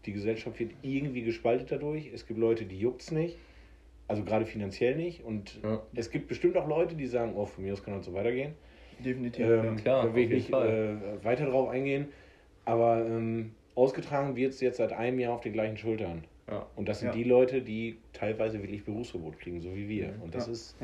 die 0.05 0.13
Gesellschaft 0.13 0.59
wird 0.59 0.71
irgendwie 0.81 1.21
gespalten 1.21 1.67
dadurch. 1.69 2.09
Es 2.13 2.25
gibt 2.25 2.39
Leute, 2.39 2.65
die 2.65 2.79
juckt 2.79 3.01
es 3.01 3.11
nicht. 3.11 3.37
Also 4.09 4.23
gerade 4.25 4.45
finanziell 4.45 4.95
nicht. 4.95 5.23
Und 5.23 5.59
Ja. 5.63 5.81
es 5.95 6.09
gibt 6.09 6.27
bestimmt 6.27 6.57
auch 6.57 6.67
Leute, 6.67 6.95
die 6.95 7.05
sagen, 7.05 7.33
oh, 7.35 7.45
von 7.45 7.63
mir 7.63 7.71
aus 7.73 7.83
kann 7.83 7.93
das 7.95 8.05
so 8.05 8.13
weitergehen. 8.13 8.53
Definitiv. 9.05 9.45
Ähm, 9.45 9.77
klar, 9.77 10.07
da 10.07 10.13
will 10.15 10.23
ich 10.23 10.29
nicht 10.29 10.49
äh, 10.51 11.23
weiter 11.23 11.45
drauf 11.45 11.69
eingehen. 11.69 12.07
Aber 12.65 12.97
ähm, 13.05 13.51
ausgetragen 13.75 14.35
wird 14.35 14.51
es 14.53 14.61
jetzt 14.61 14.77
seit 14.77 14.91
einem 14.93 15.19
Jahr 15.19 15.33
auf 15.33 15.41
den 15.41 15.53
gleichen 15.53 15.77
Schultern. 15.77 16.23
Ja. 16.49 16.65
Und 16.75 16.89
das 16.89 16.99
sind 16.99 17.09
Ja. 17.09 17.13
die 17.13 17.23
Leute, 17.23 17.61
die 17.61 17.97
teilweise 18.11 18.61
wirklich 18.61 18.83
Berufsverbot 18.83 19.39
kriegen, 19.39 19.61
so 19.61 19.73
wie 19.75 19.87
wir. 19.87 20.15
Und 20.23 20.33
das 20.33 20.47
ist, 20.47 20.75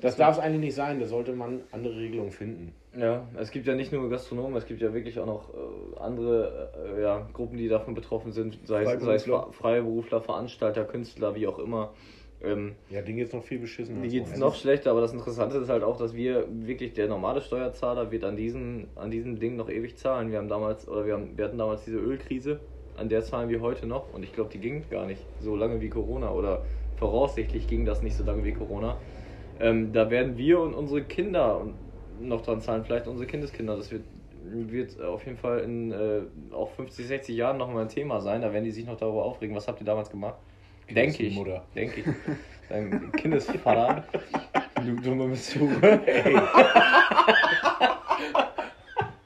das 0.00 0.16
darf 0.16 0.36
es 0.36 0.42
eigentlich 0.42 0.60
nicht 0.60 0.74
sein. 0.74 0.98
Da 0.98 1.06
sollte 1.06 1.32
man 1.32 1.60
andere 1.70 1.96
Regelungen 1.96 2.32
finden. 2.32 2.74
Ja, 2.98 3.26
es 3.38 3.52
gibt 3.52 3.66
ja 3.68 3.76
nicht 3.76 3.92
nur 3.92 4.10
Gastronomen, 4.10 4.56
es 4.56 4.66
gibt 4.66 4.80
ja 4.82 4.92
wirklich 4.92 5.18
auch 5.20 5.26
noch 5.26 5.54
äh, 5.54 5.98
andere 6.00 6.72
äh, 6.96 7.02
ja, 7.02 7.28
Gruppen, 7.32 7.56
die 7.56 7.68
davon 7.68 7.94
betroffen 7.94 8.30
sind, 8.32 8.58
sei 8.64 8.82
es, 8.82 8.88
sei 9.02 9.14
es 9.14 9.24
Freiberufler. 9.24 9.36
Fre- 9.48 9.52
Freiberufler, 9.52 10.20
Veranstalter, 10.20 10.84
Künstler, 10.84 11.34
wie 11.36 11.46
auch 11.46 11.58
immer. 11.60 11.92
Ähm, 12.44 12.74
Ja, 12.90 13.02
denen 13.02 13.18
geht 13.18 13.28
es 13.28 13.32
noch 13.32 13.42
viel 13.42 13.58
beschissen. 13.58 14.00
Mir 14.00 14.08
geht 14.08 14.26
es 14.26 14.36
noch 14.36 14.54
schlechter, 14.54 14.90
aber 14.90 15.00
das 15.00 15.12
Interessante 15.12 15.58
ist 15.58 15.68
halt 15.68 15.82
auch, 15.82 15.96
dass 15.96 16.14
wir 16.14 16.46
wirklich 16.50 16.92
der 16.92 17.08
normale 17.08 17.40
Steuerzahler 17.40 18.10
wird 18.10 18.24
an 18.24 18.36
diesen, 18.36 18.88
an 18.96 19.10
diesen 19.10 19.38
Dingen 19.38 19.56
noch 19.56 19.68
ewig 19.68 19.96
zahlen. 19.96 20.30
Wir 20.30 20.38
haben 20.38 20.48
damals, 20.48 20.88
oder 20.88 21.06
wir, 21.06 21.14
haben, 21.14 21.36
wir 21.36 21.44
hatten 21.44 21.58
damals 21.58 21.84
diese 21.84 21.98
Ölkrise, 21.98 22.60
an 22.96 23.08
der 23.08 23.22
zahlen 23.22 23.48
wir 23.48 23.60
heute 23.60 23.86
noch 23.86 24.12
und 24.12 24.22
ich 24.22 24.32
glaube, 24.32 24.50
die 24.52 24.58
ging 24.58 24.84
gar 24.90 25.06
nicht 25.06 25.22
so 25.40 25.56
lange 25.56 25.80
wie 25.80 25.88
Corona 25.88 26.30
oder 26.30 26.62
voraussichtlich 26.96 27.66
ging 27.66 27.84
das 27.84 28.02
nicht 28.02 28.16
so 28.16 28.24
lange 28.24 28.44
wie 28.44 28.52
Corona. 28.52 28.96
Ähm, 29.60 29.92
da 29.92 30.10
werden 30.10 30.36
wir 30.36 30.60
und 30.60 30.74
unsere 30.74 31.02
Kinder 31.02 31.60
und 31.60 31.74
noch 32.20 32.42
dran 32.42 32.60
zahlen, 32.60 32.84
vielleicht 32.84 33.06
unsere 33.06 33.26
Kindeskinder. 33.26 33.76
Das 33.76 33.90
wird, 33.90 34.02
wird 34.44 35.00
auf 35.00 35.24
jeden 35.24 35.36
Fall 35.36 35.60
in 35.60 35.92
äh, 35.92 36.22
auch 36.52 36.70
50, 36.70 37.06
60 37.06 37.36
Jahren 37.36 37.56
nochmal 37.56 37.82
ein 37.82 37.88
Thema 37.88 38.20
sein. 38.20 38.42
Da 38.42 38.52
werden 38.52 38.64
die 38.64 38.70
sich 38.70 38.86
noch 38.86 38.96
darüber 38.96 39.24
aufregen. 39.24 39.54
Was 39.56 39.68
habt 39.68 39.80
ihr 39.80 39.86
damals 39.86 40.10
gemacht? 40.10 40.36
Denke 40.90 41.22
ich. 41.24 41.34
Mutter. 41.34 41.64
Denke 41.74 42.00
ich. 42.00 42.06
Dein 42.68 43.12
Kindesvater. 43.12 44.04
Du 44.76 44.96
dumme 44.96 45.28
Besuch. 45.28 45.70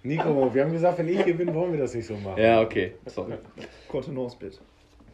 Nico, 0.03 0.55
wir 0.55 0.65
haben 0.65 0.73
gesagt, 0.73 0.99
wenn 0.99 1.09
ich 1.09 1.23
hier 1.23 1.37
bin, 1.37 1.55
wollen 1.55 1.73
wir 1.73 1.81
das 1.81 1.95
nicht 1.95 2.07
so 2.07 2.17
machen. 2.17 2.41
Ja, 2.41 2.61
okay. 2.61 2.95
Sorry. 3.07 3.35
Contenance 3.89 4.37
bitte. 4.39 4.59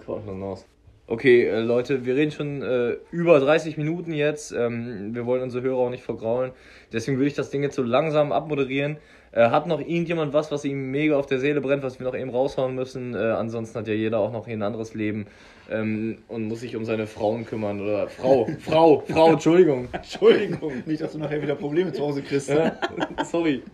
Kontenance. 0.05 0.65
Okay, 1.07 1.45
äh, 1.45 1.61
Leute, 1.61 2.07
wir 2.07 2.17
reden 2.17 2.31
schon 2.31 2.63
äh, 2.63 2.97
über 3.11 3.39
30 3.39 3.77
Minuten 3.77 4.13
jetzt. 4.13 4.53
Ähm, 4.53 5.15
wir 5.15 5.27
wollen 5.27 5.43
unsere 5.43 5.63
Hörer 5.63 5.79
auch 5.79 5.91
nicht 5.91 6.03
vergraulen. 6.03 6.53
Deswegen 6.93 7.19
würde 7.19 7.29
ich 7.29 7.35
das 7.35 7.51
Ding 7.51 7.63
jetzt 7.63 7.75
so 7.75 7.83
langsam 7.83 8.33
abmoderieren. 8.33 8.97
Äh, 9.35 9.51
hat 9.51 9.67
noch 9.67 9.81
irgendjemand 9.81 10.33
was, 10.33 10.53
was 10.53 10.65
ihm 10.65 10.93
mega 10.93 11.19
auf 11.19 11.27
der 11.27 11.41
Seele 11.41 11.61
brennt, 11.61 11.83
was 11.83 11.99
wir 11.99 12.07
noch 12.07 12.15
eben 12.15 12.31
raushauen 12.31 12.77
müssen? 12.77 13.15
Äh, 13.15 13.19
ansonsten 13.19 13.77
hat 13.81 13.89
ja 13.89 13.95
jeder 13.95 14.21
auch 14.21 14.31
noch 14.31 14.47
ein 14.47 14.63
anderes 14.63 14.95
Leben 14.95 15.27
ähm, 15.69 16.19
und 16.29 16.45
muss 16.45 16.61
sich 16.61 16.77
um 16.77 16.85
seine 16.85 17.09
Frauen 17.09 17.45
kümmern. 17.45 17.81
Oder 17.81 18.09
Frau, 18.09 18.47
Frau, 18.61 19.03
Frau, 19.09 19.33
Entschuldigung. 19.33 19.89
Entschuldigung. 19.93 20.83
Nicht, 20.87 21.03
dass 21.03 21.13
du 21.13 21.19
nachher 21.19 21.43
wieder 21.43 21.57
Probleme 21.57 21.93
zu 21.93 22.03
Hause 22.03 22.23
kriegst. 22.23 22.49
Ja, 22.49 22.79
Sorry. 23.25 23.65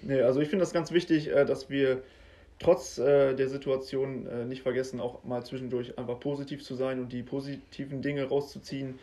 Nee, 0.00 0.22
also 0.22 0.40
ich 0.40 0.48
finde 0.48 0.62
das 0.62 0.72
ganz 0.72 0.90
wichtig, 0.90 1.28
äh, 1.28 1.44
dass 1.44 1.68
wir 1.68 2.02
trotz 2.58 2.96
äh, 2.96 3.34
der 3.34 3.50
Situation 3.50 4.26
äh, 4.26 4.46
nicht 4.46 4.62
vergessen, 4.62 5.00
auch 5.00 5.22
mal 5.24 5.44
zwischendurch 5.44 5.98
einfach 5.98 6.18
positiv 6.18 6.64
zu 6.64 6.76
sein 6.76 6.98
und 6.98 7.12
die 7.12 7.22
positiven 7.22 8.00
Dinge 8.00 8.24
rauszuziehen. 8.24 8.98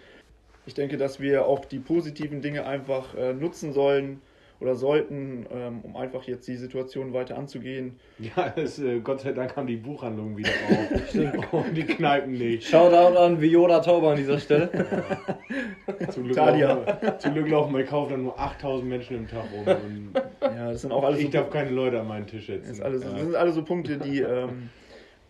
Ich 0.66 0.74
denke, 0.74 0.98
dass 0.98 1.20
wir 1.20 1.46
auch 1.46 1.66
die 1.66 1.78
positiven 1.78 2.42
Dinge 2.42 2.66
einfach 2.66 3.14
äh, 3.14 3.34
nutzen 3.34 3.72
sollen 3.72 4.20
oder 4.64 4.76
sollten, 4.76 5.46
ähm, 5.54 5.82
um 5.84 5.98
einfach 5.98 6.24
jetzt 6.24 6.48
die 6.48 6.56
Situation 6.56 7.12
weiter 7.12 7.38
anzugehen. 7.38 8.00
Ja, 8.18 8.54
es, 8.56 8.80
äh, 8.80 9.02
Gott 9.02 9.20
sei 9.20 9.34
Dank 9.34 9.58
haben 9.58 9.68
die 9.68 9.76
Buchhandlungen 9.76 10.38
wieder 10.38 10.50
auf. 10.50 11.52
Und 11.52 11.76
die 11.76 11.84
Kneipen 11.84 12.32
nicht. 12.32 12.68
Shoutout 12.68 13.18
an 13.18 13.42
Viola 13.42 13.82
Tauber 13.82 14.12
an 14.12 14.18
dieser 14.18 14.40
Stelle. 14.40 14.70
Zum 16.10 16.24
Glück, 16.24 16.38
laufen, 16.38 17.20
zum 17.20 17.34
Glück 17.34 17.50
laufen 17.50 17.74
bei 17.74 17.84
Kaufland 17.84 18.24
nur 18.24 18.40
8000 18.40 18.90
Menschen 18.90 19.18
im 19.18 19.28
Tag 19.28 19.44
rum. 19.54 20.12
Ja, 20.42 20.72
das 20.72 20.82
sind 20.82 20.92
auch 20.92 21.04
alles 21.04 21.20
ich 21.20 21.26
so, 21.26 21.32
darf 21.32 21.50
keine 21.50 21.70
Leute 21.70 22.00
an 22.00 22.08
meinen 22.08 22.26
Tisch 22.26 22.48
setzen. 22.48 22.70
das, 22.70 22.78
ist 22.78 22.82
alles, 22.82 23.04
Ja. 23.04 23.10
das 23.12 23.22
sind 23.22 23.36
alles 23.36 23.56
so 23.56 23.64
Punkte, 23.64 23.98
die, 23.98 24.22
ähm, 24.22 24.70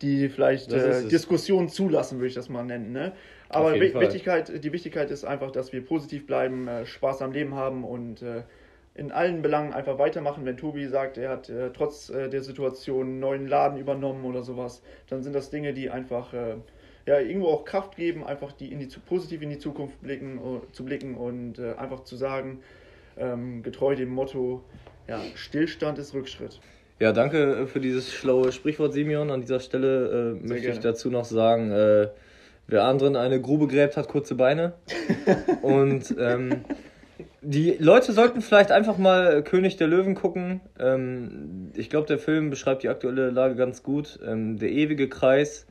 die 0.02 0.30
vielleicht 0.30 0.72
Das 0.72 0.84
ist 0.84 1.06
äh. 1.06 1.10
Diskussionen 1.10 1.70
zulassen, 1.70 2.20
würde 2.20 2.28
ich 2.28 2.36
das 2.36 2.50
mal 2.50 2.64
nennen. 2.64 2.92
Ne? 2.92 3.14
Aber. 3.50 3.74
Wichtigkeit, 3.80 4.64
die 4.64 4.72
Wichtigkeit 4.72 5.10
ist 5.10 5.26
einfach, 5.26 5.52
dass 5.52 5.74
wir 5.74 5.84
positiv 5.84 6.28
bleiben, 6.28 6.68
äh, 6.68 6.86
Spaß 6.86 7.24
am 7.24 7.32
Leben 7.32 7.56
haben 7.56 7.84
und 7.84 8.22
äh, 8.22 8.44
in 8.96 9.12
allen 9.12 9.42
Belangen 9.42 9.74
einfach 9.74 9.98
weitermachen. 9.98 10.46
Wenn 10.46 10.58
Tobi 10.58 10.88
sagt, 10.88 11.18
er 11.18 11.30
hat 11.30 11.50
äh, 11.50 11.72
trotz 11.74 12.10
äh, 12.10 12.30
der 12.30 12.44
Situation 12.44 13.08
einen 13.08 13.20
neuen 13.20 13.48
Laden 13.48 13.80
übernommen 13.80 14.24
oder 14.26 14.44
sowas, 14.44 14.82
dann 15.10 15.24
sind 15.24 15.34
das 15.34 15.50
Dinge, 15.50 15.74
die 15.74 15.90
einfach 15.90 16.34
äh, 16.34 16.56
ja, 17.06 17.20
irgendwo 17.20 17.48
auch 17.48 17.66
Kraft 17.66 17.96
geben, 17.96 18.24
einfach 18.24 18.52
die 18.52 18.72
in 18.72 18.80
die 18.80 18.88
positiv 19.06 19.42
in 19.42 19.50
die 19.50 19.58
Zukunft 19.58 20.02
blicken, 20.02 20.38
äh, 20.38 20.72
zu 20.72 20.86
blicken 20.86 21.16
und 21.16 21.60
äh, 21.60 21.74
einfach 21.74 22.04
zu 22.04 22.16
sagen, 22.16 22.60
ähm, 23.18 23.64
getreu 23.64 23.96
dem 23.96 24.10
Motto, 24.10 24.64
ja, 25.08 25.20
Stillstand 25.36 25.98
ist 25.98 26.14
Rückschritt. 26.14 26.60
Ja, 27.00 27.12
danke 27.12 27.64
äh, 27.64 27.66
für 27.66 27.80
dieses 27.80 28.14
schlaue 28.14 28.52
Sprichwort, 28.52 28.94
Simeon. 28.94 29.32
An 29.32 29.42
dieser 29.42 29.60
Stelle 29.60 30.38
möchte 30.40 30.56
ich 30.56 30.64
gerne. 30.64 30.80
dazu 30.82 31.10
noch 31.10 31.26
sagen, 31.26 31.72
wer 32.68 32.84
anderen 32.86 33.16
eine 33.16 33.42
Grube 33.42 33.68
gräbt, 33.68 33.98
hat 33.98 34.08
kurze 34.08 34.36
Beine. 34.36 34.74
Und 35.62 36.16
ähm, 36.18 36.64
die 37.44 37.76
Leute 37.80 38.14
sollten 38.14 38.42
vielleicht 38.42 38.72
einfach 38.72 38.98
mal 38.98 39.44
König 39.44 39.76
der 39.78 39.88
Löwen 39.88 40.16
gucken. 40.16 40.62
Ähm, 40.80 41.72
ich 41.76 41.90
glaube, 41.90 42.08
der 42.08 42.18
Film 42.18 42.50
beschreibt 42.50 42.84
die 42.84 42.90
aktuelle 42.90 43.30
Lage 43.30 43.56
ganz 43.56 43.84
gut. 43.84 44.20
Ähm, 44.26 44.58
der 44.58 44.70
ewige 44.70 45.10
Kreis. 45.10 45.68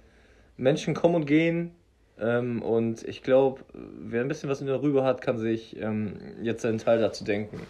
Menschen 0.57 0.95
kommen 0.95 1.15
und 1.15 1.27
gehen. 1.27 1.73
Ähm, 2.21 2.63
und 2.63 3.07
ich 3.09 3.23
glaube, 3.23 3.63
wer 3.73 4.21
ein 4.21 4.29
bisschen 4.29 4.51
was 4.51 4.61
in 4.61 4.67
der 4.67 4.83
Rübe 4.83 5.03
hat, 5.03 5.23
kann 5.23 5.39
sich 5.39 5.77
ähm, 5.81 6.15
jetzt 6.43 6.63
seinen 6.63 6.79
Teil 6.79 7.01
dazu 7.01 7.25
denken. 7.25 7.61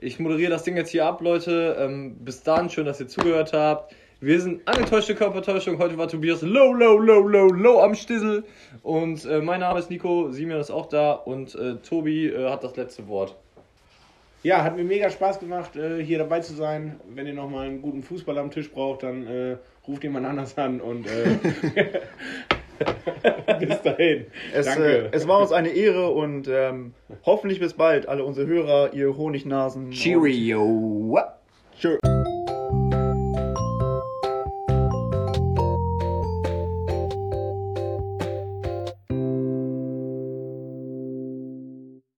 Ich 0.00 0.18
moderiere 0.18 0.50
das 0.50 0.64
Ding 0.64 0.76
jetzt 0.76 0.90
hier 0.90 1.06
ab, 1.06 1.20
Leute. 1.20 1.76
Ähm, 1.78 2.16
bis 2.24 2.42
dann, 2.42 2.68
schön, 2.68 2.84
dass 2.84 3.00
ihr 3.00 3.08
zugehört 3.08 3.52
habt. 3.52 3.94
Wir 4.20 4.40
sind 4.40 4.66
angetäuschte 4.68 5.14
Körpertäuschung. 5.14 5.78
Heute 5.78 5.96
war 5.98 6.08
Tobias 6.08 6.42
low, 6.42 6.72
low, 6.72 6.98
low, 6.98 7.26
low, 7.26 7.48
low 7.48 7.80
am 7.80 7.94
Stissel. 7.94 8.44
Und 8.82 9.24
äh, 9.24 9.40
mein 9.40 9.60
Name 9.60 9.78
ist 9.78 9.90
Nico, 9.90 10.30
Simeon 10.30 10.60
ist 10.60 10.70
auch 10.70 10.86
da 10.86 11.12
und 11.12 11.54
äh, 11.54 11.76
Tobi 11.76 12.28
äh, 12.28 12.50
hat 12.50 12.64
das 12.64 12.76
letzte 12.76 13.08
Wort. 13.08 13.36
Ja, 14.42 14.64
hat 14.64 14.76
mir 14.76 14.82
mega 14.82 15.08
Spaß 15.08 15.38
gemacht, 15.38 15.76
äh, 15.76 16.02
hier 16.02 16.18
dabei 16.18 16.40
zu 16.40 16.52
sein. 16.54 16.98
Wenn 17.08 17.26
ihr 17.28 17.34
nochmal 17.34 17.68
einen 17.68 17.80
guten 17.80 18.02
Fußball 18.02 18.38
am 18.38 18.50
Tisch 18.50 18.72
braucht, 18.72 19.04
dann 19.04 19.26
äh, 19.26 19.56
ruft 19.86 20.02
jemand 20.02 20.26
anders 20.26 20.58
an 20.58 20.80
und 20.80 21.06
äh, 21.06 22.00
bis 23.60 23.82
dahin. 23.82 24.26
Es, 24.52 24.66
Danke. 24.66 25.04
äh, 25.04 25.08
es 25.12 25.28
war 25.28 25.40
uns 25.40 25.52
eine 25.52 25.68
Ehre 25.68 26.10
und 26.10 26.48
ähm, 26.48 26.92
hoffentlich 27.24 27.60
bis 27.60 27.74
bald, 27.74 28.08
alle 28.08 28.24
unsere 28.24 28.48
Hörer, 28.48 28.92
ihr 28.94 29.16
Honignasen. 29.16 29.92
Cheerio. 29.92 31.18
Tschö. 31.78 31.98